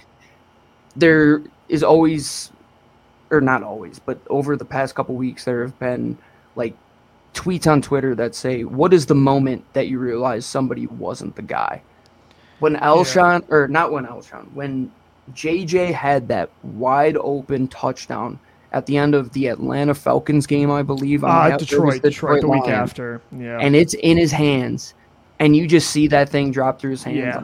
there 0.96 1.42
is 1.68 1.84
always 1.84 2.52
or 3.30 3.42
not 3.42 3.64
always, 3.64 4.00
but 4.00 4.20
over 4.30 4.56
the 4.56 4.66
past 4.66 4.96
couple 4.96 5.16
weeks, 5.16 5.46
there 5.46 5.62
have 5.62 5.78
been 5.80 6.18
like 6.56 6.76
tweets 7.34 7.70
on 7.70 7.82
Twitter 7.82 8.16
that 8.16 8.36
say, 8.36 8.64
"What 8.64 8.94
is 8.94 9.06
the 9.06 9.16
moment 9.16 9.66
that 9.74 9.88
you 9.88 10.00
realize 10.00 10.46
somebody 10.46 10.88
wasn't 10.88 11.36
the 11.36 11.42
guy?" 11.42 11.82
When 12.60 12.76
Alshon, 12.76 13.42
yeah. 13.42 13.56
or 13.56 13.68
not 13.68 13.92
when 13.92 14.06
Alshon, 14.06 14.52
when 14.54 14.92
JJ 15.34 15.94
had 15.94 16.28
that 16.30 16.50
wide 16.64 17.18
open 17.18 17.68
touchdown 17.68 18.40
at 18.72 18.86
the 18.86 18.98
end 18.98 19.16
of 19.16 19.32
the 19.34 19.48
Atlanta 19.48 19.94
Falcons 19.94 20.48
game, 20.48 20.72
I 20.72 20.82
believe. 20.82 21.24
Ah, 21.24 21.44
uh, 21.44 21.58
Detroit, 21.58 22.02
Detroit, 22.02 22.02
Detroit, 22.02 22.42
the 22.42 22.48
week 22.48 22.68
after, 22.68 23.22
yeah, 23.32 23.60
and 23.60 23.76
it's 23.76 23.94
in 23.96 24.18
his 24.18 24.32
hands, 24.32 24.94
and 25.40 25.56
you 25.56 25.68
just 25.68 25.90
see 25.92 26.08
that 26.08 26.30
thing 26.30 26.52
drop 26.52 26.80
through 26.80 26.92
his 26.92 27.04
hands. 27.04 27.18
Yeah. 27.18 27.44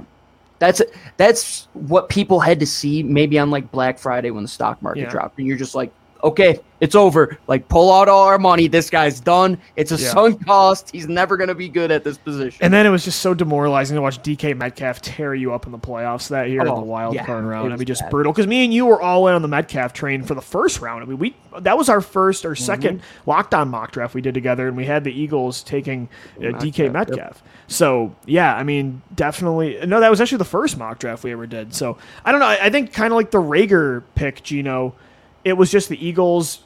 That's 0.63 0.81
that's 1.17 1.67
what 1.73 2.07
people 2.07 2.39
had 2.39 2.61
to 2.61 2.65
see 2.65 3.03
maybe 3.03 3.37
on 3.37 3.51
like 3.51 3.69
Black 3.69 3.99
Friday 3.99 4.31
when 4.31 4.43
the 4.43 4.49
stock 4.49 4.81
market 4.81 5.01
yeah. 5.01 5.09
dropped, 5.09 5.37
and 5.37 5.45
you're 5.45 5.57
just 5.57 5.75
like, 5.75 5.91
okay, 6.23 6.59
it's 6.79 6.95
over. 6.95 7.37
Like, 7.47 7.67
pull 7.69 7.91
out 7.91 8.09
all 8.09 8.23
our 8.23 8.37
money. 8.37 8.67
This 8.67 8.89
guy's 8.89 9.19
done. 9.19 9.57
It's 9.75 9.91
a 9.91 9.95
yeah. 9.95 10.11
sunk 10.11 10.45
cost. 10.45 10.91
He's 10.91 11.07
never 11.07 11.37
going 11.37 11.47
to 11.47 11.55
be 11.55 11.69
good 11.69 11.91
at 11.91 12.03
this 12.03 12.17
position. 12.17 12.59
And 12.61 12.73
then 12.73 12.85
it 12.85 12.89
was 12.89 13.03
just 13.05 13.21
so 13.21 13.33
demoralizing 13.33 13.95
to 13.95 14.01
watch 14.01 14.21
DK 14.21 14.57
Metcalf 14.57 15.01
tear 15.01 15.35
you 15.35 15.53
up 15.53 15.65
in 15.65 15.71
the 15.71 15.79
playoffs 15.79 16.29
that 16.29 16.49
year 16.49 16.61
oh, 16.65 16.73
in 16.73 16.79
the 16.81 16.85
wild 16.85 17.15
yeah, 17.15 17.25
card 17.25 17.45
round. 17.45 17.71
I 17.73 17.77
mean, 17.77 17.85
just 17.85 18.01
bad. 18.01 18.11
brutal. 18.11 18.33
Because 18.33 18.47
me 18.47 18.63
and 18.63 18.73
you 18.73 18.85
were 18.85 19.01
all 19.01 19.27
in 19.27 19.35
on 19.35 19.41
the 19.41 19.47
Metcalf 19.47 19.93
train 19.93 20.23
for 20.23 20.35
the 20.35 20.41
first 20.41 20.81
round. 20.81 21.03
I 21.03 21.05
mean, 21.05 21.19
we 21.19 21.35
that 21.59 21.77
was 21.77 21.87
our 21.87 22.01
first 22.01 22.45
or 22.45 22.51
2nd 22.51 22.99
mm-hmm. 22.99 23.29
lockdown 23.29 23.69
mock 23.69 23.91
draft 23.91 24.15
we 24.15 24.21
did 24.21 24.33
together, 24.33 24.67
and 24.67 24.75
we 24.75 24.85
had 24.85 25.03
the 25.03 25.11
Eagles 25.11 25.63
taking 25.63 26.09
uh, 26.37 26.57
DK 26.57 26.91
Metcalf. 26.91 27.17
Yep. 27.17 27.37
So 27.67 28.15
yeah, 28.25 28.55
I 28.55 28.63
mean, 28.63 29.01
definitely. 29.13 29.79
No, 29.85 29.99
that 29.99 30.09
was 30.09 30.19
actually 30.19 30.39
the 30.39 30.45
first 30.45 30.77
mock 30.77 30.99
draft 30.99 31.23
we 31.23 31.31
ever 31.31 31.47
did. 31.47 31.73
So 31.73 31.97
I 32.25 32.31
don't 32.31 32.39
know. 32.39 32.47
I, 32.47 32.65
I 32.65 32.69
think 32.69 32.91
kind 32.91 33.13
of 33.13 33.15
like 33.15 33.31
the 33.31 33.41
Reagor 33.41 34.03
pick, 34.15 34.43
Gino. 34.43 34.95
It 35.43 35.53
was 35.53 35.71
just 35.71 35.89
the 35.89 36.05
Eagles 36.05 36.59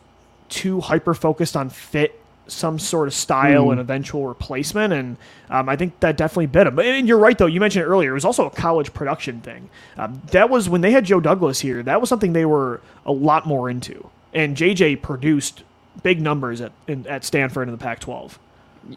too 0.50 0.80
hyper 0.82 1.14
focused 1.14 1.58
on 1.58 1.70
fit, 1.70 2.20
some 2.48 2.80
sort 2.80 3.08
of 3.08 3.14
style, 3.14 3.66
mm. 3.66 3.72
and 3.72 3.80
eventual 3.80 4.28
replacement. 4.28 4.94
And 4.94 5.18
um, 5.50 5.68
I 5.68 5.76
think 5.76 6.00
that 6.00 6.18
definitely 6.18 6.48
bit 6.48 6.66
them. 6.66 6.80
And 6.80 7.08
you're 7.08 7.18
right, 7.18 7.38
though. 7.38 7.46
You 7.46 7.60
mentioned 7.60 7.84
it 7.84 7.88
earlier. 7.88 8.12
It 8.12 8.14
was 8.14 8.26
also 8.26 8.46
a 8.46 8.52
college 8.52 8.94
production 8.94 9.42
thing. 9.42 9.70
Um, 9.98 10.22
that 10.32 10.50
was 10.50 10.70
when 10.70 10.82
they 10.82 10.92
had 10.92 11.06
Joe 11.06 11.20
Douglas 11.20 11.60
here. 11.60 11.84
That 11.84 12.00
was 12.00 12.10
something 12.10 12.34
they 12.34 12.46
were 12.46 12.82
a 13.06 13.12
lot 13.12 13.46
more 13.46 13.70
into. 13.70 14.10
And 14.34 14.56
JJ 14.56 15.02
produced 15.02 15.64
big 16.04 16.22
numbers 16.22 16.62
at 16.62 16.72
in, 16.88 17.08
at 17.08 17.24
Stanford 17.24 17.68
in 17.68 17.72
the 17.72 17.78
Pac-12 17.80 18.38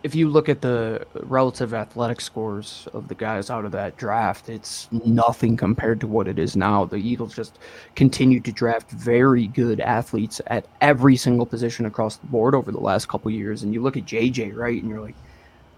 if 0.02 0.14
you 0.14 0.28
look 0.28 0.48
at 0.48 0.60
the 0.60 1.06
relative 1.22 1.74
athletic 1.74 2.20
scores 2.20 2.88
of 2.92 3.08
the 3.08 3.14
guys 3.14 3.50
out 3.50 3.64
of 3.64 3.72
that 3.72 3.96
draft, 3.96 4.48
it's 4.48 4.88
nothing 5.04 5.56
compared 5.56 6.00
to 6.00 6.06
what 6.06 6.28
it 6.28 6.38
is 6.38 6.56
now. 6.56 6.84
The 6.84 6.96
Eagles 6.96 7.34
just 7.34 7.58
continue 7.96 8.40
to 8.40 8.52
draft 8.52 8.90
very 8.90 9.46
good 9.46 9.80
athletes 9.80 10.40
at 10.46 10.66
every 10.80 11.16
single 11.16 11.46
position 11.46 11.86
across 11.86 12.16
the 12.16 12.26
board 12.26 12.54
over 12.54 12.70
the 12.72 12.80
last 12.80 13.08
couple 13.08 13.30
years. 13.30 13.62
And 13.62 13.74
you 13.74 13.82
look 13.82 13.96
at 13.96 14.04
JJ, 14.04 14.54
right, 14.54 14.80
and 14.80 14.90
you're 14.90 15.00
like, 15.00 15.16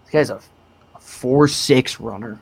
this 0.05 0.13
guy's 0.13 0.31
a, 0.31 0.41
a 0.95 1.01
four 1.01 1.49
six 1.49 2.01
runner. 2.01 2.41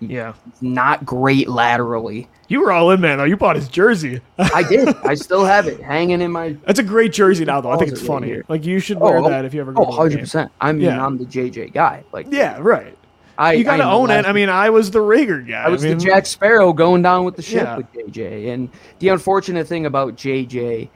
Yeah. 0.00 0.34
Not 0.60 1.04
great 1.04 1.48
laterally. 1.48 2.28
You 2.48 2.60
were 2.60 2.72
all 2.72 2.90
in, 2.90 3.00
man, 3.00 3.18
though. 3.18 3.24
You 3.24 3.36
bought 3.36 3.56
his 3.56 3.68
jersey. 3.68 4.20
I 4.38 4.62
did. 4.62 4.88
I 5.04 5.14
still 5.14 5.44
have 5.44 5.66
it 5.66 5.80
hanging 5.80 6.20
in 6.20 6.30
my. 6.30 6.56
That's 6.64 6.78
a 6.78 6.84
great 6.84 7.12
jersey 7.12 7.44
now, 7.44 7.60
though. 7.60 7.70
I 7.70 7.76
think 7.76 7.90
it's 7.90 8.06
funny. 8.06 8.42
Like, 8.48 8.64
you 8.64 8.78
should 8.78 8.98
oh, 8.98 9.10
wear 9.10 9.18
oh, 9.18 9.28
that 9.28 9.44
if 9.44 9.54
you 9.54 9.60
ever 9.60 9.72
go. 9.72 9.84
Oh, 9.84 9.90
100%. 9.90 10.50
I 10.60 10.72
mean, 10.72 10.82
yeah. 10.82 11.04
I'm 11.04 11.18
the 11.18 11.24
JJ 11.24 11.72
guy. 11.72 12.04
Like, 12.12 12.26
Yeah, 12.30 12.58
right. 12.60 12.96
I, 13.38 13.52
you 13.52 13.64
got 13.64 13.76
to 13.78 13.84
own 13.84 14.10
it. 14.10 14.24
I 14.24 14.32
mean, 14.32 14.48
I 14.48 14.70
was 14.70 14.90
the 14.90 15.00
Reagor 15.00 15.46
guy. 15.46 15.62
I 15.62 15.68
was 15.68 15.84
I 15.84 15.88
mean, 15.88 15.98
the 15.98 16.04
Jack 16.04 16.24
Sparrow 16.24 16.72
going 16.72 17.02
down 17.02 17.24
with 17.24 17.36
the 17.36 17.42
ship 17.42 17.64
yeah. 17.64 17.76
with 17.76 17.92
JJ. 17.92 18.52
And 18.52 18.70
the 18.98 19.10
unfortunate 19.10 19.66
thing 19.66 19.84
about 19.84 20.16
JJ, 20.16 20.88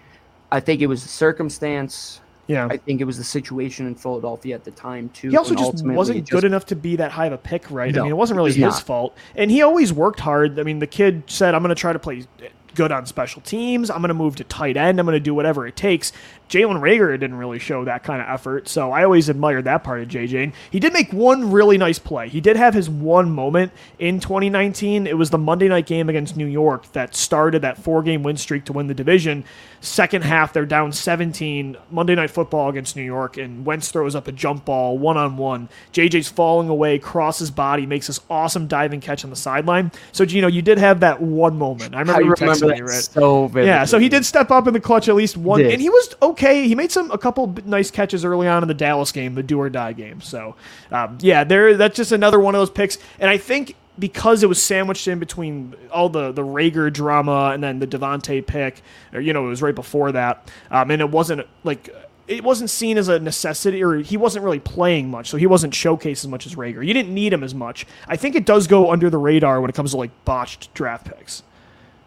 I 0.51 0.61
think 0.61 0.81
it 0.81 0.87
was 0.87 1.03
the 1.03 1.09
circumstance 1.09 2.21
yeah, 2.51 2.67
I 2.69 2.79
think 2.79 3.01
it 3.01 3.05
was 3.05 3.17
the 3.17 3.23
situation 3.23 3.87
in 3.87 3.95
Philadelphia 3.95 4.57
at 4.57 4.65
the 4.65 4.73
time 4.73 5.09
too. 5.11 5.31
He 5.31 5.37
also 5.37 5.55
just 5.55 5.87
wasn't 5.87 6.19
just, 6.25 6.33
good 6.33 6.43
enough 6.43 6.67
to 6.67 6.75
be 6.75 6.97
that 6.97 7.13
high 7.13 7.27
of 7.27 7.33
a 7.33 7.39
pick, 7.39 7.71
right? 7.71 7.95
No, 7.95 8.01
I 8.01 8.03
mean, 8.03 8.11
it 8.11 8.17
wasn't 8.17 8.39
really 8.39 8.51
his 8.51 8.59
not. 8.59 8.83
fault, 8.83 9.17
and 9.37 9.53
he 9.53 9.63
always 9.63 9.93
worked 9.93 10.19
hard. 10.19 10.59
I 10.59 10.65
mean, 10.65 10.81
the 10.81 10.89
kid 10.89 11.23
said, 11.29 11.55
"I'm 11.55 11.63
going 11.63 11.69
to 11.69 11.81
try 11.81 11.93
to 11.93 11.99
play 12.01 12.25
good 12.75 12.91
on 12.91 13.07
special 13.07 13.41
teams. 13.43 13.89
I'm 13.89 13.99
going 13.99 14.09
to 14.09 14.15
move 14.15 14.35
to 14.37 14.45
tight 14.45 14.77
end. 14.77 14.99
I'm 14.99 15.07
going 15.07 15.15
to 15.15 15.21
do 15.21 15.33
whatever 15.33 15.65
it 15.65 15.77
takes." 15.77 16.13
Jalen 16.51 16.81
Reagor 16.81 17.13
didn't 17.13 17.37
really 17.37 17.61
show 17.61 17.85
that 17.85 18.03
kind 18.03 18.21
of 18.21 18.29
effort, 18.29 18.69
so 18.69 18.91
I 18.91 19.05
always 19.05 19.29
admired 19.29 19.65
that 19.65 19.85
part 19.85 20.01
of 20.01 20.09
JJ. 20.09 20.53
he 20.73 20.81
did 20.81 20.93
make 20.93 21.13
one 21.13 21.53
really 21.53 21.79
nice 21.79 22.01
play. 22.01 22.29
He 22.29 22.41
did 22.41 22.57
have 22.57 22.75
his 22.75 22.91
one 22.91 23.31
moment 23.31 23.71
in 24.01 24.19
2019. 24.19 25.07
It 25.07 25.17
was 25.17 25.31
the 25.31 25.39
Monday 25.39 25.69
night 25.69 25.87
game 25.87 26.09
against 26.09 26.37
New 26.37 26.47
York 26.47 26.91
that 26.91 27.15
started 27.15 27.63
that 27.63 27.79
four 27.79 28.03
game 28.03 28.25
win 28.25 28.37
streak 28.37 28.65
to 28.65 28.73
win 28.73 28.89
the 28.89 28.95
division. 28.95 29.45
Second 29.81 30.25
half, 30.25 30.53
they're 30.53 30.67
down 30.67 30.93
17. 30.93 31.77
Monday 31.91 32.17
Night 32.17 32.31
Football 32.31 32.69
against 32.69 32.97
New 32.97 33.03
York, 33.03 33.37
and 33.37 33.65
Wentz 33.65 33.91
throws 33.93 34.17
up 34.17 34.27
a 34.27 34.33
jump 34.33 34.65
ball 34.65 34.99
one 34.99 35.17
on 35.17 35.37
one. 35.37 35.69
JJ's 35.93 36.29
falling 36.29 36.69
away, 36.69 36.99
crosses 36.99 37.53
body, 37.53 37.87
makes 37.87 38.09
this 38.09 38.21
awesome 38.29 38.67
diving 38.67 39.01
catch 39.01 39.23
on 39.23 39.31
the 39.31 39.37
sideline. 39.37 39.93
So, 40.11 40.25
Gino, 40.25 40.49
you 40.49 40.63
did 40.63 40.79
have 40.79 41.01
that 41.01 41.23
one 41.23 41.57
moment. 41.57 41.95
I 41.95 42.01
remember 42.01 42.23
I 42.23 42.25
you 42.25 42.33
remember 42.33 42.67
texted 42.67 42.75
me, 42.75 42.81
right? 42.81 42.91
So 42.91 43.47
vividly. 43.47 43.69
Yeah, 43.69 43.85
so 43.85 44.01
he 44.01 44.09
did 44.09 44.27
step 44.27 44.51
up 44.51 44.67
in 44.67 44.75
the 44.75 44.81
clutch 44.81 45.09
at 45.09 45.15
least 45.15 45.37
one, 45.37 45.63
and 45.63 45.81
he 45.81 45.89
was 45.89 46.15
okay 46.21 46.40
okay. 46.41 46.67
He 46.67 46.75
made 46.75 46.91
some 46.91 47.11
a 47.11 47.19
couple 47.19 47.55
nice 47.65 47.91
catches 47.91 48.25
early 48.25 48.49
on 48.49 48.63
in 48.63 48.69
the 48.69 48.75
Dallas 48.75 49.13
game, 49.13 49.35
the 49.35 49.43
do 49.43 49.61
or 49.61 49.69
die 49.69 49.93
game. 49.93 50.21
So, 50.21 50.57
um, 50.91 51.19
yeah, 51.21 51.45
there. 51.45 51.77
That's 51.77 51.97
just 51.97 52.13
another 52.13 52.41
one 52.41 52.55
of 52.55 52.61
those 52.61 52.71
picks. 52.71 52.99
And 53.19 53.29
I 53.29 53.37
think 53.37 53.77
because 53.99 54.43
it 54.43 54.49
was 54.49 54.63
sandwiched 54.63 55.07
in 55.07 55.19
between 55.19 55.75
all 55.93 56.09
the 56.09 56.33
the 56.33 56.43
Reagor 56.43 56.93
drama 56.93 57.51
and 57.53 57.63
then 57.63 57.79
the 57.79 57.87
DeVonta 57.87 58.45
pick, 58.45 58.83
or 59.13 59.21
you 59.21 59.33
know, 59.33 59.47
it 59.47 59.49
was 59.49 59.63
right 59.63 59.75
before 59.75 60.13
that, 60.13 60.51
um, 60.71 60.91
and 60.91 61.01
it 61.01 61.11
wasn't 61.11 61.47
like 61.65 61.95
it 62.27 62.45
wasn't 62.45 62.71
seen 62.71 62.97
as 62.97 63.09
a 63.09 63.19
necessity, 63.19 63.83
or 63.83 63.97
he 63.97 64.17
wasn't 64.17 64.45
really 64.45 64.61
playing 64.61 65.11
much, 65.11 65.29
so 65.29 65.37
he 65.37 65.47
wasn't 65.47 65.75
showcased 65.75 66.25
as 66.25 66.29
much 66.29 66.47
as 66.47 66.55
Reagor. 66.55 66.87
You 66.87 66.95
didn't 66.95 67.13
need 67.13 67.33
him 67.33 67.43
as 67.43 67.55
much. 67.55 67.87
I 68.09 68.17
think 68.17 68.35
it 68.35 68.47
does 68.47 68.67
go 68.67 68.91
under 68.91 69.11
the 69.11 69.19
radar 69.19 69.61
when 69.61 69.69
it 69.69 69.75
comes 69.75 69.91
to 69.91 69.99
like 69.99 70.11
botched 70.25 70.73
draft 70.73 71.07
picks. 71.07 71.43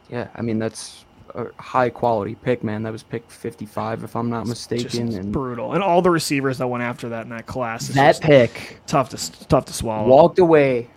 Yeah, 0.10 0.30
I 0.36 0.41
mean 0.41 0.60
that's 0.60 1.06
a 1.36 1.48
high 1.62 1.89
quality 1.89 2.36
pick, 2.36 2.63
man. 2.63 2.84
That 2.84 2.91
was 2.91 3.04
pick 3.04 3.30
55, 3.30 4.04
if 4.04 4.15
I'm 4.15 4.30
not 4.30 4.48
mistaken. 4.48 5.13
and 5.15 5.32
brutal, 5.32 5.74
and 5.74 5.84
all 5.84 6.02
the 6.02 6.10
receivers 6.12 6.58
that 6.60 6.67
went 6.67 6.84
after 6.84 7.10
that 7.10 7.24
in 7.24 7.30
that 7.30 7.46
class. 7.46 7.88
That 7.89 8.22
pick, 8.22 8.80
tough 8.88 9.10
to 9.10 9.48
tough 9.48 9.65
to 9.65 9.74
swallow. 9.74 10.08
Walked 10.08 10.39
away 10.39 10.89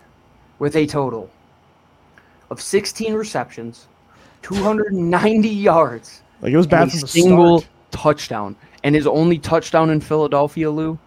with 0.59 0.75
a 0.75 0.85
total 0.85 1.29
of 2.49 2.61
16 2.61 3.13
receptions, 3.13 3.87
290 4.43 5.49
yards. 5.49 6.21
Like 6.41 6.53
it 6.53 6.57
was 6.57 6.67
bad 6.67 6.91
from 6.91 6.99
the 7.01 7.07
single 7.07 7.59
start. 7.59 7.71
touchdown, 7.91 8.55
and 8.83 8.93
his 8.95 9.07
only 9.07 9.39
touchdown 9.39 9.89
in 9.89 9.99
Philadelphia, 9.99 10.69
Lou, 10.69 10.99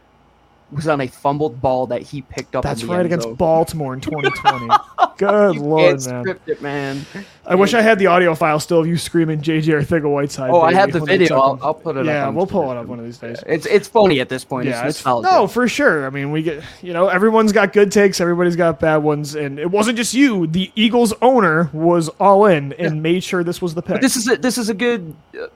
was 0.72 0.88
on 0.88 1.00
a 1.00 1.06
fumbled 1.06 1.60
ball 1.60 1.86
that 1.88 2.02
he 2.02 2.22
picked 2.22 2.54
up. 2.54 2.62
That's 2.62 2.84
right 2.84 3.04
against 3.04 3.36
Baltimore 3.36 3.94
in 3.94 4.00
2020. 4.00 4.68
Good 5.18 5.54
you 5.56 5.62
lord, 5.62 6.06
man. 6.06 6.22
Script 6.22 6.48
it, 6.48 6.62
man. 6.62 7.04
I 7.44 7.54
wish 7.54 7.74
I 7.74 7.82
had 7.82 7.98
the 7.98 8.06
audio 8.06 8.34
file 8.34 8.58
still 8.60 8.80
of 8.80 8.86
you 8.86 8.96
screaming 8.96 9.42
JJ 9.42 9.82
Arcega-Whiteside. 9.82 10.50
Oh, 10.50 10.62
I 10.62 10.72
have 10.72 10.92
the 10.92 11.00
video. 11.00 11.38
I'll, 11.38 11.58
I'll, 11.62 11.74
put 11.74 11.96
it. 11.96 12.06
Yeah, 12.06 12.28
up 12.28 12.34
we'll 12.34 12.46
pull 12.46 12.70
it 12.70 12.76
up 12.76 12.86
one 12.86 12.98
of 12.98 13.04
these 13.04 13.18
days. 13.18 13.42
It's 13.46 13.66
it's 13.66 13.88
funny 13.88 14.20
at 14.20 14.28
this 14.28 14.44
point. 14.44 14.68
Yeah, 14.68 14.86
it's, 14.86 15.00
it's, 15.00 15.06
no, 15.06 15.46
for 15.46 15.68
sure. 15.68 16.06
I 16.06 16.10
mean, 16.10 16.30
we 16.30 16.42
get 16.42 16.62
you 16.80 16.92
know 16.92 17.08
everyone's 17.08 17.52
got 17.52 17.72
good 17.72 17.92
takes, 17.92 18.20
everybody's 18.20 18.56
got 18.56 18.80
bad 18.80 18.98
ones, 18.98 19.34
and 19.34 19.58
it 19.58 19.70
wasn't 19.70 19.98
just 19.98 20.14
you. 20.14 20.46
The 20.46 20.70
Eagles 20.74 21.12
owner 21.20 21.68
was 21.72 22.08
all 22.20 22.46
in 22.46 22.72
and 22.74 23.02
made 23.02 23.22
sure 23.22 23.44
this 23.44 23.60
was 23.60 23.74
the 23.74 23.82
pick. 23.82 23.96
But 23.96 24.00
this 24.00 24.16
is 24.16 24.28
a, 24.28 24.36
this 24.36 24.56
is 24.56 24.68
a 24.68 24.74
good 24.74 25.14
uh, 25.38 25.48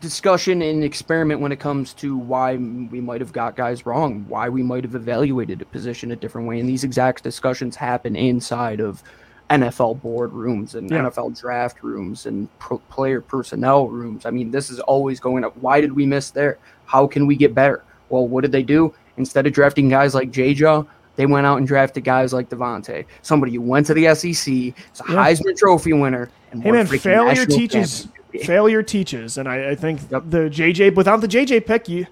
discussion 0.00 0.62
and 0.62 0.82
experiment 0.82 1.40
when 1.40 1.52
it 1.52 1.60
comes 1.60 1.92
to 1.94 2.16
why 2.16 2.56
we 2.56 3.00
might 3.00 3.20
have 3.20 3.32
got 3.32 3.56
guys 3.56 3.84
wrong, 3.86 4.24
why 4.28 4.48
we 4.48 4.62
might 4.62 4.84
have 4.84 4.94
evaluated 4.94 5.60
a 5.62 5.64
position 5.66 6.10
a 6.12 6.16
different 6.16 6.48
way, 6.48 6.58
and 6.60 6.68
these 6.68 6.84
exact 6.84 7.22
discussions 7.22 7.76
happen 7.76 8.16
inside 8.16 8.80
of 8.80 9.02
NFL 9.50 10.00
board 10.00 10.32
rooms 10.32 10.74
and 10.74 10.90
Yeah. 10.90 10.98
NFL 10.98 11.30
draft 11.30 11.82
rooms 11.82 12.26
and 12.26 12.48
pro- 12.58 12.78
player 12.88 13.20
personnel 13.20 13.88
rooms. 13.88 14.24
I 14.24 14.30
mean, 14.30 14.50
this 14.50 14.70
is 14.70 14.78
always 14.80 15.18
going 15.20 15.44
up. 15.44 15.56
Why 15.60 15.80
did 15.80 15.92
we 15.94 16.06
miss 16.06 16.30
there? 16.30 16.58
How 16.86 17.06
can 17.06 17.26
we 17.26 17.36
get 17.36 17.54
better? 17.54 17.82
Well, 18.10 18.26
what 18.28 18.42
did 18.42 18.52
they 18.52 18.62
do? 18.62 18.94
Instead 19.16 19.46
of 19.46 19.52
drafting 19.52 19.88
guys 19.88 20.14
like 20.14 20.30
J. 20.30 20.54
they 21.16 21.26
went 21.26 21.46
out 21.46 21.58
and 21.58 21.66
drafted 21.66 22.04
guys 22.04 22.32
like 22.32 22.48
DeVonta, 22.48 23.04
somebody 23.22 23.52
who 23.52 23.60
went 23.60 23.86
to 23.86 23.94
the 23.94 24.06
SEC, 24.14 24.72
is 24.94 25.00
a 25.00 25.12
Yeah. 25.12 25.16
Heisman 25.16 25.56
Trophy 25.56 25.92
winner, 25.92 26.30
and 26.52 26.62
Hey 26.62 26.70
man, 26.70 26.86
failure 26.86 27.44
teaches. 27.44 28.08
Failure 28.44 28.82
teaches, 28.82 29.36
and 29.38 29.48
I, 29.48 29.70
I 29.70 29.74
think 29.74 30.00
Yep. 30.10 30.22
the 30.28 30.38
JJ 30.50 30.94
without 30.94 31.20
the 31.20 31.28
JJ 31.28 31.66
pick, 31.66 31.88
you 31.88 32.06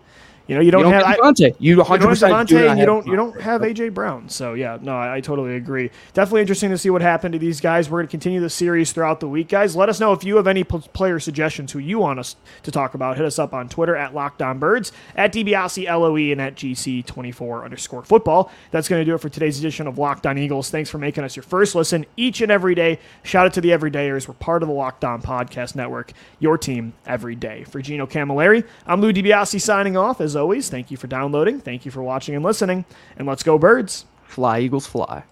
you 0.48 0.54
know 0.54 0.60
you 0.60 0.70
don't, 0.70 0.84
you 0.86 0.90
don't 0.90 1.04
have. 1.04 1.16
DeVonta. 1.18 1.54
You 1.58 1.70
You 1.70 1.76
don't 1.76 1.88
100 1.88 2.00
have 2.00 2.10
percent 2.10 2.32
DeVonta, 2.32 2.70
and 2.70 2.80
you 2.80 2.86
don't 2.86 3.06
you 3.06 3.16
don't 3.16 3.40
have 3.40 3.60
AJ 3.60 3.94
Brown. 3.94 4.28
So 4.28 4.54
yeah, 4.54 4.78
no, 4.80 4.96
I, 4.96 5.16
I 5.16 5.20
totally 5.20 5.56
agree. 5.56 5.90
Definitely 6.14 6.40
interesting 6.40 6.70
to 6.70 6.78
see 6.78 6.88
what 6.90 7.02
happened 7.02 7.34
to 7.34 7.38
these 7.38 7.60
guys. 7.60 7.90
We're 7.90 7.98
going 7.98 8.08
to 8.08 8.10
continue 8.10 8.40
the 8.40 8.48
series 8.50 8.90
throughout 8.92 9.20
the 9.20 9.28
week, 9.28 9.48
guys. 9.48 9.76
Let 9.76 9.88
us 9.88 10.00
know 10.00 10.12
if 10.12 10.24
you 10.24 10.36
have 10.36 10.46
any 10.46 10.64
pl- 10.64 10.80
player 10.80 11.20
suggestions 11.20 11.72
who 11.72 11.78
you 11.78 11.98
want 11.98 12.18
us 12.18 12.36
to 12.62 12.70
talk 12.70 12.94
about. 12.94 13.16
Hit 13.18 13.26
us 13.26 13.38
up 13.38 13.52
on 13.52 13.68
Twitter 13.68 13.94
at 13.94 14.14
LockdownBirds, 14.14 14.90
at 15.16 15.32
DiBiase 15.32 15.86
LOE, 15.86 16.32
and 16.32 16.40
at 16.40 16.54
GC24 16.54 17.64
underscore 17.64 18.02
football. 18.04 18.50
That's 18.70 18.88
going 18.88 19.00
to 19.00 19.04
do 19.04 19.14
it 19.14 19.20
for 19.20 19.28
today's 19.28 19.58
edition 19.58 19.86
of 19.86 19.98
Locked 19.98 20.26
On 20.26 20.38
Eagles. 20.38 20.70
Thanks 20.70 20.88
for 20.88 20.96
making 20.98 21.24
us 21.24 21.36
your 21.36 21.42
first 21.42 21.74
listen 21.74 22.06
each 22.16 22.40
and 22.40 22.50
every 22.50 22.74
day. 22.74 22.98
Shout 23.22 23.44
out 23.46 23.52
to 23.54 23.60
the 23.60 23.70
Everydayers. 23.70 24.26
We're 24.26 24.34
part 24.34 24.62
of 24.62 24.68
the 24.68 24.74
Locked 24.74 25.04
On 25.04 25.20
Podcast 25.20 25.74
Network. 25.74 26.12
Your 26.38 26.56
team 26.56 26.94
every 27.06 27.34
day. 27.34 27.64
For 27.64 27.82
Gino 27.82 28.06
Camilleri, 28.06 28.64
I'm 28.86 29.02
Lou 29.02 29.12
DiBiase 29.12 29.60
signing 29.60 29.96
off. 29.96 30.20
As 30.22 30.37
always, 30.38 30.70
thank 30.70 30.90
you 30.90 30.96
for 30.96 31.06
downloading. 31.06 31.60
Thank 31.60 31.84
you 31.84 31.90
for 31.90 32.02
watching 32.02 32.34
and 32.34 32.44
listening. 32.44 32.84
And 33.16 33.28
let's 33.28 33.42
go, 33.42 33.58
birds. 33.58 34.06
Fly 34.24 34.60
Eagles 34.60 34.86
fly. 34.86 35.24